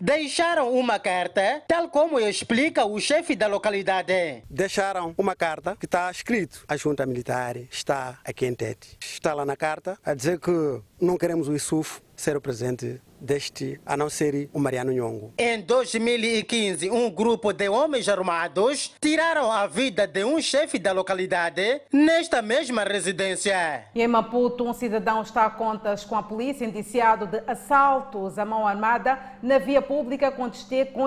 deixaram 0.00 0.72
uma 0.74 0.98
carta, 0.98 1.62
tal 1.66 1.88
como 1.88 2.18
explica 2.18 2.84
o 2.84 3.00
chefe 3.00 3.34
da 3.34 3.46
localidade. 3.46 4.42
Deixaram 4.48 5.14
uma 5.16 5.34
carta 5.34 5.76
que 5.76 5.86
está 5.86 6.10
escrito: 6.10 6.64
a 6.68 6.76
junta 6.76 7.06
militar 7.06 7.56
está 7.56 8.18
aqui 8.24 8.46
em 8.46 8.54
Tete. 8.54 8.96
Está 9.00 9.34
lá 9.34 9.44
na 9.44 9.56
carta 9.56 9.98
a 10.04 10.14
dizer 10.14 10.38
que 10.38 10.82
não 11.00 11.16
queremos 11.16 11.48
o 11.48 11.54
Isuf 11.54 12.00
ser 12.16 12.36
o 12.36 12.40
presidente 12.40 13.00
deste, 13.22 13.80
a 13.86 13.96
não 13.96 14.10
ser 14.10 14.50
o 14.52 14.58
Mariano 14.58 14.92
Nhongo. 14.92 15.32
Em 15.38 15.60
2015, 15.60 16.90
um 16.90 17.08
grupo 17.10 17.52
de 17.52 17.68
homens 17.68 18.08
armados 18.08 18.92
tiraram 19.00 19.50
a 19.50 19.66
vida 19.66 20.06
de 20.06 20.24
um 20.24 20.40
chefe 20.40 20.78
da 20.78 20.92
localidade 20.92 21.80
nesta 21.92 22.42
mesma 22.42 22.84
residência. 22.84 23.84
E 23.94 24.02
em 24.02 24.08
Maputo, 24.08 24.64
um 24.64 24.72
cidadão 24.72 25.22
está 25.22 25.46
a 25.46 25.50
contas 25.50 26.04
com 26.04 26.16
a 26.16 26.22
polícia 26.22 26.64
indiciado 26.64 27.26
de 27.26 27.42
assaltos 27.46 28.38
à 28.38 28.44
mão 28.44 28.66
armada 28.66 29.18
na 29.42 29.58
via 29.58 29.80
pública 29.80 30.30
com 30.30 30.48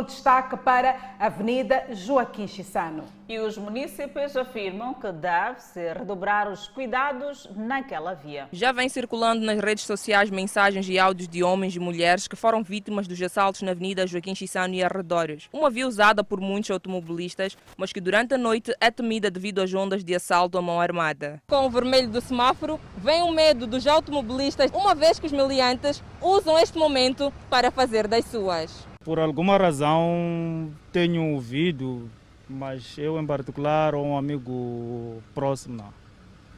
destaque 0.03 0.57
para 0.57 1.15
a 1.19 1.25
Avenida 1.25 1.85
Joaquim 1.91 2.47
Chissano. 2.47 3.03
E 3.27 3.39
os 3.39 3.57
municípios 3.57 4.37
afirmam 4.37 4.93
que 4.93 5.11
deve-se 5.11 5.93
redobrar 5.93 6.47
os 6.47 6.67
cuidados 6.67 7.49
naquela 7.55 8.13
via. 8.13 8.47
Já 8.51 8.71
vem 8.71 8.87
circulando 8.87 9.43
nas 9.43 9.59
redes 9.59 9.83
sociais 9.83 10.29
mensagens 10.29 10.87
e 10.87 10.99
áudios 10.99 11.27
de 11.27 11.43
homens 11.43 11.75
e 11.75 11.79
mulheres 11.79 12.27
que 12.27 12.35
foram 12.35 12.63
vítimas 12.63 13.07
dos 13.07 13.19
assaltos 13.19 13.63
na 13.63 13.71
Avenida 13.71 14.05
Joaquim 14.05 14.35
Chissano 14.35 14.75
e 14.75 14.83
arredores. 14.83 15.49
Uma 15.51 15.71
via 15.71 15.87
usada 15.87 16.23
por 16.23 16.39
muitos 16.39 16.69
automobilistas, 16.69 17.57
mas 17.75 17.91
que 17.91 17.99
durante 17.99 18.35
a 18.35 18.37
noite 18.37 18.71
é 18.79 18.91
temida 18.91 19.31
devido 19.31 19.59
às 19.59 19.73
ondas 19.73 20.03
de 20.03 20.13
assalto 20.13 20.59
à 20.59 20.61
mão 20.61 20.79
armada. 20.79 21.41
Com 21.47 21.65
o 21.65 21.69
vermelho 21.69 22.09
do 22.09 22.21
semáforo, 22.21 22.79
vem 22.95 23.23
o 23.23 23.31
medo 23.31 23.65
dos 23.65 23.87
automobilistas, 23.87 24.69
uma 24.71 24.93
vez 24.93 25.17
que 25.17 25.25
os 25.25 25.31
miliantes 25.31 26.03
usam 26.21 26.59
este 26.59 26.77
momento 26.77 27.33
para 27.49 27.71
fazer 27.71 28.07
das 28.07 28.25
suas. 28.25 28.87
Por 29.03 29.19
alguma 29.19 29.57
razão 29.57 30.71
tenho 30.91 31.33
ouvido 31.33 32.09
mas 32.49 32.97
eu 32.97 33.19
em 33.19 33.25
particular 33.25 33.95
ou 33.95 34.05
um 34.05 34.17
amigo 34.17 35.21
próximo 35.33 35.77
não. 35.77 36.05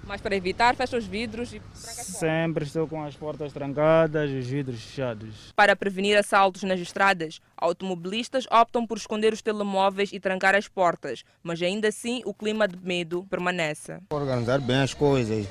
Mas 0.07 0.21
para 0.21 0.35
evitar, 0.35 0.73
fecha 0.73 0.97
os 0.97 1.05
vidros 1.05 1.53
e 1.53 1.61
Sempre 1.73 2.63
estou 2.63 2.87
com 2.87 3.03
as 3.03 3.13
portas 3.13 3.51
trancadas 3.51 4.31
e 4.31 4.35
os 4.35 4.47
vidros 4.47 4.81
fechados. 4.81 5.51
Para 5.53 5.75
prevenir 5.75 6.17
assaltos 6.17 6.63
nas 6.63 6.79
estradas, 6.79 7.41
automobilistas 7.57 8.47
optam 8.49 8.87
por 8.87 8.97
esconder 8.97 9.33
os 9.33 9.41
telemóveis 9.41 10.13
e 10.13 10.19
trancar 10.19 10.55
as 10.55 10.67
portas, 10.69 11.25
mas 11.43 11.61
ainda 11.61 11.89
assim 11.89 12.21
o 12.25 12.33
clima 12.33 12.69
de 12.69 12.77
medo 12.81 13.27
permanece. 13.29 13.97
Organizar 14.09 14.61
bem 14.61 14.77
as 14.77 14.93
coisas, 14.93 15.45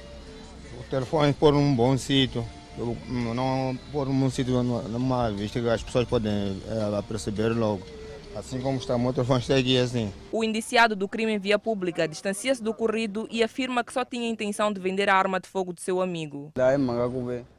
o 0.80 0.82
telefone 0.84 1.34
pôr 1.34 1.52
num 1.52 1.76
bom 1.76 1.98
sítio, 1.98 2.42
não 2.78 3.78
pôr 3.92 4.06
num 4.06 4.30
sítio 4.30 4.62
numa 4.62 5.30
vista 5.30 5.60
que 5.60 5.68
as 5.68 5.82
pessoas 5.82 6.08
podem 6.08 6.62
é, 6.66 7.02
perceber 7.02 7.50
logo. 7.50 7.95
Assim 8.36 8.60
como 8.60 8.76
está 8.76 8.94
o 8.94 9.12
telefone 9.14 9.40
está 9.40 9.56
aqui 9.56 9.78
assim. 9.78 10.12
O 10.30 10.44
indiciado 10.44 10.94
do 10.94 11.08
crime 11.08 11.32
em 11.32 11.38
via 11.38 11.58
pública 11.58 12.06
distancia-se 12.06 12.62
do 12.62 12.70
ocorrido 12.70 13.26
e 13.30 13.42
afirma 13.42 13.82
que 13.82 13.90
só 13.90 14.04
tinha 14.04 14.28
a 14.28 14.30
intenção 14.30 14.70
de 14.70 14.78
vender 14.78 15.08
a 15.08 15.16
arma 15.16 15.40
de 15.40 15.48
fogo 15.48 15.72
de 15.72 15.80
seu 15.80 16.02
amigo. 16.02 16.52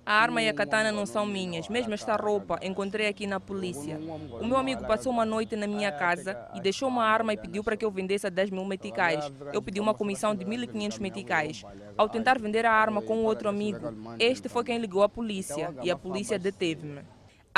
A 0.06 0.14
arma 0.14 0.40
e 0.40 0.48
a 0.48 0.54
katana 0.54 0.92
não 0.92 1.08
são 1.08 1.26
minhas, 1.26 1.68
mesmo 1.68 1.96
esta 1.96 2.16
roupa 2.16 2.60
encontrei 2.62 3.08
aqui 3.08 3.26
na 3.26 3.40
polícia. 3.40 4.00
O 4.40 4.46
meu 4.46 4.56
amigo 4.56 4.86
passou 4.86 5.12
uma 5.12 5.26
noite 5.26 5.56
na 5.56 5.66
minha 5.66 5.92
casa 5.92 6.38
e 6.54 6.62
deixou 6.62 6.88
uma 6.88 7.04
arma 7.04 7.34
e 7.34 7.38
pediu 7.38 7.64
para 7.64 7.76
que 7.76 7.84
eu 7.84 7.90
vendesse 7.90 8.28
a 8.28 8.30
10 8.30 8.52
mil 8.52 8.64
meticais. 8.64 9.32
Eu 9.52 9.64
pedi 9.64 9.80
uma 9.80 9.96
comissão 9.96 10.36
de 10.36 10.46
1.500 10.46 11.00
meticais. 11.00 11.64
Ao 11.98 12.08
tentar 12.08 12.38
vender 12.38 12.68
a 12.68 12.72
arma 12.72 13.02
com 13.02 13.24
outro 13.24 13.50
amigo, 13.50 13.92
este 14.20 14.48
foi 14.48 14.64
quem 14.64 14.78
ligou 14.78 15.02
à 15.02 15.10
polícia 15.10 15.74
e 15.82 15.90
a 15.90 15.98
polícia 15.98 16.38
deteve-me. 16.38 17.02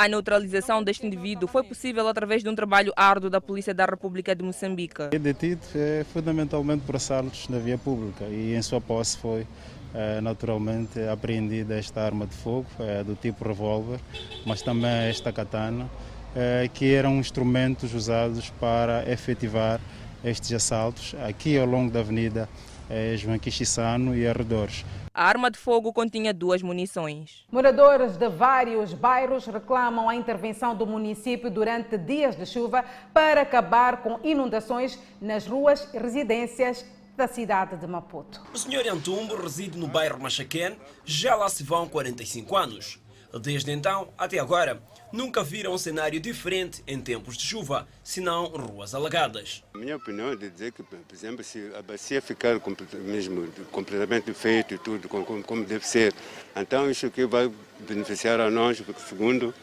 A 0.00 0.08
neutralização 0.08 0.82
deste 0.82 1.06
indivíduo 1.06 1.46
foi 1.46 1.62
possível 1.62 2.08
através 2.08 2.42
de 2.42 2.48
um 2.48 2.54
trabalho 2.54 2.90
árduo 2.96 3.28
da 3.28 3.38
Polícia 3.38 3.74
da 3.74 3.84
República 3.84 4.34
de 4.34 4.42
Moçambique. 4.42 5.02
É 5.12 5.18
detido 5.18 5.60
é, 5.74 6.06
fundamentalmente 6.10 6.84
por 6.86 6.96
assaltos 6.96 7.50
na 7.50 7.58
via 7.58 7.76
pública 7.76 8.24
e 8.24 8.54
em 8.54 8.62
sua 8.62 8.80
posse 8.80 9.18
foi 9.18 9.46
é, 9.92 10.18
naturalmente 10.22 10.98
apreendida 11.02 11.78
esta 11.78 12.00
arma 12.00 12.26
de 12.26 12.34
fogo 12.34 12.64
é, 12.78 13.04
do 13.04 13.14
tipo 13.14 13.46
revólver, 13.46 14.00
mas 14.46 14.62
também 14.62 14.90
esta 15.10 15.30
katana, 15.30 15.86
é, 16.34 16.66
que 16.72 16.94
eram 16.94 17.16
instrumentos 17.16 17.92
usados 17.92 18.48
para 18.58 19.06
efetivar 19.06 19.82
estes 20.24 20.50
assaltos 20.54 21.14
aqui 21.28 21.58
ao 21.58 21.66
longo 21.66 21.90
da 21.92 22.00
Avenida 22.00 22.48
João 23.18 23.38
Quixissano 23.38 24.16
e 24.16 24.26
arredores. 24.26 24.84
A 25.20 25.24
arma 25.24 25.50
de 25.50 25.58
fogo 25.58 25.92
continha 25.92 26.32
duas 26.32 26.62
munições. 26.62 27.44
Moradores 27.52 28.16
de 28.16 28.26
vários 28.26 28.94
bairros 28.94 29.44
reclamam 29.44 30.08
a 30.08 30.14
intervenção 30.14 30.74
do 30.74 30.86
município 30.86 31.50
durante 31.50 31.98
dias 31.98 32.34
de 32.34 32.46
chuva 32.46 32.82
para 33.12 33.42
acabar 33.42 33.98
com 34.02 34.18
inundações 34.24 34.98
nas 35.20 35.46
ruas 35.46 35.86
e 35.92 35.98
residências 35.98 36.86
da 37.18 37.28
cidade 37.28 37.76
de 37.76 37.86
Maputo. 37.86 38.40
O 38.50 38.56
senhor 38.56 38.88
Antumbo 38.88 39.36
reside 39.36 39.78
no 39.78 39.88
bairro 39.88 40.18
Machaquén, 40.18 40.78
já 41.04 41.34
lá 41.34 41.50
se 41.50 41.62
vão 41.62 41.86
45 41.86 42.56
anos. 42.56 42.98
Desde 43.42 43.70
então 43.72 44.08
até 44.16 44.38
agora, 44.38 44.82
nunca 45.12 45.42
viram 45.42 45.72
um 45.72 45.78
cenário 45.78 46.20
diferente 46.20 46.82
em 46.86 47.00
tempos 47.00 47.36
de 47.36 47.44
chuva, 47.44 47.86
senão 48.02 48.46
ruas 48.46 48.94
alagadas. 48.94 49.62
A 49.74 49.78
minha 49.78 49.96
opinião 49.96 50.32
é 50.32 50.36
de 50.36 50.50
dizer 50.50 50.72
que, 50.72 50.82
por 50.82 50.98
exemplo, 51.12 51.44
se 51.44 51.70
a 51.76 51.82
bacia 51.82 52.20
ficar 52.22 52.60
mesmo 52.94 53.48
completamente 53.70 54.32
feita 54.32 54.74
e 54.74 54.78
tudo 54.78 55.08
como, 55.08 55.42
como 55.42 55.64
deve 55.64 55.86
ser, 55.86 56.14
então 56.54 56.90
isso 56.90 57.06
aqui 57.06 57.24
vai 57.24 57.50
beneficiar 57.80 58.40
a 58.40 58.50
nós, 58.50 58.80
porque 58.80 59.00
segundo 59.00 59.54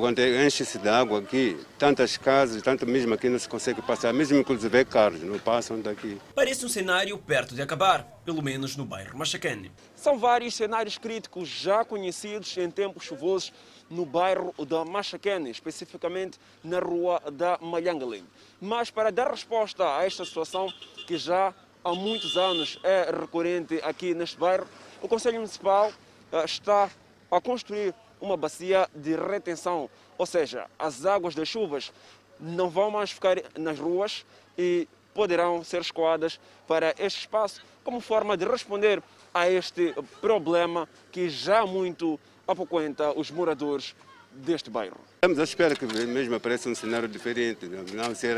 quando 0.00 0.20
enche-se 0.20 0.78
de 0.78 0.88
água 0.88 1.18
aqui, 1.18 1.58
tantas 1.78 2.16
casas, 2.16 2.62
tanto 2.62 2.86
mesmo 2.86 3.12
aqui 3.12 3.28
não 3.28 3.38
se 3.38 3.46
consegue 3.46 3.82
passar, 3.82 4.10
mesmo 4.12 4.38
inclusive 4.38 4.84
carros 4.86 5.20
não 5.22 5.38
passam 5.38 5.78
daqui. 5.80 6.18
Parece 6.34 6.64
um 6.64 6.68
cenário 6.68 7.18
perto 7.18 7.54
de 7.54 7.60
acabar, 7.60 8.04
pelo 8.24 8.40
menos 8.40 8.74
no 8.74 8.86
bairro 8.86 9.18
Machacane. 9.18 9.70
São 9.94 10.18
vários 10.18 10.54
cenários 10.54 10.96
críticos 10.96 11.46
já 11.48 11.84
conhecidos 11.84 12.56
em 12.56 12.70
tempos 12.70 13.04
chuvosos 13.04 13.52
no 13.92 14.06
bairro 14.06 14.54
da 14.66 14.84
Machacane, 14.86 15.50
especificamente 15.50 16.40
na 16.64 16.78
rua 16.78 17.20
da 17.30 17.58
Malhangalim. 17.60 18.26
Mas 18.58 18.90
para 18.90 19.12
dar 19.12 19.30
resposta 19.30 19.98
a 19.98 20.04
esta 20.04 20.24
situação, 20.24 20.72
que 21.06 21.18
já 21.18 21.54
há 21.84 21.94
muitos 21.94 22.36
anos 22.38 22.78
é 22.82 23.10
recorrente 23.10 23.78
aqui 23.82 24.14
neste 24.14 24.38
bairro, 24.38 24.66
o 25.02 25.08
Conselho 25.08 25.36
Municipal 25.36 25.92
eh, 26.32 26.44
está 26.44 26.90
a 27.30 27.40
construir 27.40 27.94
uma 28.18 28.36
bacia 28.36 28.88
de 28.94 29.14
retenção, 29.14 29.90
ou 30.16 30.24
seja, 30.24 30.66
as 30.78 31.04
águas 31.04 31.34
das 31.34 31.48
chuvas 31.48 31.92
não 32.40 32.70
vão 32.70 32.90
mais 32.90 33.10
ficar 33.10 33.36
nas 33.58 33.78
ruas 33.78 34.24
e 34.56 34.88
poderão 35.12 35.62
ser 35.62 35.82
escoadas 35.82 36.40
para 36.66 36.94
este 36.98 37.20
espaço 37.20 37.62
como 37.84 38.00
forma 38.00 38.38
de 38.38 38.46
responder 38.46 39.02
a 39.34 39.50
este 39.50 39.94
problema 40.20 40.88
que 41.10 41.28
já 41.28 41.66
muito 41.66 42.18
apoquenta 42.52 43.12
os 43.18 43.30
moradores 43.30 43.94
deste 44.32 44.70
bairro. 44.70 44.98
Estamos 45.16 45.38
à 45.38 45.44
espera 45.44 45.76
que 45.76 45.84
mesmo 45.86 46.34
apareça 46.34 46.68
um 46.68 46.74
cenário 46.74 47.08
diferente, 47.08 47.66
não 47.66 48.14
ser 48.14 48.36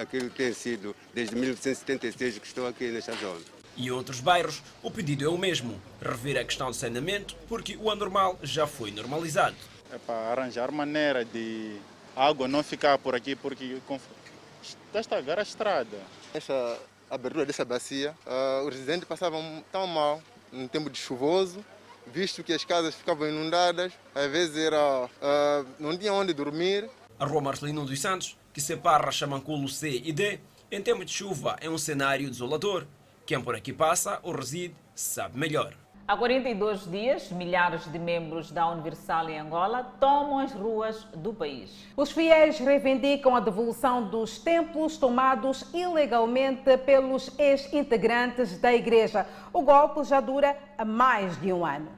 aquilo 0.00 0.30
que 0.30 0.36
tem 0.36 0.52
sido 0.52 0.94
desde 1.14 1.34
1976 1.34 2.38
que 2.38 2.46
estou 2.46 2.66
aqui 2.66 2.90
nesta 2.90 3.12
zona. 3.12 3.40
E 3.76 3.86
em 3.86 3.90
outros 3.90 4.20
bairros, 4.20 4.62
o 4.82 4.90
pedido 4.90 5.24
é 5.24 5.28
o 5.28 5.38
mesmo: 5.38 5.80
rever 6.00 6.38
a 6.38 6.44
questão 6.44 6.68
do 6.68 6.74
saneamento, 6.74 7.34
porque 7.48 7.76
o 7.76 7.90
anormal 7.90 8.38
já 8.42 8.66
foi 8.66 8.90
normalizado. 8.90 9.56
É 9.90 9.98
para 9.98 10.32
arranjar 10.32 10.70
maneira 10.70 11.24
de 11.24 11.76
água 12.16 12.48
não 12.48 12.62
ficar 12.62 12.98
por 12.98 13.14
aqui, 13.14 13.34
porque 13.34 13.78
está 14.62 14.98
a 14.98 15.00
estragar 15.00 15.38
a 15.38 15.42
estrada. 15.42 15.98
Essa 16.34 16.78
abertura 17.10 17.46
dessa 17.46 17.64
bacia, 17.64 18.14
uh, 18.26 18.66
os 18.66 18.74
residentes 18.74 19.06
passavam 19.06 19.64
tão 19.70 19.86
mal 19.86 20.22
no 20.50 20.68
tempo 20.68 20.90
de 20.90 20.98
chuvoso, 20.98 21.64
visto 22.06 22.42
que 22.42 22.52
as 22.52 22.64
casas 22.64 22.94
ficavam 22.94 23.28
inundadas, 23.28 23.92
às 24.14 24.30
vezes 24.30 24.56
era, 24.56 25.04
uh, 25.06 25.66
não 25.78 25.96
tinha 25.96 26.12
onde 26.12 26.32
dormir. 26.32 26.88
A 27.18 27.24
rua 27.24 27.40
Marcelino 27.40 27.84
dos 27.84 28.00
Santos, 28.00 28.36
que 28.52 28.60
separa 28.60 29.10
Chamanculo 29.12 29.68
C 29.68 30.00
e 30.04 30.12
D, 30.12 30.40
em 30.70 30.82
tempo 30.82 31.04
de 31.04 31.12
chuva 31.12 31.56
é 31.60 31.68
um 31.68 31.78
cenário 31.78 32.28
desolador. 32.28 32.86
Quem 33.24 33.40
por 33.40 33.54
aqui 33.54 33.72
passa 33.72 34.18
ou 34.22 34.34
reside 34.34 34.74
sabe 34.94 35.38
melhor. 35.38 35.81
Há 36.06 36.16
42 36.16 36.90
dias, 36.90 37.30
milhares 37.30 37.84
de 37.90 37.96
membros 37.96 38.50
da 38.50 38.68
Universal 38.68 39.30
em 39.30 39.38
Angola 39.38 39.84
tomam 40.00 40.40
as 40.40 40.52
ruas 40.52 41.04
do 41.14 41.32
país. 41.32 41.86
Os 41.96 42.10
fiéis 42.10 42.58
reivindicam 42.58 43.36
a 43.36 43.40
devolução 43.40 44.08
dos 44.08 44.36
templos 44.36 44.96
tomados 44.96 45.64
ilegalmente 45.72 46.76
pelos 46.78 47.30
ex-integrantes 47.38 48.58
da 48.58 48.74
igreja. 48.74 49.24
O 49.52 49.62
golpe 49.62 50.02
já 50.02 50.20
dura 50.20 50.56
há 50.76 50.84
mais 50.84 51.40
de 51.40 51.52
um 51.52 51.64
ano. 51.64 51.88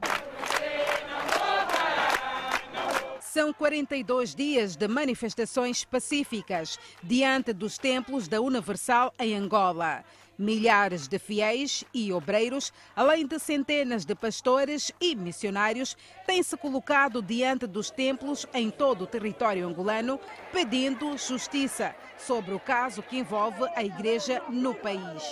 São 3.19 3.51
42 3.51 4.35
dias 4.35 4.75
de 4.77 4.87
manifestações 4.87 5.83
pacíficas 5.83 6.79
diante 7.03 7.51
dos 7.51 7.77
templos 7.77 8.27
da 8.27 8.39
Universal 8.39 9.11
em 9.19 9.35
Angola. 9.35 10.05
Milhares 10.37 11.07
de 11.07 11.17
fiéis 11.17 11.83
e 11.93 12.11
obreiros, 12.11 12.73
além 12.95 13.25
de 13.25 13.39
centenas 13.39 14.05
de 14.05 14.13
pastores 14.13 14.91
e 14.99 15.15
missionários, 15.15 15.95
têm 16.25 16.43
se 16.43 16.57
colocado 16.57 17.21
diante 17.21 17.65
dos 17.65 17.89
templos 17.89 18.45
em 18.53 18.69
todo 18.69 19.03
o 19.03 19.07
território 19.07 19.67
angolano, 19.67 20.19
pedindo 20.51 21.17
justiça 21.17 21.95
sobre 22.17 22.53
o 22.53 22.59
caso 22.59 23.01
que 23.01 23.17
envolve 23.17 23.63
a 23.75 23.83
igreja 23.83 24.41
no 24.49 24.75
país. 24.75 25.23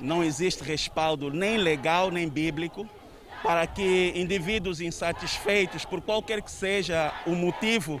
não 0.00 0.24
existe 0.24 0.64
respaldo 0.64 1.30
nem 1.30 1.58
legal 1.58 2.10
nem 2.10 2.28
bíblico 2.28 2.88
para 3.42 3.66
que 3.66 4.12
indivíduos 4.14 4.80
insatisfeitos, 4.80 5.84
por 5.84 6.00
qualquer 6.00 6.42
que 6.42 6.50
seja 6.50 7.12
o 7.26 7.30
motivo, 7.30 8.00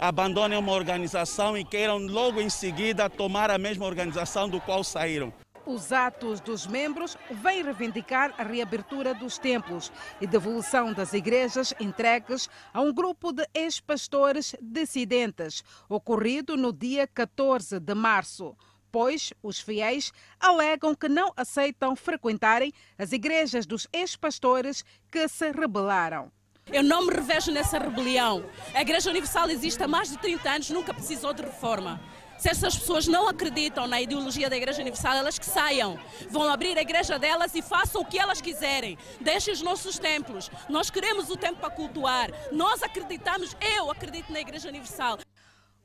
abandonem 0.00 0.58
uma 0.58 0.72
organização 0.72 1.58
e 1.58 1.62
queiram 1.62 1.98
logo 1.98 2.40
em 2.40 2.48
seguida 2.48 3.10
tomar 3.10 3.50
a 3.50 3.58
mesma 3.58 3.84
organização 3.84 4.48
do 4.48 4.58
qual 4.58 4.82
saíram. 4.82 5.30
Os 5.66 5.92
atos 5.92 6.40
dos 6.40 6.66
membros 6.66 7.18
vêm 7.30 7.62
reivindicar 7.62 8.34
a 8.38 8.42
reabertura 8.42 9.12
dos 9.12 9.36
templos 9.36 9.92
e 10.18 10.26
devolução 10.26 10.94
das 10.94 11.12
igrejas 11.12 11.74
entregues 11.78 12.48
a 12.72 12.80
um 12.80 12.94
grupo 12.94 13.30
de 13.30 13.46
ex-pastores 13.52 14.56
dissidentes, 14.60 15.62
ocorrido 15.86 16.56
no 16.56 16.72
dia 16.72 17.06
14 17.06 17.78
de 17.78 17.94
março 17.94 18.56
pois 18.92 19.32
os 19.40 19.60
fiéis 19.60 20.12
alegam 20.40 20.96
que 20.96 21.08
não 21.08 21.32
aceitam 21.36 21.94
frequentarem 21.94 22.72
as 22.98 23.12
igrejas 23.12 23.64
dos 23.64 23.86
ex-pastores 23.92 24.84
que 25.08 25.28
se 25.28 25.52
rebelaram. 25.52 26.32
Eu 26.72 26.84
não 26.84 27.04
me 27.04 27.12
revejo 27.12 27.50
nessa 27.50 27.78
rebelião. 27.78 28.44
A 28.72 28.80
Igreja 28.80 29.10
Universal 29.10 29.50
existe 29.50 29.82
há 29.82 29.88
mais 29.88 30.10
de 30.10 30.18
30 30.18 30.48
anos, 30.48 30.70
nunca 30.70 30.94
precisou 30.94 31.32
de 31.32 31.42
reforma. 31.42 32.00
Se 32.38 32.48
essas 32.48 32.74
pessoas 32.74 33.06
não 33.06 33.28
acreditam 33.28 33.86
na 33.86 34.00
ideologia 34.00 34.48
da 34.48 34.56
Igreja 34.56 34.80
Universal, 34.80 35.14
elas 35.14 35.38
que 35.38 35.44
saiam. 35.44 35.98
Vão 36.30 36.50
abrir 36.50 36.78
a 36.78 36.80
igreja 36.80 37.18
delas 37.18 37.54
e 37.54 37.60
façam 37.60 38.00
o 38.00 38.04
que 38.04 38.18
elas 38.18 38.40
quiserem. 38.40 38.96
Deixem 39.20 39.52
os 39.52 39.60
nossos 39.60 39.98
templos. 39.98 40.50
Nós 40.66 40.88
queremos 40.88 41.28
o 41.28 41.36
tempo 41.36 41.60
para 41.60 41.68
cultuar. 41.68 42.30
Nós 42.50 42.82
acreditamos, 42.82 43.54
eu 43.76 43.90
acredito 43.90 44.32
na 44.32 44.40
Igreja 44.40 44.68
Universal. 44.68 45.18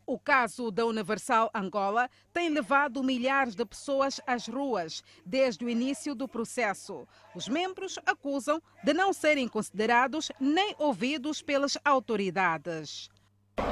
O 0.07 0.19
caso 0.19 0.69
da 0.69 0.85
Universal 0.85 1.49
Angola 1.53 2.07
tem 2.31 2.49
levado 2.49 3.03
milhares 3.03 3.55
de 3.55 3.65
pessoas 3.65 4.21
às 4.27 4.47
ruas 4.47 5.03
desde 5.25 5.65
o 5.65 5.69
início 5.69 6.13
do 6.13 6.27
processo. 6.27 7.07
Os 7.33 7.47
membros 7.47 7.97
acusam 8.05 8.61
de 8.83 8.93
não 8.93 9.11
serem 9.11 9.47
considerados 9.47 10.31
nem 10.39 10.75
ouvidos 10.77 11.41
pelas 11.41 11.75
autoridades. 11.83 13.09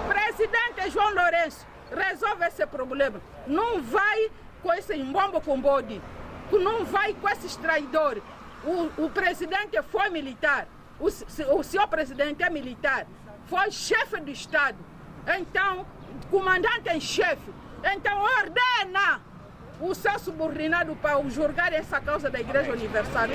Presidente 0.07 0.89
João 0.89 1.13
Lourenço, 1.13 1.67
resolve 1.91 2.47
esse 2.47 2.65
problema. 2.65 3.21
Não 3.45 3.79
vai 3.83 4.31
com 4.63 4.73
esse 4.73 4.95
embombo 4.95 5.39
com 5.39 5.61
bode, 5.61 6.01
não 6.51 6.83
vai 6.83 7.13
com 7.13 7.29
esses 7.29 7.55
traidores. 7.57 8.23
O, 8.63 9.03
o 9.05 9.09
presidente 9.11 9.79
foi 9.83 10.09
militar, 10.09 10.67
o, 10.99 11.05
o 11.05 11.63
senhor 11.63 11.87
presidente 11.87 12.41
é 12.41 12.49
militar, 12.49 13.05
foi 13.45 13.69
chefe 13.69 14.19
do 14.21 14.31
Estado. 14.31 14.77
Então, 15.37 15.85
comandante 16.25 16.89
em 16.89 16.99
chefe. 16.99 17.51
Então 17.83 18.21
ordena 18.21 19.21
o 19.79 19.93
seu 19.93 20.17
subordinado 20.19 20.95
para 20.95 21.21
julgar 21.29 21.73
essa 21.73 21.99
causa 21.99 22.29
da 22.29 22.39
Igreja 22.39 22.71
Universal. 22.71 23.27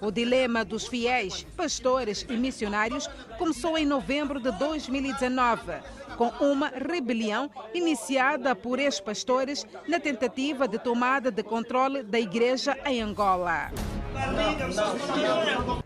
O 0.00 0.10
dilema 0.10 0.64
dos 0.64 0.86
fiéis, 0.86 1.44
pastores 1.56 2.24
e 2.28 2.36
missionários 2.36 3.08
começou 3.36 3.76
em 3.76 3.86
novembro 3.86 4.40
de 4.40 4.50
2019, 4.52 5.72
com 6.16 6.28
uma 6.40 6.68
rebelião 6.68 7.50
iniciada 7.74 8.54
por 8.54 8.78
ex-pastores 8.78 9.66
na 9.86 9.98
tentativa 9.98 10.68
de 10.68 10.78
tomada 10.78 11.30
de 11.30 11.42
controle 11.42 12.02
da 12.02 12.18
igreja 12.18 12.76
em 12.84 13.02
Angola. 13.02 13.70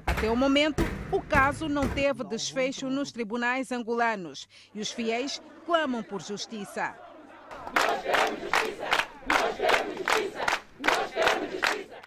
Até 0.07 0.31
o 0.31 0.37
momento, 0.37 0.83
o 1.11 1.21
caso 1.21 1.69
não 1.69 1.89
teve 1.89 2.25
desfecho 2.25 2.89
nos 2.89 3.13
tribunais 3.13 3.73
angolanos 3.73 4.49
e 4.75 4.81
os 4.81 4.91
fiéis 4.91 5.43
clamam 5.67 6.03
por 6.03 6.23
justiça. 6.23 6.95
Nós 7.75 8.03
queremos 8.03 8.41
justiça! 8.41 8.85
Nós 9.27 9.57
queremos 9.57 9.99
justiça! 9.99 10.62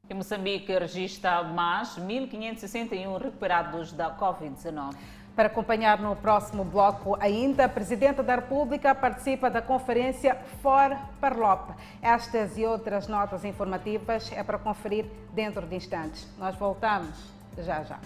Em 0.08 0.14
Moçambique 0.14 0.72
registra 0.72 1.44
mais 1.44 1.98
1.561 1.98 3.18
recuperados 3.20 3.92
da 3.92 4.16
Covid-19. 4.16 4.96
Para 5.36 5.48
acompanhar 5.48 6.00
no 6.00 6.16
próximo 6.16 6.64
bloco 6.64 7.18
ainda, 7.20 7.66
a 7.66 7.70
Presidente 7.70 8.22
da 8.22 8.36
República 8.36 8.94
participa 8.94 9.50
da 9.50 9.62
conferência 9.64 10.36
For 10.62 10.96
Parlop. 11.20 11.72
Estas 12.02 12.56
e 12.56 12.64
outras 12.64 13.08
notas 13.08 13.44
informativas 13.44 14.32
é 14.32 14.44
para 14.44 14.60
conferir 14.60 15.06
dentro 15.34 15.66
de 15.66 15.76
instantes. 15.76 16.28
Nós 16.38 16.56
voltamos 16.56 17.18
já 17.58 17.84
já. 17.84 18.00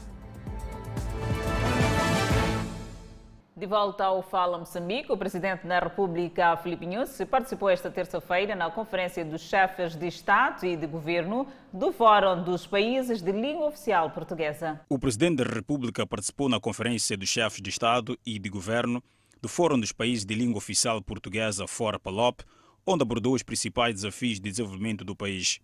De 3.60 3.66
volta 3.66 4.06
ao 4.06 4.24
Fala 4.24 4.58
Moçambique, 4.58 5.12
o 5.12 5.18
presidente 5.18 5.68
da 5.68 5.80
República, 5.80 6.56
Filipe 6.56 6.86
Nunes, 6.86 7.20
participou 7.30 7.70
esta 7.70 7.92
terça-feira 7.92 8.56
na 8.56 8.72
Conferência 8.72 9.26
dos 9.26 9.42
Chefes 9.42 9.98
de 9.98 10.08
Estado 10.08 10.66
e 10.66 10.78
de 10.78 10.88
Governo 10.88 11.46
do 11.74 11.92
Fórum 11.92 12.42
dos 12.42 12.66
Países 12.66 13.22
de 13.22 13.34
Língua 13.34 13.68
Oficial 13.68 14.12
Portuguesa. 14.12 14.80
O 14.88 14.98
presidente 14.98 15.44
da 15.44 15.44
República 15.44 16.08
participou 16.08 16.48
na 16.48 16.58
Conferência 16.58 17.18
dos 17.18 17.28
Chefes 17.28 17.62
de 17.62 17.70
Estado 17.70 18.18
e 18.26 18.40
de 18.40 18.48
Governo 18.48 19.04
do 19.42 19.50
Fórum 19.50 19.78
dos 19.78 19.92
Países 19.92 20.24
de 20.24 20.36
Língua 20.36 20.60
Oficial 20.60 21.02
Portuguesa, 21.02 21.68
Fora 21.68 22.00
Palop, 22.00 22.40
onde 22.88 23.02
abordou 23.02 23.34
os 23.34 23.44
principais 23.44 23.94
desafios 23.94 24.36
de 24.36 24.50
desenvolvimento 24.50 25.04
do 25.04 25.14
país. 25.14 25.60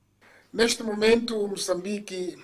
Neste 0.51 0.83
momento, 0.83 1.47
Moçambique 1.47 2.37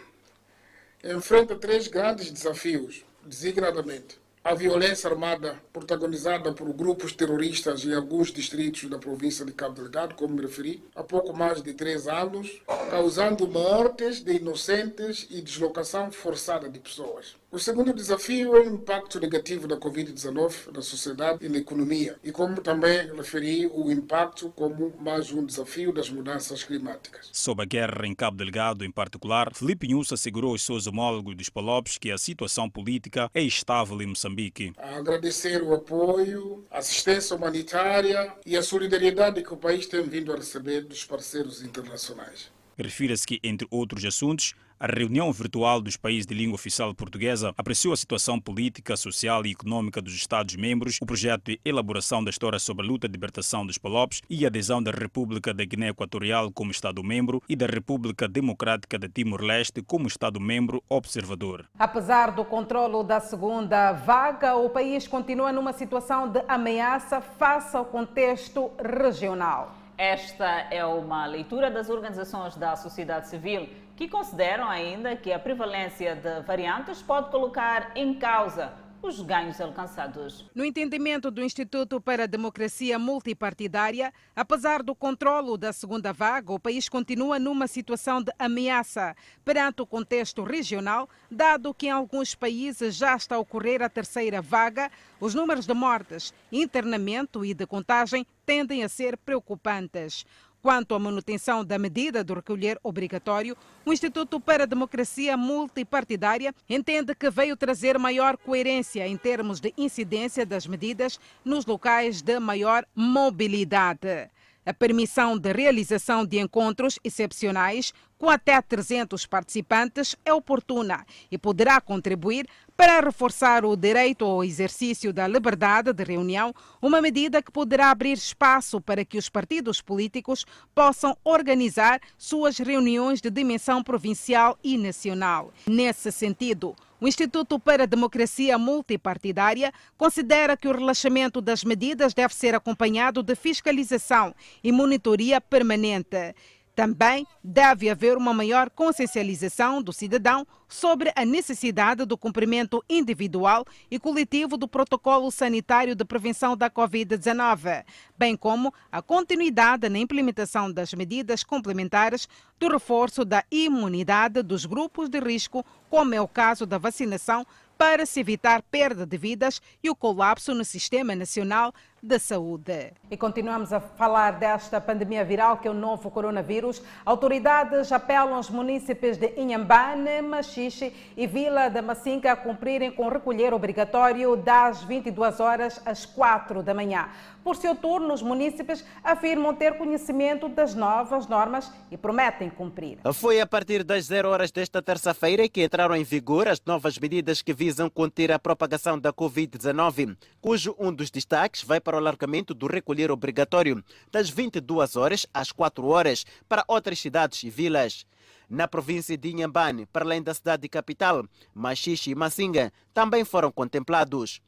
enfrenta 1.03 1.57
três 1.57 1.89
grandes 1.89 2.31
desafios, 2.31 3.03
designadamente 3.25 4.20
a 4.43 4.55
violência 4.55 5.07
armada 5.07 5.61
protagonizada 5.71 6.51
por 6.51 6.73
grupos 6.73 7.13
terroristas 7.13 7.85
em 7.85 7.93
alguns 7.93 8.33
distritos 8.33 8.89
da 8.89 8.97
província 8.97 9.45
de 9.45 9.53
Cabo 9.53 9.75
Delgado, 9.75 10.15
como 10.15 10.33
me 10.33 10.41
referi, 10.41 10.83
há 10.95 11.03
pouco 11.03 11.31
mais 11.31 11.61
de 11.61 11.73
três 11.73 12.07
anos, 12.07 12.61
causando 12.89 13.47
mortes 13.47 14.23
de 14.23 14.33
inocentes 14.33 15.27
e 15.29 15.41
deslocação 15.41 16.11
forçada 16.11 16.67
de 16.67 16.79
pessoas. 16.79 17.35
O 17.53 17.59
segundo 17.59 17.93
desafio 17.93 18.55
é 18.55 18.61
o 18.61 18.75
impacto 18.75 19.19
negativo 19.19 19.67
da 19.67 19.75
Covid-19 19.75 20.73
na 20.73 20.81
sociedade 20.81 21.45
e 21.45 21.49
na 21.49 21.57
economia, 21.57 22.17
e 22.23 22.31
como 22.31 22.61
também 22.61 23.13
referi, 23.13 23.67
o 23.67 23.91
impacto 23.91 24.49
como 24.55 24.93
mais 24.97 25.33
um 25.33 25.45
desafio 25.45 25.91
das 25.91 26.09
mudanças 26.09 26.63
climáticas. 26.63 27.29
Sob 27.33 27.61
a 27.61 27.65
guerra 27.65 28.07
em 28.07 28.15
Cabo 28.15 28.37
Delgado, 28.37 28.85
em 28.85 28.89
particular, 28.89 29.53
Felipe 29.53 29.85
Nunes 29.85 30.13
assegurou 30.13 30.51
aos 30.51 30.61
seus 30.61 30.87
homólogos 30.87 31.35
dos 31.35 31.49
Palopes 31.49 31.97
que 31.97 32.09
a 32.09 32.17
situação 32.17 32.69
política 32.69 33.29
é 33.33 33.41
estável 33.41 34.01
em 34.01 34.07
Moçambique. 34.07 34.71
A 34.77 34.95
agradecer 34.95 35.61
o 35.61 35.73
apoio, 35.73 36.63
a 36.71 36.77
assistência 36.77 37.35
humanitária 37.35 38.33
e 38.45 38.55
a 38.55 38.63
solidariedade 38.63 39.43
que 39.43 39.53
o 39.53 39.57
país 39.57 39.85
tem 39.87 40.03
vindo 40.03 40.31
a 40.31 40.37
receber 40.37 40.85
dos 40.85 41.03
parceiros 41.03 41.61
internacionais. 41.61 42.49
Refira-se 42.81 43.27
que, 43.27 43.39
entre 43.43 43.67
outros 43.69 44.03
assuntos, 44.03 44.55
a 44.79 44.87
reunião 44.87 45.31
virtual 45.31 45.79
dos 45.79 45.95
países 45.95 46.25
de 46.25 46.33
língua 46.33 46.55
oficial 46.55 46.91
portuguesa 46.95 47.53
apreciou 47.55 47.93
a 47.93 47.97
situação 47.97 48.39
política, 48.39 48.97
social 48.97 49.45
e 49.45 49.51
econômica 49.51 50.01
dos 50.01 50.15
Estados-membros, 50.15 50.97
o 50.99 51.05
projeto 51.05 51.51
de 51.51 51.61
elaboração 51.63 52.23
da 52.23 52.31
história 52.31 52.57
sobre 52.57 52.83
a 52.83 52.89
luta 52.89 53.07
de 53.07 53.11
libertação 53.11 53.63
dos 53.63 53.77
Palopes 53.77 54.23
e 54.27 54.43
a 54.43 54.47
adesão 54.47 54.81
da 54.81 54.89
República 54.89 55.53
da 55.53 55.63
Guiné 55.63 55.89
Equatorial 55.89 56.51
como 56.51 56.71
Estado-membro 56.71 57.43
e 57.47 57.55
da 57.55 57.67
República 57.67 58.27
Democrática 58.27 58.97
de 58.97 59.07
Timor-Leste 59.07 59.83
como 59.83 60.07
Estado-membro 60.07 60.83
observador. 60.89 61.65
Apesar 61.77 62.31
do 62.31 62.43
controlo 62.43 63.03
da 63.03 63.19
segunda 63.19 63.91
vaga, 63.91 64.55
o 64.55 64.67
país 64.67 65.07
continua 65.07 65.53
numa 65.53 65.73
situação 65.73 66.27
de 66.27 66.41
ameaça 66.47 67.21
face 67.21 67.77
ao 67.77 67.85
contexto 67.85 68.71
regional. 68.83 69.80
Esta 70.01 70.65
é 70.71 70.83
uma 70.83 71.27
leitura 71.27 71.69
das 71.69 71.87
organizações 71.87 72.55
da 72.55 72.75
sociedade 72.75 73.27
civil 73.27 73.69
que 73.95 74.07
consideram 74.07 74.67
ainda 74.67 75.15
que 75.15 75.31
a 75.31 75.37
prevalência 75.37 76.15
de 76.15 76.41
variantes 76.41 77.03
pode 77.03 77.29
colocar 77.29 77.91
em 77.95 78.15
causa 78.15 78.73
os 79.03 79.21
ganhos 79.21 79.59
alcançados. 79.59 80.45
No 80.53 80.63
entendimento 80.63 81.31
do 81.31 81.43
Instituto 81.43 81.99
para 81.99 82.23
a 82.23 82.27
Democracia 82.27 82.99
Multipartidária, 82.99 84.13
apesar 84.35 84.83
do 84.83 84.93
controlo 84.93 85.57
da 85.57 85.73
segunda 85.73 86.13
vaga, 86.13 86.53
o 86.53 86.59
país 86.59 86.87
continua 86.87 87.39
numa 87.39 87.67
situação 87.67 88.21
de 88.21 88.31
ameaça 88.37 89.15
perante 89.43 89.81
o 89.81 89.85
contexto 89.85 90.43
regional, 90.43 91.09
dado 91.29 91.73
que 91.73 91.87
em 91.87 91.91
alguns 91.91 92.35
países 92.35 92.95
já 92.95 93.15
está 93.15 93.35
a 93.35 93.39
ocorrer 93.39 93.81
a 93.81 93.89
terceira 93.89 94.41
vaga, 94.41 94.91
os 95.19 95.33
números 95.33 95.65
de 95.65 95.73
mortes, 95.73 96.33
internamento 96.51 97.43
e 97.43 97.53
de 97.53 97.65
contagem 97.65 98.25
tendem 98.45 98.83
a 98.83 98.89
ser 98.89 99.17
preocupantes. 99.17 100.25
Quanto 100.61 100.93
à 100.93 100.99
manutenção 100.99 101.65
da 101.65 101.79
medida 101.79 102.23
do 102.23 102.35
recolher 102.35 102.77
obrigatório, 102.83 103.57
o 103.83 103.91
Instituto 103.91 104.39
para 104.39 104.63
a 104.63 104.67
Democracia 104.67 105.35
Multipartidária 105.35 106.53
entende 106.69 107.15
que 107.15 107.31
veio 107.31 107.57
trazer 107.57 107.97
maior 107.97 108.37
coerência 108.37 109.07
em 109.07 109.17
termos 109.17 109.59
de 109.59 109.73
incidência 109.75 110.45
das 110.45 110.67
medidas 110.67 111.19
nos 111.43 111.65
locais 111.65 112.21
de 112.21 112.39
maior 112.39 112.85
mobilidade. 112.95 114.29
A 114.63 114.71
permissão 114.71 115.35
de 115.35 115.51
realização 115.51 116.23
de 116.23 116.37
encontros 116.37 116.99
excepcionais 117.03 117.91
com 118.19 118.29
até 118.29 118.61
300 118.61 119.25
participantes 119.25 120.15
é 120.23 120.31
oportuna 120.31 121.03
e 121.31 121.39
poderá 121.39 121.81
contribuir 121.81 122.45
para 122.81 122.99
reforçar 122.99 123.63
o 123.63 123.75
direito 123.75 124.25
ao 124.25 124.43
exercício 124.43 125.13
da 125.13 125.27
liberdade 125.27 125.93
de 125.93 126.03
reunião, 126.03 126.51
uma 126.81 126.99
medida 126.99 127.39
que 127.39 127.51
poderá 127.51 127.91
abrir 127.91 128.13
espaço 128.13 128.81
para 128.81 129.05
que 129.05 129.19
os 129.19 129.29
partidos 129.29 129.79
políticos 129.79 130.47
possam 130.73 131.15
organizar 131.23 132.01
suas 132.17 132.57
reuniões 132.57 133.21
de 133.21 133.29
dimensão 133.29 133.83
provincial 133.83 134.57
e 134.63 134.79
nacional. 134.79 135.53
Nesse 135.67 136.11
sentido, 136.11 136.75
o 136.99 137.07
Instituto 137.07 137.59
para 137.59 137.83
a 137.83 137.85
Democracia 137.85 138.57
Multipartidária 138.57 139.71
considera 139.95 140.57
que 140.57 140.67
o 140.67 140.71
relaxamento 140.71 141.39
das 141.39 141.63
medidas 141.63 142.15
deve 142.15 142.33
ser 142.33 142.55
acompanhado 142.55 143.21
de 143.21 143.35
fiscalização 143.35 144.33
e 144.63 144.71
monitoria 144.71 145.39
permanente. 145.39 146.33
Também 146.75 147.27
deve 147.43 147.89
haver 147.89 148.17
uma 148.17 148.33
maior 148.33 148.69
consciencialização 148.69 149.81
do 149.81 149.91
cidadão 149.91 150.47
sobre 150.67 151.11
a 151.15 151.25
necessidade 151.25 152.05
do 152.05 152.17
cumprimento 152.17 152.83
individual 152.89 153.65
e 153.89 153.99
coletivo 153.99 154.55
do 154.55 154.69
protocolo 154.69 155.29
sanitário 155.29 155.93
de 155.95 156.05
prevenção 156.05 156.55
da 156.55 156.69
Covid-19, 156.69 157.83
bem 158.17 158.37
como 158.37 158.73
a 158.89 159.01
continuidade 159.01 159.89
na 159.89 159.99
implementação 159.99 160.71
das 160.71 160.93
medidas 160.93 161.43
complementares 161.43 162.27
do 162.57 162.69
reforço 162.69 163.25
da 163.25 163.43
imunidade 163.51 164.41
dos 164.41 164.65
grupos 164.65 165.09
de 165.09 165.19
risco, 165.19 165.65
como 165.89 166.15
é 166.15 166.21
o 166.21 166.27
caso 166.27 166.65
da 166.65 166.77
vacinação, 166.77 167.45
para 167.77 168.05
se 168.05 168.19
evitar 168.19 168.61
perda 168.61 169.07
de 169.07 169.17
vidas 169.17 169.59
e 169.83 169.89
o 169.89 169.95
colapso 169.95 170.53
no 170.53 170.63
Sistema 170.63 171.15
Nacional 171.15 171.73
da 172.01 172.17
Saúde. 172.17 172.93
E 173.11 173.15
continuamos 173.15 173.71
a 173.71 173.79
falar 173.79 174.31
desta 174.39 174.81
pandemia 174.81 175.23
viral 175.23 175.57
que 175.57 175.67
é 175.67 175.71
o 175.71 175.73
novo 175.73 176.09
coronavírus. 176.09 176.81
Autoridades 177.05 177.91
apelam 177.91 178.33
aos 178.33 178.49
municípios 178.49 179.17
de 179.17 179.33
Inhambane, 179.37 180.21
Machixe 180.21 180.93
e 181.15 181.27
Vila 181.27 181.69
da 181.69 181.81
Macinca 181.81 182.31
a 182.31 182.35
cumprirem 182.35 182.91
com 182.91 183.05
o 183.05 183.09
recolher 183.09 183.53
obrigatório 183.53 184.35
das 184.35 184.83
22 184.83 185.39
horas 185.39 185.79
às 185.85 186.05
4 186.05 186.63
da 186.63 186.73
manhã. 186.73 187.09
Por 187.43 187.55
seu 187.55 187.75
turno, 187.75 188.13
os 188.13 188.23
municípios 188.23 188.83
afirmam 189.03 189.53
ter 189.53 189.77
conhecimento 189.77 190.49
das 190.49 190.73
novas 190.73 191.27
normas 191.27 191.71
e 191.91 191.97
prometem 191.97 192.49
cumprir. 192.49 192.97
Foi 193.13 193.39
a 193.39 193.45
partir 193.45 193.83
das 193.83 194.05
0 194.05 194.27
horas 194.29 194.51
desta 194.51 194.81
terça-feira 194.81 195.47
que 195.47 195.63
entraram 195.63 195.95
em 195.95 196.03
vigor 196.03 196.47
as 196.47 196.59
novas 196.65 196.97
medidas 196.97 197.43
que 197.43 197.53
visam 197.53 197.89
conter 197.91 198.31
a 198.31 198.39
propagação 198.39 198.97
da 198.97 199.13
Covid-19, 199.13 200.17
cujo 200.41 200.75
um 200.79 200.91
dos 200.91 201.11
destaques 201.11 201.63
vai 201.63 201.79
para 201.79 201.91
para 201.91 201.97
o 201.97 201.99
alargamento 201.99 202.53
do 202.53 202.67
recolher 202.67 203.11
obrigatório 203.11 203.83
das 204.09 204.29
22 204.29 204.95
horas 204.95 205.27
às 205.33 205.51
4 205.51 205.85
horas 205.85 206.25
para 206.47 206.63
outras 206.65 206.99
cidades 206.99 207.43
e 207.43 207.49
vilas. 207.49 208.05
Na 208.49 208.65
província 208.65 209.17
de 209.17 209.29
Inhambane, 209.29 209.85
para 209.87 210.05
além 210.05 210.23
da 210.23 210.33
cidade 210.33 210.69
capital, 210.69 211.25
Machixe 211.53 212.11
e 212.11 212.15
Massinga 212.15 212.71
também 212.93 213.25
foram 213.25 213.51
contemplados. 213.51 214.41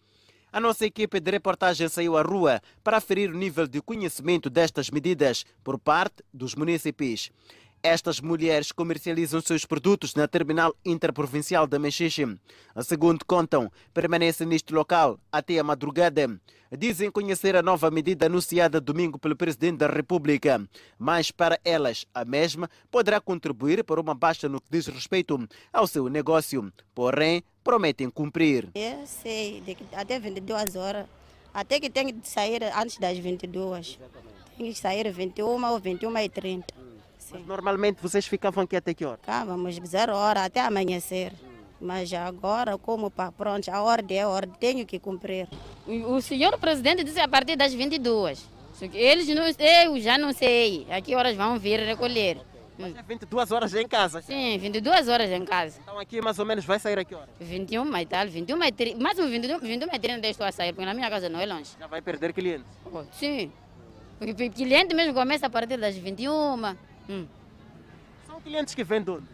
A 0.55 0.59
nossa 0.59 0.85
equipe 0.85 1.19
de 1.19 1.31
reportagem 1.31 1.89
saiu 1.89 2.15
à 2.15 2.21
rua 2.21 2.61
para 2.83 2.97
aferir 2.97 3.31
o 3.31 3.35
nível 3.35 3.65
de 3.65 3.81
conhecimento 3.81 4.51
destas 4.51 4.91
medidas 4.91 5.43
por 5.63 5.79
parte 5.79 6.23
dos 6.31 6.53
municípios. 6.53 7.31
Estas 7.85 8.21
mulheres 8.21 8.71
comercializam 8.71 9.41
seus 9.41 9.65
produtos 9.65 10.15
na 10.15 10.25
terminal 10.25 10.73
interprovincial 10.85 11.67
da 11.67 11.77
Mexixe. 11.77 12.39
Segundo 12.81 13.25
contam, 13.25 13.69
permanecem 13.93 14.47
neste 14.47 14.73
local 14.73 15.19
até 15.29 15.59
a 15.59 15.65
madrugada. 15.65 16.39
Dizem 16.71 17.11
conhecer 17.11 17.57
a 17.57 17.61
nova 17.61 17.91
medida 17.91 18.27
anunciada 18.27 18.79
domingo 18.79 19.19
pelo 19.19 19.35
Presidente 19.35 19.79
da 19.79 19.87
República, 19.87 20.65
mas 20.97 21.29
para 21.29 21.59
elas 21.65 22.05
a 22.13 22.23
mesma 22.23 22.69
poderá 22.89 23.19
contribuir 23.19 23.83
para 23.83 23.99
uma 23.99 24.15
baixa 24.15 24.47
no 24.47 24.61
que 24.61 24.71
diz 24.71 24.87
respeito 24.87 25.45
ao 25.73 25.85
seu 25.85 26.07
negócio. 26.07 26.71
Porém, 26.95 27.43
prometem 27.65 28.09
cumprir. 28.09 28.69
Eu 28.73 29.05
sei, 29.05 29.61
até 29.91 30.21
22 30.21 30.77
horas, 30.77 31.05
até 31.53 31.81
que 31.81 31.89
tem 31.89 32.13
que 32.13 32.29
sair 32.29 32.63
antes 32.63 32.97
das 32.97 33.17
22. 33.17 33.99
Tem 34.57 34.71
que 34.71 34.79
sair 34.79 35.11
21 35.11 35.65
ou 35.69 35.79
21 35.81 36.17
e 36.17 36.29
30. 36.29 36.92
Mas 37.33 37.45
normalmente 37.47 37.97
vocês 37.99 38.27
ficavam 38.27 38.63
aqui 38.63 38.75
até 38.75 38.93
que 38.93 39.03
hora? 39.03 39.17
Ficávamos 39.17 39.75
zero 39.87 40.15
hora 40.15 40.45
até 40.45 40.61
amanhecer. 40.61 41.33
Mas 41.81 42.13
agora, 42.13 42.77
como 42.77 43.09
para 43.09 43.31
pronto, 43.31 43.67
a 43.69 43.81
ordem 43.81 44.19
é 44.19 44.21
a 44.21 44.29
ordem, 44.29 44.53
tenho 44.59 44.85
que 44.85 44.99
cumprir. 44.99 45.47
O 45.87 46.21
senhor 46.21 46.57
presidente 46.59 47.03
disse 47.03 47.19
a 47.19 47.27
partir 47.27 47.55
das 47.55 47.73
22. 47.73 48.47
Eles 48.93 49.27
não, 49.29 49.45
eu 49.47 49.99
já 49.99 50.17
não 50.17 50.31
sei 50.31 50.85
a 50.89 51.01
que 51.01 51.15
horas 51.15 51.35
vão 51.35 51.57
vir 51.57 51.79
recolher. 51.79 52.39
Mas 52.77 52.95
é 52.95 53.01
22 53.03 53.51
horas 53.51 53.73
em 53.73 53.87
casa? 53.87 54.21
Sim, 54.21 54.57
22 54.57 55.07
horas 55.07 55.29
em 55.29 55.45
casa. 55.45 55.79
Então 55.81 55.99
aqui 55.99 56.21
mais 56.21 56.39
ou 56.39 56.45
menos 56.45 56.65
vai 56.65 56.79
sair 56.79 56.97
a 56.97 57.03
que 57.03 57.13
hora? 57.15 57.29
21 57.39 57.97
e 57.97 58.05
tal, 58.05 58.27
21 58.27 58.63
e 58.63 58.71
30, 58.71 59.03
máximo 59.03 59.27
21, 59.27 59.59
21 59.59 59.95
e 59.95 59.99
30 59.99 60.27
estou 60.27 60.45
a 60.45 60.51
sair, 60.51 60.73
porque 60.73 60.85
na 60.85 60.93
minha 60.93 61.09
casa 61.09 61.29
não 61.29 61.39
é 61.39 61.45
longe. 61.45 61.71
Já 61.79 61.87
vai 61.87 62.01
perder 62.01 62.33
clientes? 62.33 62.65
Oh, 62.91 63.03
sim, 63.11 63.51
porque 64.17 64.49
cliente 64.49 64.95
mesmo 64.95 65.13
começa 65.13 65.47
a 65.47 65.49
partir 65.49 65.77
das 65.77 65.95
21. 65.95 66.75
Hum. 67.09 67.27
São 68.25 68.39
clientes 68.41 68.73
que 68.73 68.83
vêm 68.83 69.01
de 69.01 69.11
onde? 69.11 69.27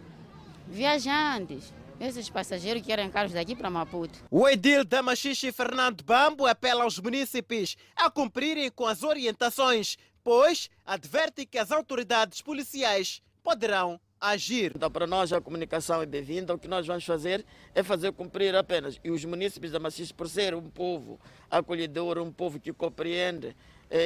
Viajantes. 0.67 1.73
Esses 1.99 2.29
passageiros 2.29 2.81
que 2.81 2.87
querem 2.87 3.09
carros 3.09 3.33
daqui 3.33 3.55
para 3.55 3.69
Maputo. 3.69 4.19
O 4.31 4.47
edil 4.47 4.85
da 4.85 5.03
Machixe 5.03 5.51
Fernando 5.51 6.01
Bambo 6.01 6.47
apela 6.47 6.83
aos 6.83 6.97
municípios 6.97 7.75
a 7.93 8.09
cumprirem 8.09 8.71
com 8.71 8.85
as 8.85 9.03
orientações, 9.03 9.97
pois 10.23 10.69
adverte 10.85 11.45
que 11.45 11.57
as 11.57 11.73
autoridades 11.73 12.41
policiais 12.41 13.21
poderão 13.43 13.99
agir. 14.19 14.73
Então, 14.75 14.89
para 14.89 15.07
nós, 15.07 15.31
a 15.33 15.41
comunicação 15.41 16.01
é 16.01 16.05
bem-vinda. 16.05 16.53
O 16.53 16.59
que 16.59 16.67
nós 16.67 16.87
vamos 16.87 17.05
fazer 17.05 17.45
é 17.73 17.83
fazer 17.83 18.11
cumprir 18.13 18.55
apenas. 18.55 18.99
E 19.03 19.11
os 19.11 19.23
municípios 19.25 19.71
da 19.71 19.79
Machixe, 19.79 20.13
por 20.13 20.29
ser 20.29 20.53
um 20.53 20.69
povo 20.69 21.19
acolhedor, 21.49 22.17
um 22.17 22.31
povo 22.31 22.59
que 22.59 22.71
compreende, 22.71 23.55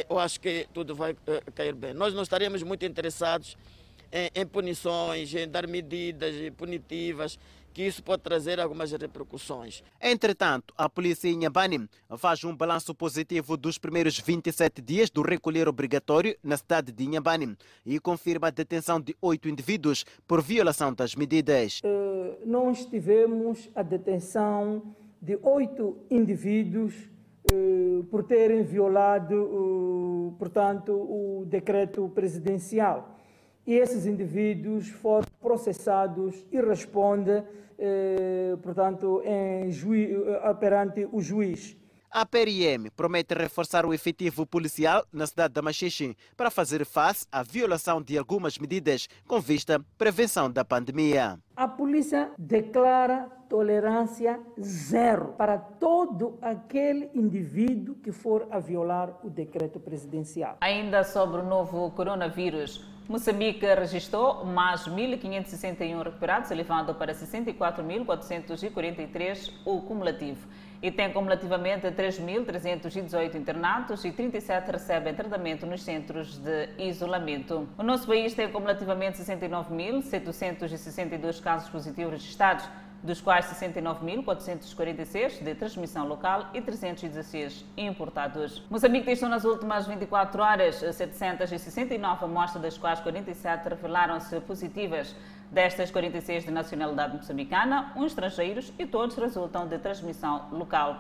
eu 0.10 0.18
acho 0.20 0.40
que 0.40 0.68
tudo 0.74 0.96
vai 0.96 1.16
eh, 1.28 1.44
cair 1.54 1.76
bem. 1.76 1.94
Nós 1.94 2.14
não 2.14 2.24
estaremos 2.24 2.64
muito 2.64 2.86
interessados 2.86 3.58
em, 4.12 4.30
em 4.42 4.46
punições, 4.46 5.34
em 5.34 5.48
dar 5.48 5.68
medidas 5.68 6.34
punitivas 6.56 7.38
que 7.74 7.82
isso 7.82 8.04
pode 8.04 8.22
trazer 8.22 8.60
algumas 8.60 8.92
repercussões. 8.92 9.84
Entretanto, 10.00 10.74
a 10.78 10.88
polícia 10.88 11.28
em 11.28 11.34
Inhambane 11.34 11.90
faz 12.18 12.44
um 12.44 12.56
balanço 12.56 12.94
positivo 12.94 13.58
dos 13.58 13.78
primeiros 13.78 14.20
27 14.20 14.82
dias 14.82 15.10
do 15.10 15.24
recolher 15.24 15.68
obrigatório 15.68 16.38
na 16.44 16.56
cidade 16.56 16.92
de 16.92 17.04
Inhambane 17.04 17.58
e 17.86 18.00
confirma 18.00 18.48
a 18.48 18.52
detenção 18.52 19.02
de 19.02 19.16
oito 19.20 19.50
indivíduos 19.50 20.06
por 20.28 20.42
violação 20.42 20.94
das 20.94 21.16
medidas. 21.16 21.82
Uh, 21.84 22.48
nós 22.48 22.86
tivemos 22.86 23.70
a 23.74 23.82
detenção 23.82 24.96
de 25.20 25.40
oito 25.42 25.98
indivíduos 26.12 26.94
por 28.10 28.24
terem 28.24 28.64
violado, 28.64 29.36
uh, 29.36 30.36
portanto, 30.38 30.94
o 30.94 31.46
decreto 31.46 32.10
presidencial. 32.10 33.18
E 33.66 33.76
esses 33.76 34.06
indivíduos 34.06 34.89
foram 34.89 35.28
processados 35.41 36.46
e 36.52 36.60
respondem 36.60 37.44
eh, 37.78 38.56
portanto, 38.62 39.22
eh, 39.26 39.68
perante 40.60 41.08
o 41.12 41.20
juiz. 41.20 41.76
A 42.16 42.28
PRM 42.28 42.91
promete 42.95 43.34
reforçar 43.34 43.88
o 43.88 43.91
efetivo 43.91 44.45
policial 44.45 45.03
na 45.11 45.26
cidade 45.26 45.55
da 45.55 45.64
Machixe 45.64 46.16
para 46.38 46.51
fazer 46.51 46.86
face 46.86 47.26
à 47.32 47.41
violação 47.41 47.99
de 47.99 48.20
algumas 48.20 48.59
medidas 48.59 49.09
com 49.28 49.41
vista 49.41 49.78
à 49.78 49.80
prevenção 49.97 50.47
da 50.47 50.64
pandemia. 50.64 51.39
A 51.55 51.68
polícia 51.68 52.30
declara 52.38 53.28
tolerância 53.49 54.39
zero 54.61 55.34
para 55.36 55.57
todo 55.57 56.38
aquele 56.39 57.09
indivíduo 57.16 57.95
que 57.95 58.11
for 58.11 58.47
a 58.51 58.59
violar 58.59 59.20
o 59.24 59.30
decreto 59.32 59.80
presidencial. 59.80 60.57
Ainda 60.61 61.03
sobre 61.03 61.41
o 61.41 61.43
novo 61.43 61.89
coronavírus, 61.93 62.93
Moçambique 63.09 63.66
registrou 63.66 64.45
mais 64.45 64.88
1.561 64.88 66.03
recuperados, 66.03 66.51
elevando 66.51 66.95
para 66.95 67.14
64.443 67.14 69.51
o 69.66 69.82
cumulativo. 69.82 70.47
E 70.84 70.92
tem 70.92 71.12
cumulativamente 71.14 71.88
3.318 71.88 73.36
internados 73.36 74.04
e 74.04 74.12
37 74.12 74.70
recebem 74.70 75.16
tratamento 75.16 75.66
nos 75.66 75.82
centros 75.82 76.38
de 76.38 76.68
isolamento. 76.78 77.70
O 77.78 77.84
nosso 77.84 78.06
país 78.06 78.34
tem 78.34 78.52
cumulativamente 78.52 79.18
69.762 79.20 81.42
casos 81.42 81.70
positivos 81.70 82.12
registrados 82.12 82.68
dos 83.02 83.22
quais 83.22 83.46
69.446 83.46 85.42
de 85.44 85.56
transmissão 85.56 86.06
local 86.06 86.50
e 86.54 86.62
316 86.62 87.64
importados. 87.78 88.62
Moçambique 88.70 89.06
testou 89.06 89.30
nas 89.30 89.46
últimas 89.46 89.88
24 89.88 90.42
horas 90.42 90.76
769 90.76 92.26
amostras, 92.26 92.62
das 92.62 92.78
quais 92.78 93.00
47 93.00 93.70
revelaram-se 93.70 94.38
positivas. 94.42 95.16
Destas, 95.54 95.91
46 95.91 96.45
de 96.45 96.51
nacionalidade 96.51 97.16
moçambicana, 97.16 97.93
uns 97.95 98.08
estrangeiros 98.08 98.74
e 98.80 98.88
todos 98.88 99.16
resultam 99.16 99.68
de 99.68 99.78
transmissão 99.78 100.47
local. 100.51 100.97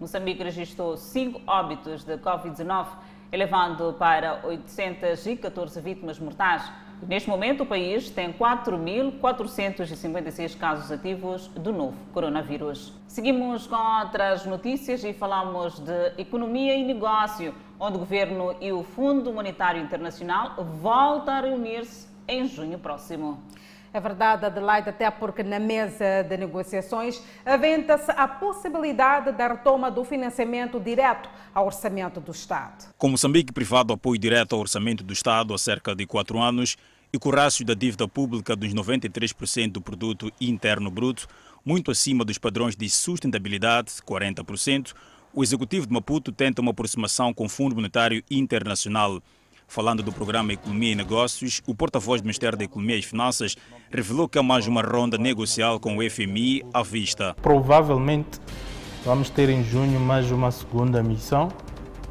Moçambique 0.00 0.42
registrou 0.42 0.96
5 0.96 1.42
óbitos 1.46 2.02
de 2.02 2.16
Covid-19, 2.16 2.86
elevando 3.30 3.94
para 3.98 4.40
814 4.42 5.78
vítimas 5.82 6.18
mortais. 6.18 6.72
Neste 7.06 7.28
momento, 7.28 7.64
o 7.64 7.66
país 7.66 8.08
tem 8.08 8.32
4.456 8.32 10.56
casos 10.56 10.90
ativos 10.90 11.48
do 11.48 11.70
novo 11.70 11.98
coronavírus. 12.14 12.94
Seguimos 13.06 13.66
com 13.66 13.76
outras 13.76 14.46
notícias 14.46 15.04
e 15.04 15.12
falamos 15.12 15.78
de 15.78 16.14
economia 16.16 16.74
e 16.74 16.84
negócio, 16.84 17.54
onde 17.78 17.96
o 17.96 17.98
governo 17.98 18.56
e 18.62 18.72
o 18.72 18.82
Fundo 18.82 19.30
Monetário 19.30 19.82
Internacional 19.82 20.54
voltam 20.80 21.34
a 21.34 21.40
reunir-se 21.42 22.08
em 22.26 22.46
junho 22.46 22.78
próximo. 22.78 23.42
É 23.92 23.98
verdade, 23.98 24.46
Adelaide, 24.46 24.88
até 24.88 25.10
porque 25.10 25.42
na 25.42 25.58
mesa 25.58 26.22
de 26.22 26.36
negociações 26.36 27.20
aventa-se 27.44 28.10
a 28.12 28.28
possibilidade 28.28 29.32
da 29.32 29.48
retoma 29.48 29.90
do 29.90 30.04
financiamento 30.04 30.78
direto 30.78 31.28
ao 31.52 31.66
orçamento 31.66 32.20
do 32.20 32.30
Estado. 32.30 32.92
Com 32.96 33.08
Moçambique 33.08 33.52
privado 33.52 33.92
apoio 33.92 34.18
direto 34.18 34.54
ao 34.54 34.60
orçamento 34.60 35.02
do 35.02 35.12
Estado 35.12 35.52
há 35.52 35.58
cerca 35.58 35.94
de 35.94 36.06
quatro 36.06 36.38
anos 36.38 36.76
e 37.12 37.18
com 37.18 37.30
o 37.30 37.64
da 37.64 37.74
dívida 37.74 38.06
pública 38.06 38.54
dos 38.54 38.72
93% 38.72 39.72
do 39.72 39.80
produto 39.80 40.30
interno 40.40 40.88
bruto, 40.90 41.26
muito 41.64 41.90
acima 41.90 42.24
dos 42.24 42.38
padrões 42.38 42.76
de 42.76 42.88
sustentabilidade, 42.88 43.90
40%, 44.06 44.94
o 45.32 45.42
Executivo 45.42 45.86
de 45.86 45.92
Maputo 45.92 46.30
tenta 46.30 46.62
uma 46.62 46.70
aproximação 46.70 47.34
com 47.34 47.46
o 47.46 47.48
Fundo 47.48 47.74
Monetário 47.74 48.22
Internacional. 48.30 49.20
Falando 49.70 50.02
do 50.02 50.10
programa 50.10 50.52
Economia 50.52 50.90
e 50.90 50.94
Negócios, 50.96 51.62
o 51.64 51.72
porta-voz 51.76 52.20
do 52.20 52.24
Ministério 52.24 52.58
da 52.58 52.64
Economia 52.64 52.96
e 52.96 53.02
Finanças 53.02 53.54
revelou 53.88 54.28
que 54.28 54.36
há 54.36 54.42
mais 54.42 54.66
uma 54.66 54.82
ronda 54.82 55.16
negocial 55.16 55.78
com 55.78 55.96
o 55.96 56.10
FMI 56.10 56.64
à 56.74 56.82
vista. 56.82 57.36
Provavelmente 57.40 58.40
vamos 59.04 59.30
ter 59.30 59.48
em 59.48 59.62
junho 59.62 60.00
mais 60.00 60.28
uma 60.32 60.50
segunda 60.50 61.00
missão 61.04 61.52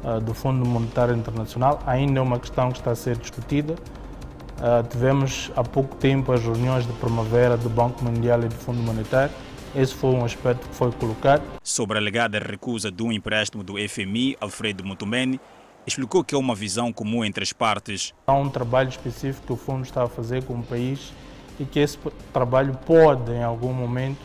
uh, 0.02 0.18
do 0.22 0.32
Fundo 0.32 0.66
Monetário 0.66 1.14
Internacional. 1.14 1.82
Ainda 1.86 2.20
é 2.20 2.22
uma 2.22 2.38
questão 2.38 2.72
que 2.72 2.78
está 2.78 2.92
a 2.92 2.96
ser 2.96 3.18
discutida. 3.18 3.74
Uh, 3.74 4.88
tivemos 4.88 5.52
há 5.54 5.62
pouco 5.62 5.94
tempo 5.96 6.32
as 6.32 6.42
reuniões 6.42 6.86
de 6.86 6.94
primavera 6.94 7.58
do 7.58 7.68
Banco 7.68 8.02
Mundial 8.02 8.42
e 8.42 8.48
do 8.48 8.54
Fundo 8.54 8.80
Monetário. 8.80 9.34
Esse 9.76 9.94
foi 9.94 10.12
um 10.12 10.24
aspecto 10.24 10.66
que 10.66 10.74
foi 10.74 10.90
colocado. 10.92 11.42
Sobre 11.62 11.98
a 11.98 12.00
alegada 12.00 12.38
recusa 12.38 12.90
de 12.90 13.02
um 13.02 13.12
empréstimo 13.12 13.62
do 13.62 13.74
FMI, 13.86 14.34
Alfredo 14.40 14.82
Mutumeni, 14.82 15.38
explicou 15.86 16.22
que 16.22 16.34
é 16.34 16.38
uma 16.38 16.54
visão 16.54 16.92
comum 16.92 17.24
entre 17.24 17.42
as 17.42 17.52
partes. 17.52 18.12
Há 18.26 18.34
um 18.34 18.48
trabalho 18.48 18.88
específico 18.88 19.46
que 19.46 19.52
o 19.52 19.56
fundo 19.56 19.84
está 19.84 20.04
a 20.04 20.08
fazer 20.08 20.44
com 20.44 20.54
o 20.54 20.62
país 20.62 21.12
e 21.58 21.64
que 21.64 21.78
esse 21.78 21.98
trabalho 22.32 22.78
pode, 22.86 23.32
em 23.32 23.42
algum 23.42 23.72
momento, 23.72 24.20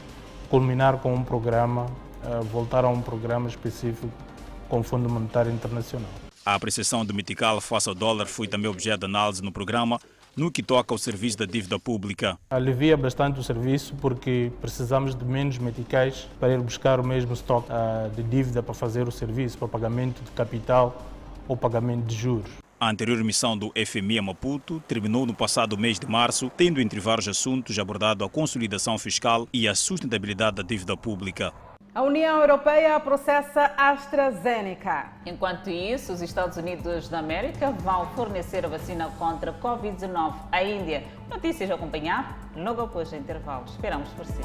culminar 0.49 0.97
com 0.99 1.13
um 1.13 1.23
programa, 1.23 1.87
eh, 2.23 2.39
voltar 2.51 2.85
a 2.85 2.89
um 2.89 3.01
programa 3.01 3.49
específico 3.49 4.11
com 4.69 4.79
o 4.79 4.83
Fundo 4.83 5.09
Monetário 5.09 5.51
Internacional. 5.51 6.09
A 6.45 6.53
apreciação 6.53 7.03
do 7.03 7.13
metical 7.13 7.59
face 7.59 7.89
ao 7.89 7.95
dólar 7.95 8.27
foi 8.27 8.47
também 8.47 8.69
objeto 8.69 8.99
de 8.99 9.05
análise 9.05 9.41
no 9.41 9.51
programa, 9.51 9.99
no 10.35 10.51
que 10.51 10.61
toca 10.61 10.93
ao 10.93 10.97
serviço 10.97 11.37
da 11.37 11.45
dívida 11.45 11.79
pública. 11.79 12.37
Alivia 12.49 12.95
bastante 12.95 13.39
o 13.39 13.43
serviço 13.43 13.95
porque 13.95 14.51
precisamos 14.61 15.15
de 15.15 15.25
menos 15.25 15.57
meticais 15.57 16.27
para 16.39 16.53
ir 16.53 16.59
buscar 16.59 16.99
o 16.99 17.07
mesmo 17.07 17.33
estoque 17.33 17.69
eh, 17.71 18.09
de 18.15 18.23
dívida 18.23 18.61
para 18.61 18.73
fazer 18.73 19.07
o 19.07 19.11
serviço, 19.11 19.57
para 19.57 19.67
pagamento 19.67 20.21
de 20.23 20.31
capital 20.31 21.14
ou 21.47 21.57
pagamento 21.57 22.05
de 22.05 22.15
juros. 22.15 22.51
A 22.79 22.89
anterior 22.89 23.23
missão 23.23 23.57
do 23.57 23.71
FMI 23.85 24.19
a 24.19 24.21
Maputo 24.21 24.81
terminou 24.87 25.25
no 25.25 25.33
passado 25.33 25.77
mês 25.77 25.97
de 25.97 26.05
março, 26.07 26.51
tendo 26.57 26.81
entre 26.81 26.99
vários 26.99 27.27
assuntos 27.27 27.79
abordado 27.79 28.25
a 28.25 28.29
consolidação 28.29 28.97
fiscal 28.97 29.47
e 29.53 29.67
a 29.67 29.73
sustentabilidade 29.73 30.57
da 30.57 30.63
dívida 30.63 30.97
pública. 30.97 31.53
A 31.95 32.01
União 32.01 32.41
Europeia 32.41 32.99
processa 32.99 33.71
AstraZeneca. 33.77 35.13
Enquanto 35.25 35.69
isso, 35.69 36.11
os 36.11 36.21
Estados 36.21 36.57
Unidos 36.57 37.07
da 37.07 37.19
América 37.19 37.71
vão 37.71 38.07
fornecer 38.07 38.65
a 38.65 38.67
vacina 38.67 39.09
contra 39.17 39.51
a 39.51 39.53
Covid-19 39.53 40.33
à 40.51 40.61
Índia. 40.61 41.05
Notícias 41.29 41.71
a 41.71 41.75
acompanhar 41.75 42.37
logo 42.53 42.81
após 42.81 43.13
o 43.13 43.15
intervalo. 43.15 43.63
Esperamos 43.65 44.09
por 44.09 44.25
si. 44.25 44.41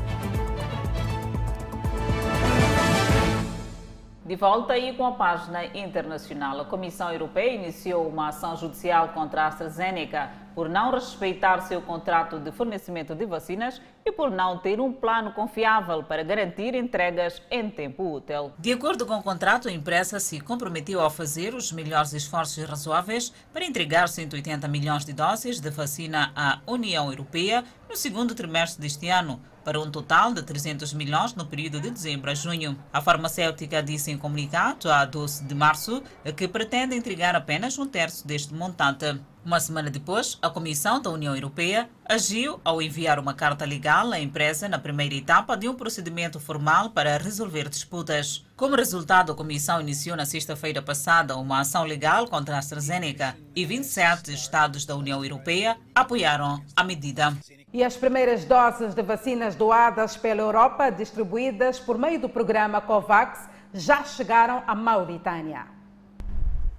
De 4.30 4.36
volta 4.36 4.74
aí 4.74 4.94
com 4.96 5.04
a 5.04 5.10
página 5.10 5.64
internacional, 5.76 6.60
a 6.60 6.64
Comissão 6.64 7.10
Europeia 7.10 7.52
iniciou 7.52 8.06
uma 8.06 8.28
ação 8.28 8.56
judicial 8.56 9.08
contra 9.08 9.42
a 9.42 9.46
AstraZeneca 9.48 10.30
por 10.54 10.68
não 10.68 10.92
respeitar 10.92 11.60
seu 11.62 11.82
contrato 11.82 12.38
de 12.38 12.52
fornecimento 12.52 13.12
de 13.12 13.26
vacinas 13.26 13.82
e 14.04 14.12
por 14.12 14.30
não 14.30 14.56
ter 14.58 14.80
um 14.80 14.92
plano 14.92 15.32
confiável 15.32 16.04
para 16.04 16.22
garantir 16.22 16.76
entregas 16.76 17.42
em 17.50 17.68
tempo 17.68 18.14
útil. 18.14 18.52
De 18.56 18.72
acordo 18.72 19.04
com 19.04 19.16
o 19.16 19.22
contrato, 19.22 19.66
a 19.66 19.72
empresa 19.72 20.20
se 20.20 20.40
comprometeu 20.40 21.04
a 21.04 21.10
fazer 21.10 21.52
os 21.52 21.72
melhores 21.72 22.12
esforços 22.12 22.62
razoáveis 22.62 23.32
para 23.52 23.64
entregar 23.64 24.08
180 24.08 24.68
milhões 24.68 25.04
de 25.04 25.12
doses 25.12 25.58
de 25.58 25.70
vacina 25.70 26.32
à 26.36 26.60
União 26.68 27.10
Europeia 27.10 27.64
no 27.88 27.96
segundo 27.96 28.32
trimestre 28.32 28.80
deste 28.80 29.08
ano, 29.08 29.40
para 29.64 29.80
um 29.80 29.90
total 29.90 30.32
de 30.32 30.42
300 30.42 30.92
milhões 30.94 31.34
no 31.34 31.46
período 31.46 31.80
de 31.80 31.90
dezembro 31.90 32.30
a 32.30 32.34
junho. 32.34 32.78
A 32.92 33.00
farmacêutica 33.00 33.82
disse 33.82 34.10
em 34.10 34.18
comunicado, 34.18 34.90
a 34.90 35.04
12 35.04 35.44
de 35.44 35.54
março, 35.54 36.02
que 36.36 36.48
pretende 36.48 36.96
entregar 36.96 37.34
apenas 37.34 37.78
um 37.78 37.86
terço 37.86 38.26
deste 38.26 38.54
montante. 38.54 39.20
Uma 39.44 39.58
semana 39.58 39.88
depois, 39.88 40.38
a 40.42 40.50
Comissão 40.50 41.00
da 41.00 41.08
União 41.08 41.34
Europeia 41.34 41.88
agiu 42.04 42.60
ao 42.62 42.82
enviar 42.82 43.18
uma 43.18 43.32
carta 43.32 43.64
legal 43.64 44.12
à 44.12 44.20
empresa 44.20 44.68
na 44.68 44.78
primeira 44.78 45.14
etapa 45.14 45.56
de 45.56 45.66
um 45.66 45.74
procedimento 45.74 46.38
formal 46.38 46.90
para 46.90 47.16
resolver 47.16 47.68
disputas. 47.68 48.44
Como 48.54 48.76
resultado, 48.76 49.32
a 49.32 49.34
Comissão 49.34 49.80
iniciou 49.80 50.14
na 50.14 50.26
sexta-feira 50.26 50.82
passada 50.82 51.36
uma 51.36 51.60
ação 51.60 51.84
legal 51.84 52.28
contra 52.28 52.56
a 52.56 52.58
AstraZeneca 52.58 53.34
e 53.56 53.64
27 53.64 54.34
Estados 54.34 54.84
da 54.84 54.94
União 54.94 55.24
Europeia 55.24 55.78
apoiaram 55.94 56.62
a 56.76 56.84
medida. 56.84 57.34
E 57.72 57.84
as 57.84 57.96
primeiras 57.96 58.44
doses 58.44 58.94
de 58.94 59.02
vacinas 59.02 59.54
doadas 59.54 60.16
pela 60.16 60.40
Europa, 60.40 60.90
distribuídas 60.90 61.78
por 61.78 61.96
meio 61.96 62.18
do 62.18 62.28
programa 62.28 62.80
COVAX, 62.80 63.48
já 63.72 64.02
chegaram 64.02 64.64
à 64.66 64.74
Mauritânia. 64.74 65.79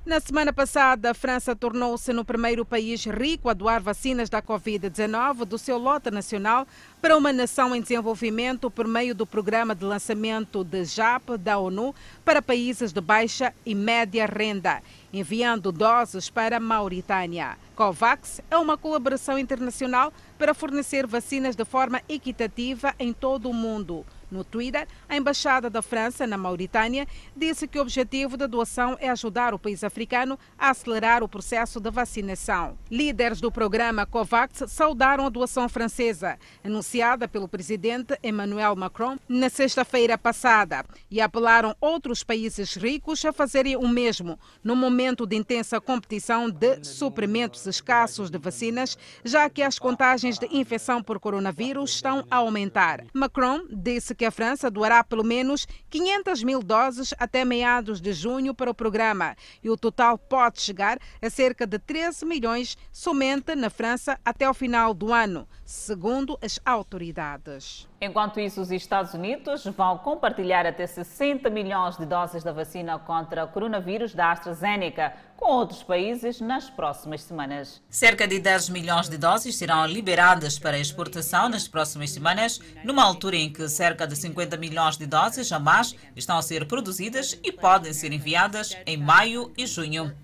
Na 0.04 0.20
semana 0.20 0.52
passada, 0.52 1.12
a 1.12 1.14
França 1.14 1.56
tornou-se 1.56 2.12
no 2.12 2.26
primeiro 2.26 2.66
país 2.66 3.06
rico 3.06 3.48
a 3.48 3.54
doar 3.54 3.80
vacinas 3.80 4.32
da 4.32 4.42
Covid-19 4.42 5.46
do 5.46 5.60
seu 5.60 5.78
lote 5.78 6.10
nacional 6.10 6.68
para 7.00 7.16
uma 7.16 7.32
nação 7.32 7.76
em 7.76 7.82
desenvolvimento 7.82 8.72
por 8.72 8.88
meio 8.88 9.14
do 9.14 9.28
programa 9.28 9.76
de 9.76 9.86
lançamento 9.86 10.64
de 10.64 10.86
JAP 10.86 11.38
da 11.38 11.60
ONU 11.60 11.94
para 12.26 12.42
países 12.42 12.92
de 12.92 13.00
baixa 13.00 13.54
e 13.64 13.76
média 13.76 14.26
renda, 14.26 14.82
enviando 15.14 15.72
doses 15.72 16.32
para 16.32 16.58
a 16.58 16.60
Mauritânia. 16.60 17.56
COVAX 17.76 18.42
é 18.50 18.58
uma 18.58 18.80
colaboração 18.80 19.38
internacional 19.38 20.12
para 20.36 20.56
fornecer 20.56 21.06
vacinas 21.06 21.56
de 21.56 21.64
forma 21.64 22.02
equitativa 22.10 22.96
em 22.98 23.14
todo 23.14 23.48
o 23.48 23.54
mundo. 23.54 24.04
No 24.32 24.46
Twitter, 24.46 24.88
a 25.10 25.18
Embaixada 25.18 25.70
da 25.70 25.82
França 25.82 26.26
na 26.26 26.38
Mauritânia 26.38 27.06
disse 27.36 27.68
que 27.68 27.78
o 27.78 27.82
objetivo 27.82 28.38
da 28.38 28.48
doação 28.48 28.98
é 29.02 29.10
ajudar 29.10 29.54
o 29.54 29.60
país 29.60 29.84
africano 29.84 30.40
a 30.58 30.70
acelerar 30.70 31.22
o 31.22 31.28
processo 31.28 31.80
de 31.82 31.92
vacinação. 31.92 32.78
Líderes 32.90 33.42
do 33.42 33.52
programa 33.52 34.06
COVAX 34.06 34.64
saudaram 34.68 35.26
a 35.26 35.30
doação 35.30 35.68
francesa, 35.68 36.40
anunciada 36.64 37.28
pelo 37.28 37.48
presidente 37.48 38.18
Emmanuel 38.24 38.76
Macron 38.76 39.18
na 39.28 39.50
sexta-feira 39.50 40.18
passada, 40.18 40.86
e 41.10 41.20
apelaram 41.20 41.76
outros 41.82 42.24
países 42.24 42.76
ricos 42.76 43.26
a 43.26 43.34
fazerem 43.34 43.76
o 43.76 43.88
mesmo, 43.88 44.40
no 44.64 44.76
momento 44.76 45.26
de 45.26 45.36
intensa 45.36 45.82
competição 45.82 46.50
de 46.50 46.84
suprimentos 46.84 47.68
escassos 47.68 48.30
de 48.30 48.38
vacinas, 48.38 48.98
já 49.26 49.50
que 49.50 49.62
as 49.62 49.78
contagens 49.78 50.40
de 50.40 50.48
infecção 50.56 51.04
por 51.04 51.20
coronavírus 51.20 51.96
estão 51.96 52.26
a 52.32 52.38
aumentar. 52.38 53.04
Macron 53.14 53.66
disse 53.70 54.16
que 54.16 54.21
que 54.22 54.26
a 54.26 54.30
França 54.30 54.70
doará 54.70 55.04
pelo 55.04 55.24
menos 55.24 55.68
500 55.90 56.44
mil 56.44 56.62
doses 56.62 57.12
até 57.18 57.44
meados 57.44 58.00
de 58.00 58.14
junho 58.14 58.54
para 58.54 58.70
o 58.70 58.74
programa 58.76 59.36
e 59.64 59.70
o 59.72 59.76
total 59.76 60.16
pode 60.16 60.62
chegar 60.62 61.00
a 61.20 61.28
cerca 61.28 61.66
de 61.66 61.80
13 61.80 62.24
milhões 62.24 62.78
somente 62.92 63.56
na 63.56 63.72
França 63.72 64.20
até 64.24 64.48
o 64.48 64.54
final 64.54 64.94
do 64.94 65.12
ano, 65.12 65.48
segundo 65.66 66.38
as 66.40 66.60
autoridades. 66.64 67.90
Enquanto 68.00 68.40
isso, 68.40 68.62
os 68.62 68.72
Estados 68.72 69.16
Unidos 69.16 69.66
vão 69.66 69.98
compartilhar 69.98 70.68
até 70.68 70.86
60 70.86 71.50
milhões 71.50 71.98
de 71.98 72.06
doses 72.06 72.44
da 72.44 72.52
vacina 72.52 73.00
contra 73.00 73.46
o 73.46 73.48
coronavírus 73.48 74.14
da 74.14 74.32
AstraZeneca 74.32 75.14
com 75.42 75.54
outros 75.54 75.82
países 75.82 76.40
nas 76.40 76.70
próximas 76.70 77.24
semanas. 77.24 77.82
Cerca 77.90 78.28
de 78.28 78.40
10 78.40 78.70
milhões 78.70 79.10
de 79.10 79.18
doses 79.18 79.56
serão 79.56 79.88
liberadas 79.88 80.60
para 80.60 80.78
exportação 80.78 81.50
nas 81.50 81.68
próximas 81.68 82.12
semanas, 82.12 82.62
numa 82.84 83.04
altura 83.04 83.38
em 83.38 83.52
que 83.52 83.68
cerca 83.68 84.06
de 84.06 84.16
50 84.16 84.56
milhões 84.58 84.98
de 84.98 85.08
doses 85.08 85.52
a 85.52 85.58
mais 85.58 85.96
estão 86.16 86.38
a 86.38 86.44
ser 86.44 86.68
produzidas 86.68 87.40
e 87.44 87.52
podem 87.52 87.92
ser 87.92 88.14
enviadas 88.14 88.78
em 88.86 88.98
maio 88.98 89.52
e 89.58 89.66
junho. 89.66 90.16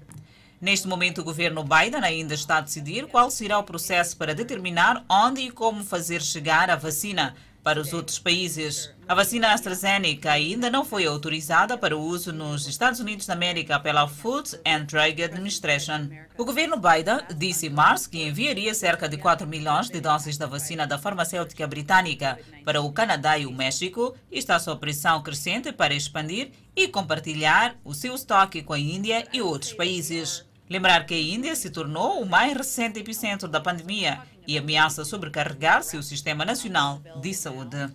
Neste 0.61 0.87
momento, 0.87 1.21
o 1.21 1.23
governo 1.23 1.63
Biden 1.63 2.03
ainda 2.03 2.35
está 2.35 2.57
a 2.57 2.61
decidir 2.61 3.07
qual 3.07 3.31
será 3.31 3.57
o 3.57 3.63
processo 3.63 4.15
para 4.17 4.35
determinar 4.35 5.03
onde 5.09 5.41
e 5.41 5.51
como 5.51 5.83
fazer 5.83 6.21
chegar 6.21 6.69
a 6.69 6.75
vacina 6.75 7.35
para 7.67 7.81
os 7.81 7.91
outros 7.91 8.17
países. 8.17 8.95
A 9.09 9.13
vacina 9.13 9.51
AstraZeneca 9.51 10.31
ainda 10.31 10.69
não 10.69 10.85
foi 10.85 11.05
autorizada 11.05 11.77
para 11.77 11.97
uso 11.97 12.31
nos 12.31 12.65
Estados 12.65 13.01
Unidos 13.01 13.25
da 13.25 13.33
América 13.33 13.77
pela 13.77 14.07
Food 14.07 14.57
and 14.65 14.85
Drug 14.85 15.21
Administration. 15.21 16.09
O 16.37 16.45
governo 16.45 16.77
Biden 16.77 17.19
disse 17.35 17.67
em 17.67 17.69
março 17.69 18.09
que 18.09 18.23
enviaria 18.23 18.73
cerca 18.73 19.09
de 19.09 19.17
4 19.17 19.45
milhões 19.45 19.89
de 19.89 19.99
doses 19.99 20.37
da 20.37 20.45
vacina 20.45 20.87
da 20.87 20.97
farmacêutica 20.97 21.67
britânica 21.67 22.39
para 22.63 22.79
o 22.79 22.89
Canadá 22.93 23.37
e 23.37 23.45
o 23.45 23.51
México 23.51 24.15
e 24.31 24.39
está 24.39 24.57
sob 24.59 24.79
pressão 24.79 25.21
crescente 25.21 25.73
para 25.73 25.93
expandir 25.93 26.51
e 26.73 26.87
compartilhar 26.87 27.75
o 27.83 27.93
seu 27.93 28.15
estoque 28.15 28.63
com 28.63 28.71
a 28.71 28.79
Índia 28.79 29.27
e 29.33 29.41
outros 29.41 29.73
países. 29.73 30.45
Lembrar 30.69 31.05
que 31.05 31.13
a 31.13 31.21
Índia 31.21 31.53
se 31.53 31.69
tornou 31.69 32.21
o 32.21 32.25
mais 32.25 32.55
recente 32.55 32.99
epicentro 32.99 33.49
da 33.49 33.59
pandemia 33.59 34.21
e 34.47 34.57
ameaça 34.57 35.03
sobrecarregar 35.03 35.83
seu 35.83 36.01
sistema 36.01 36.45
nacional 36.45 36.99
de 37.19 37.33
saúde. 37.33 37.93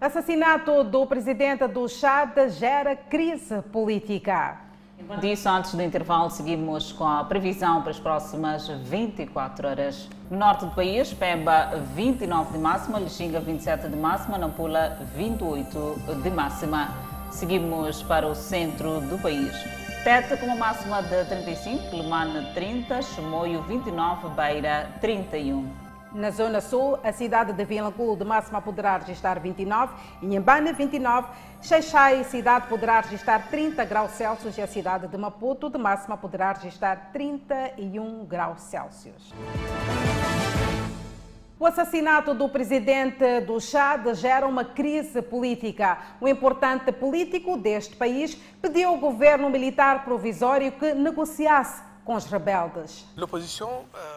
Assassinato 0.00 0.82
do 0.84 1.04
presidente 1.06 1.66
do 1.66 1.86
Chad 1.86 2.34
gera 2.58 2.96
crise 2.96 3.60
política. 3.70 4.70
Disso, 5.20 5.48
antes 5.48 5.74
do 5.74 5.82
intervalo, 5.82 6.30
seguimos 6.30 6.92
com 6.92 7.06
a 7.06 7.24
previsão 7.24 7.82
para 7.82 7.90
as 7.90 7.98
próximas 7.98 8.68
24 8.68 9.68
horas. 9.68 10.08
No 10.30 10.38
norte 10.38 10.64
do 10.64 10.70
país, 10.70 11.12
Pemba 11.12 11.70
29 11.94 12.52
de 12.52 12.58
máxima, 12.58 12.98
Lixinga 13.00 13.40
27 13.40 13.88
de 13.88 13.96
máxima, 13.96 14.38
Nampula 14.38 14.98
28 15.16 16.22
de 16.22 16.30
máxima. 16.30 16.94
Seguimos 17.32 18.02
para 18.02 18.26
o 18.26 18.34
centro 18.34 19.00
do 19.00 19.18
país. 19.18 19.52
Tete 20.04 20.36
com 20.38 20.46
uma 20.46 20.56
máxima 20.56 21.02
de 21.02 21.24
35, 21.26 21.96
Lemana 21.96 22.52
30, 22.54 23.02
Chimoio 23.02 23.62
29, 23.62 24.28
Beira 24.30 24.90
31. 25.00 25.79
Na 26.12 26.32
Zona 26.32 26.60
Sul, 26.60 26.98
a 27.04 27.12
cidade 27.12 27.52
de 27.52 27.64
Vilanculo 27.64 28.16
de 28.16 28.24
máxima 28.24 28.60
poderá 28.60 28.96
registrar 28.96 29.38
29, 29.38 29.94
Inhambane 30.20 30.72
29, 30.72 31.28
Xaixai, 31.62 32.24
cidade 32.24 32.66
poderá 32.66 33.00
registrar 33.00 33.48
30 33.48 33.84
graus 33.84 34.10
Celsius 34.12 34.58
e 34.58 34.62
a 34.62 34.66
cidade 34.66 35.06
de 35.06 35.16
Maputo 35.16 35.70
de 35.70 35.78
máxima 35.78 36.16
poderá 36.16 36.52
registrar 36.52 37.10
31 37.12 38.24
graus 38.24 38.60
Celsius. 38.62 39.32
O 41.60 41.66
assassinato 41.66 42.34
do 42.34 42.48
presidente 42.48 43.42
do 43.42 43.60
Chad 43.60 44.12
gera 44.14 44.48
uma 44.48 44.64
crise 44.64 45.22
política. 45.22 45.98
O 46.20 46.26
importante 46.26 46.90
político 46.90 47.56
deste 47.56 47.94
país 47.94 48.34
pediu 48.60 48.88
ao 48.88 48.96
governo 48.96 49.48
militar 49.48 50.04
provisório 50.04 50.72
que 50.72 50.92
negociasse 50.92 51.89
com 52.10 52.16
os 52.16 52.24
rebeldes. 52.24 53.06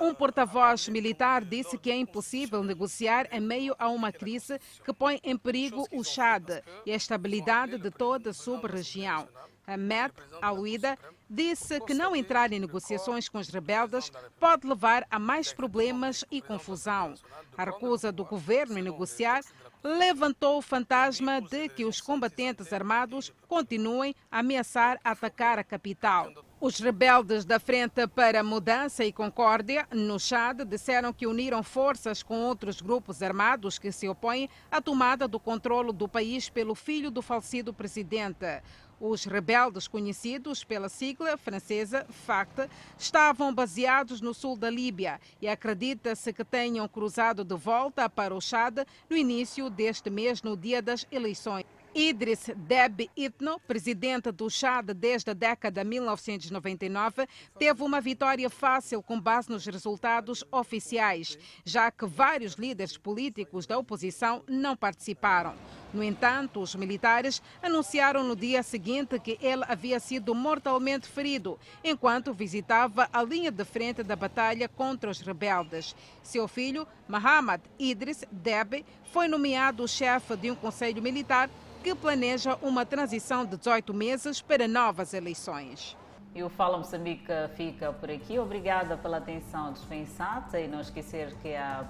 Um 0.02 0.16
porta-voz 0.16 0.90
militar 0.90 1.46
disse 1.46 1.78
que 1.78 1.92
é 1.92 1.96
impossível 1.96 2.64
negociar 2.64 3.28
em 3.32 3.40
meio 3.40 3.76
a 3.78 3.88
uma 3.88 4.12
crise 4.12 4.60
que 4.84 4.92
põe 4.92 5.20
em 5.24 5.38
perigo 5.38 5.88
o 5.92 6.04
Chad 6.04 6.64
e 6.88 6.92
a 6.92 6.96
estabilidade 6.96 7.78
de 7.78 7.92
toda 7.92 8.32
a 8.32 8.34
sub-região. 8.34 9.28
Ahmed 9.68 10.12
Alouida 10.42 10.98
disse 11.30 11.80
que 11.82 11.94
não 11.94 12.16
entrar 12.16 12.52
em 12.52 12.60
negociações 12.60 13.30
com 13.30 13.38
os 13.38 13.50
rebeldes 13.50 14.12
pode 14.40 14.68
levar 14.68 15.06
a 15.12 15.20
mais 15.20 15.54
problemas 15.54 16.26
e 16.32 16.42
confusão. 16.42 17.14
A 17.56 17.64
recusa 17.64 18.12
do 18.12 18.26
governo 18.26 18.80
em 18.80 18.82
negociar 18.82 19.42
levantou 19.84 20.58
o 20.58 20.62
fantasma 20.62 21.42
de 21.42 21.68
que 21.68 21.84
os 21.84 22.00
combatentes 22.00 22.72
armados 22.72 23.34
continuem 23.48 24.16
a 24.32 24.40
ameaçar 24.40 25.00
atacar 25.04 25.60
a 25.60 25.64
capital. 25.64 26.32
Os 26.62 26.80
rebeldes 26.80 27.44
da 27.44 27.60
Frente 27.60 28.08
para 28.08 28.42
Mudança 28.42 29.04
e 29.04 29.12
Concórdia, 29.12 29.86
no 29.92 30.18
Chad, 30.18 30.62
disseram 30.62 31.12
que 31.12 31.28
uniram 31.28 31.62
forças 31.62 32.24
com 32.24 32.40
outros 32.42 32.80
grupos 32.80 33.22
armados 33.22 33.78
que 33.78 33.92
se 33.92 34.08
opõem 34.08 34.50
à 34.72 34.82
tomada 34.82 35.28
do 35.28 35.42
controle 35.42 35.92
do 35.92 36.08
país 36.08 36.48
pelo 36.48 36.74
filho 36.74 37.12
do 37.12 37.22
falecido 37.22 37.74
presidente. 37.74 38.62
Os 39.06 39.26
rebeldes, 39.26 39.86
conhecidos 39.86 40.64
pela 40.64 40.88
sigla 40.88 41.36
francesa 41.36 42.06
FACT, 42.10 42.70
estavam 42.98 43.54
baseados 43.54 44.22
no 44.22 44.34
sul 44.34 44.56
da 44.56 44.70
Líbia 44.70 45.20
e 45.42 45.48
acredita-se 45.50 46.32
que 46.32 46.46
tenham 46.46 46.88
cruzado 46.88 47.44
de 47.44 47.54
volta 47.54 48.10
para 48.10 48.34
o 48.34 48.40
Chad 48.40 48.78
no 49.10 49.18
início 49.18 49.70
deste 49.70 50.10
mês, 50.10 50.42
no 50.42 50.56
dia 50.56 50.82
das 50.82 51.06
eleições. 51.12 51.66
Idris 51.96 52.50
Deby 52.56 53.10
Itno, 53.16 53.60
presidente 53.68 54.32
do 54.32 54.50
Chad 54.50 54.92
desde 54.96 55.30
a 55.30 55.34
década 55.34 55.84
de 55.84 55.90
1999, 55.90 57.28
teve 57.60 57.84
uma 57.84 58.02
vitória 58.02 58.50
fácil 58.50 59.04
com 59.04 59.20
base 59.20 59.50
nos 59.52 59.66
resultados 59.66 60.44
oficiais, 60.52 61.38
já 61.64 61.92
que 61.92 62.08
vários 62.08 62.54
líderes 62.54 62.98
políticos 62.98 63.68
da 63.68 63.78
oposição 63.78 64.44
não 64.48 64.76
participaram. 64.76 65.54
No 65.94 66.04
entanto, 66.04 66.60
os 66.60 66.74
militares 66.74 67.44
anunciaram 67.62 68.24
no 68.24 68.36
dia 68.36 68.64
seguinte 68.64 69.20
que 69.20 69.38
ele 69.40 69.64
havia 69.68 70.00
sido 70.00 70.34
mortalmente 70.34 71.08
ferido 71.08 71.60
enquanto 71.84 72.34
visitava 72.34 73.08
a 73.14 73.22
linha 73.22 73.52
de 73.52 73.64
frente 73.64 74.02
da 74.02 74.16
batalha 74.16 74.68
contra 74.68 75.12
os 75.12 75.22
rebeldes. 75.22 75.96
Seu 76.24 76.48
filho, 76.48 76.88
Mohamed 77.08 77.62
Idris 77.78 78.26
Deby, 78.32 78.84
foi 79.12 79.28
nomeado 79.28 79.88
chefe 79.88 80.36
de 80.36 80.50
um 80.50 80.56
conselho 80.56 81.00
militar 81.00 81.48
que 81.84 81.94
planeja 81.94 82.58
uma 82.62 82.86
transição 82.86 83.44
de 83.44 83.58
18 83.58 83.94
meses 83.94 84.42
para 84.42 84.70
novas 84.70 85.14
eleições. 85.14 85.98
E 86.34 86.42
o 86.42 86.50
Fala 86.50 86.80
Moçambique 86.80 87.32
fica 87.56 87.94
por 87.94 88.10
aqui. 88.10 88.40
Obrigada 88.40 88.98
pela 88.98 89.18
atenção 89.18 89.72
dispensada 89.72 90.60
e 90.60 90.68
não 90.68 90.80
esquecer 90.80 91.36
que 91.44 91.54
a, 91.54 91.86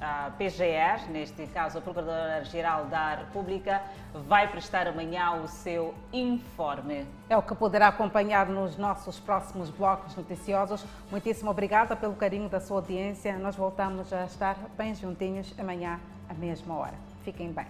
a 0.00 0.30
PGR, 0.32 1.10
neste 1.10 1.46
caso 1.46 1.78
a 1.78 1.80
Procuradora-Geral 1.80 2.86
da 2.86 3.14
República, 3.14 3.80
vai 4.12 4.50
prestar 4.50 4.86
amanhã 4.86 5.40
o 5.42 5.48
seu 5.48 5.94
informe. 6.12 7.06
É 7.30 7.36
o 7.38 7.42
que 7.42 7.54
poderá 7.54 7.88
acompanhar 7.88 8.46
nos 8.48 8.76
nossos 8.76 9.18
próximos 9.18 9.70
blocos 9.70 10.14
noticiosos. 10.14 10.84
Muitíssimo 11.10 11.50
obrigada 11.50 11.96
pelo 11.96 12.16
carinho 12.16 12.50
da 12.50 12.60
sua 12.60 12.78
audiência. 12.78 13.38
Nós 13.38 13.56
voltamos 13.56 14.12
a 14.12 14.24
estar 14.24 14.58
bem 14.76 14.94
juntinhos 14.94 15.54
amanhã, 15.56 15.98
à 16.28 16.34
mesma 16.34 16.74
hora. 16.76 16.94
Fiquem 17.24 17.50
bem. 17.50 17.66